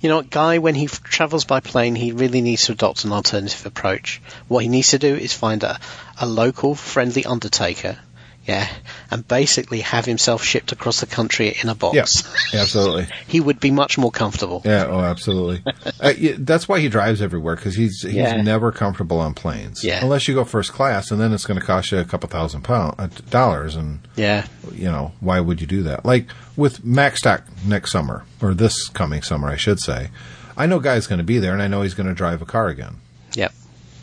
You 0.01 0.11
know, 0.11 0.17
what, 0.17 0.29
Guy, 0.29 0.59
when 0.59 0.75
he 0.75 0.85
f- 0.85 1.03
travels 1.03 1.47
by 1.47 1.61
plane, 1.61 1.95
he 1.95 2.13
really 2.13 2.43
needs 2.43 2.67
to 2.67 2.73
adopt 2.73 3.07
an 3.07 3.13
alternative 3.13 3.65
approach. 3.65 4.21
What 4.49 4.63
he 4.63 4.69
needs 4.69 4.91
to 4.91 4.99
do 4.99 5.15
is 5.15 5.33
find 5.33 5.63
a, 5.63 5.81
a 6.21 6.27
local, 6.27 6.75
friendly 6.75 7.25
undertaker, 7.25 7.99
yeah, 8.47 8.69
and 9.11 9.27
basically 9.27 9.81
have 9.81 10.05
himself 10.05 10.43
shipped 10.45 10.73
across 10.73 11.01
the 11.01 11.07
country 11.07 11.57
in 11.63 11.69
a 11.69 11.75
box. 11.75 12.23
Yeah, 12.53 12.61
absolutely. 12.61 13.07
he 13.27 13.41
would 13.41 13.59
be 13.61 13.71
much 13.71 13.97
more 13.97 14.11
comfortable. 14.11 14.61
Yeah, 14.65 14.87
oh, 14.89 15.01
absolutely. 15.01 15.63
uh, 16.01 16.13
yeah, 16.19 16.33
that's 16.39 16.69
why 16.69 16.81
he 16.81 16.89
drives 16.89 17.23
everywhere 17.23 17.57
because 17.57 17.75
he's 17.75 18.03
he's 18.03 18.15
Yeah. 18.15 18.43
never 18.43 18.71
comfortable 18.73 19.19
on 19.21 19.35
planes. 19.35 19.83
Yeah. 19.83 20.03
unless 20.03 20.29
you 20.29 20.35
go 20.35 20.45
first 20.45 20.73
class, 20.73 21.11
and 21.11 21.21
then 21.21 21.33
it's 21.33 21.47
going 21.47 21.59
to 21.59 21.65
cost 21.67 21.91
you 21.93 21.99
a 21.99 22.05
couple 22.05 22.29
thousand 22.29 22.63
pound 22.63 22.97
uh, 22.99 23.09
dollars, 23.31 23.77
and 23.77 24.01
Yeah. 24.17 24.47
you 24.73 24.85
know 24.91 25.13
why 25.21 25.41
would 25.41 25.61
you 25.61 25.67
do 25.67 25.83
that? 25.85 26.05
Like 26.05 26.27
with 26.57 26.85
Max 26.85 27.15
Macstock 27.15 27.43
next 27.65 27.93
summer 27.93 28.25
or 28.43 28.55
this 28.55 28.89
coming 28.89 29.23
summer, 29.23 29.49
I 29.49 29.57
should 29.57 29.79
say. 29.81 30.11
I 30.57 30.67
know 30.67 30.79
guy's 30.81 31.07
going 31.07 31.19
to 31.19 31.25
be 31.25 31.39
there, 31.39 31.53
and 31.53 31.63
I 31.63 31.67
know 31.69 31.83
he's 31.83 31.95
going 31.95 32.07
to 32.09 32.15
drive 32.15 32.43
a 32.43 32.45
car 32.45 32.69
again 32.69 32.97
Yep. 33.35 33.53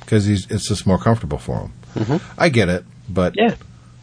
because 0.02 0.26
he's 0.26 0.50
it's 0.50 0.68
just 0.68 0.86
more 0.88 0.98
comfortable 0.98 1.38
for 1.38 1.70
him. 1.96 2.22
I 2.38 2.50
get 2.50 2.70
it, 2.70 2.86
but 3.10 3.36
Yeah. 3.38 3.56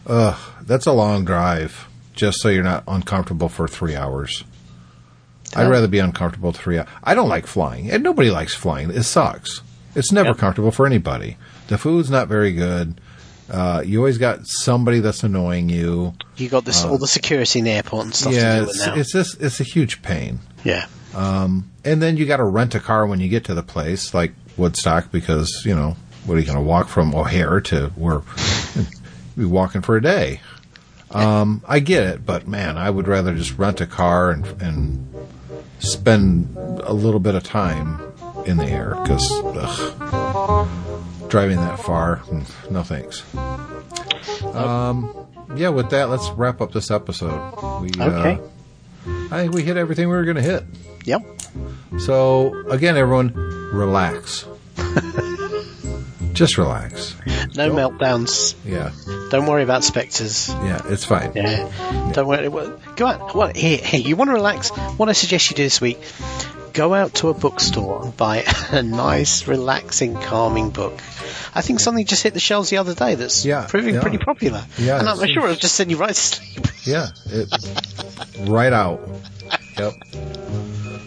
Ugh, 0.08 0.38
that's 0.62 0.86
a 0.86 0.92
long 0.92 1.24
drive 1.24 1.86
just 2.14 2.40
so 2.40 2.48
you're 2.48 2.64
not 2.64 2.82
uncomfortable 2.88 3.48
for 3.48 3.68
three 3.68 3.94
hours. 3.94 4.42
I'd 5.56 5.68
rather 5.70 5.88
be 5.88 5.98
uncomfortable 5.98 6.52
three 6.52 6.78
hours. 6.78 6.88
I 7.02 7.14
don't 7.14 7.28
like 7.28 7.46
flying, 7.46 7.90
and 7.90 8.02
nobody 8.02 8.30
likes 8.30 8.54
flying. 8.54 8.90
It 8.90 9.04
sucks. 9.04 9.62
It's 9.94 10.12
never 10.12 10.30
Yep. 10.30 10.38
comfortable 10.38 10.70
for 10.70 10.84
anybody. 10.86 11.36
The 11.68 11.78
food's 11.78 12.10
not 12.10 12.28
very 12.28 12.52
good. 12.52 13.00
Uh, 13.50 13.82
you 13.84 13.98
always 13.98 14.18
got 14.18 14.40
somebody 14.46 15.00
that's 15.00 15.24
annoying 15.24 15.70
you. 15.70 16.12
You 16.36 16.50
got 16.50 16.66
this 16.66 16.84
all 16.84 16.98
the 16.98 17.06
security 17.06 17.60
in 17.60 17.64
the 17.64 17.70
airport 17.70 18.04
and 18.04 18.14
stuff 18.14 18.32
Uh, 18.34 18.36
yeah, 18.36 18.62
it's, 18.62 18.86
it's 18.86 19.12
just 19.12 19.40
it's 19.40 19.58
a 19.60 19.64
huge 19.64 20.02
pain. 20.02 20.40
yeah. 20.64 20.86
And 21.14 21.62
then 22.02 22.18
you 22.18 22.26
got 22.26 22.36
to 22.36 22.44
rent 22.44 22.74
a 22.74 22.80
car 22.80 23.06
when 23.06 23.18
you 23.20 23.28
get 23.28 23.44
to 23.44 23.54
the 23.54 23.62
place, 23.62 24.12
like 24.12 24.34
Woodstock, 24.58 25.10
because 25.10 25.62
you 25.64 25.74
know 25.74 25.96
what 26.26 26.34
are 26.36 26.40
you 26.40 26.44
going 26.46 26.58
to 26.58 26.62
walk 26.62 26.88
from 26.88 27.14
O'Hare 27.14 27.60
to 27.62 27.86
where 27.96 28.20
be 29.38 29.44
walking 29.44 29.82
for 29.82 29.96
a 29.96 30.02
day? 30.02 30.40
Um, 31.10 31.62
I 31.66 31.80
get 31.80 32.04
it, 32.04 32.26
but 32.26 32.46
man, 32.46 32.76
I 32.76 32.90
would 32.90 33.08
rather 33.08 33.34
just 33.34 33.56
rent 33.56 33.80
a 33.80 33.86
car 33.86 34.30
and 34.30 34.44
and 34.60 35.14
spend 35.78 36.54
a 36.56 36.92
little 36.92 37.20
bit 37.20 37.34
of 37.34 37.42
time 37.44 38.00
in 38.44 38.56
the 38.58 38.66
air 38.66 38.96
because 39.02 39.26
driving 41.28 41.56
that 41.58 41.78
far, 41.78 42.18
mm, 42.26 42.70
no 42.70 42.82
thanks. 42.82 43.22
Um, 44.54 45.26
yeah, 45.56 45.68
with 45.70 45.90
that, 45.90 46.08
let's 46.10 46.28
wrap 46.30 46.60
up 46.60 46.72
this 46.72 46.90
episode. 46.90 47.80
We, 47.80 47.88
Okay. 48.00 48.38
Uh, 48.38 49.28
I 49.30 49.42
think 49.42 49.54
we 49.54 49.62
hit 49.62 49.76
everything 49.76 50.08
we 50.08 50.16
were 50.16 50.24
going 50.24 50.36
to 50.36 50.42
hit. 50.42 50.64
Yep. 51.04 51.22
So 52.00 52.68
again, 52.68 52.96
everyone, 52.96 53.32
relax. 53.72 54.44
Just 56.38 56.56
relax. 56.56 57.16
No 57.56 57.70
meltdowns. 57.72 58.54
Yeah, 58.64 58.92
Don't 59.30 59.46
worry 59.46 59.64
about 59.64 59.82
spectres. 59.82 60.48
yeah, 60.48 60.80
it's 60.84 61.04
fine. 61.04 61.32
Yeah. 61.34 62.12
Don't 62.14 62.28
worry. 62.28 62.48
Well, 62.48 62.78
Go 62.94 63.06
out. 63.06 63.34
Well, 63.34 63.50
here, 63.54 63.78
here. 63.78 64.00
You 64.00 64.14
want 64.14 64.28
to 64.28 64.34
relax? 64.34 64.70
What 64.70 65.08
I 65.08 65.12
suggest 65.12 65.50
you 65.50 65.56
do 65.56 65.64
this 65.64 65.80
week: 65.80 65.98
go 66.74 66.94
out 66.94 67.14
to 67.14 67.28
a 67.30 67.34
bookstore 67.34 68.04
and 68.04 68.16
buy 68.16 68.44
a 68.70 68.84
nice, 68.84 69.48
relaxing, 69.48 70.14
calming 70.14 70.70
book. 70.70 70.94
I 71.56 71.60
think 71.60 71.80
something 71.80 72.06
just 72.06 72.22
hit 72.22 72.34
the 72.34 72.40
shelves 72.40 72.70
the 72.70 72.76
other 72.76 72.94
day 72.94 73.16
that's 73.16 73.44
Yeah, 73.44 73.66
proving 73.68 73.96
yeah. 73.96 74.00
pretty 74.02 74.18
popular. 74.18 74.64
Yeah, 74.78 75.00
and 75.00 75.08
I'm 75.08 75.16
sure 75.16 75.26
seems- 75.26 75.36
it'll 75.44 75.54
just 75.56 75.74
send 75.74 75.90
you 75.90 75.96
right 75.96 76.10
to 76.10 76.14
sleep. 76.14 76.66
Yeah, 76.84 77.08
it, 77.26 78.48
right 78.48 78.72
out. 78.72 79.00
Yep. 79.78 79.92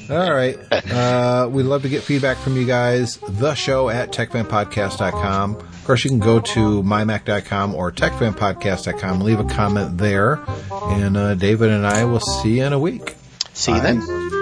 All 0.09 0.33
right. 0.33 0.57
Uh, 0.71 1.47
we'd 1.51 1.63
love 1.63 1.83
to 1.83 1.89
get 1.89 2.03
feedback 2.03 2.37
from 2.37 2.57
you 2.57 2.65
guys. 2.65 3.17
The 3.17 3.55
show 3.55 3.89
at 3.89 4.11
techfanpodcast.com. 4.11 5.55
Of 5.55 5.85
course, 5.85 6.03
you 6.03 6.09
can 6.09 6.19
go 6.19 6.39
to 6.39 6.83
mymac.com 6.83 7.75
or 7.75 7.91
techfanpodcast.com. 7.91 9.21
Leave 9.21 9.39
a 9.39 9.45
comment 9.45 9.97
there. 9.97 10.39
And 10.71 11.15
uh, 11.17 11.35
David 11.35 11.69
and 11.69 11.85
I 11.85 12.05
will 12.05 12.19
see 12.19 12.57
you 12.57 12.65
in 12.65 12.73
a 12.73 12.79
week. 12.79 13.15
See 13.53 13.71
you 13.71 13.77
Bye. 13.79 13.93
then. 13.93 14.41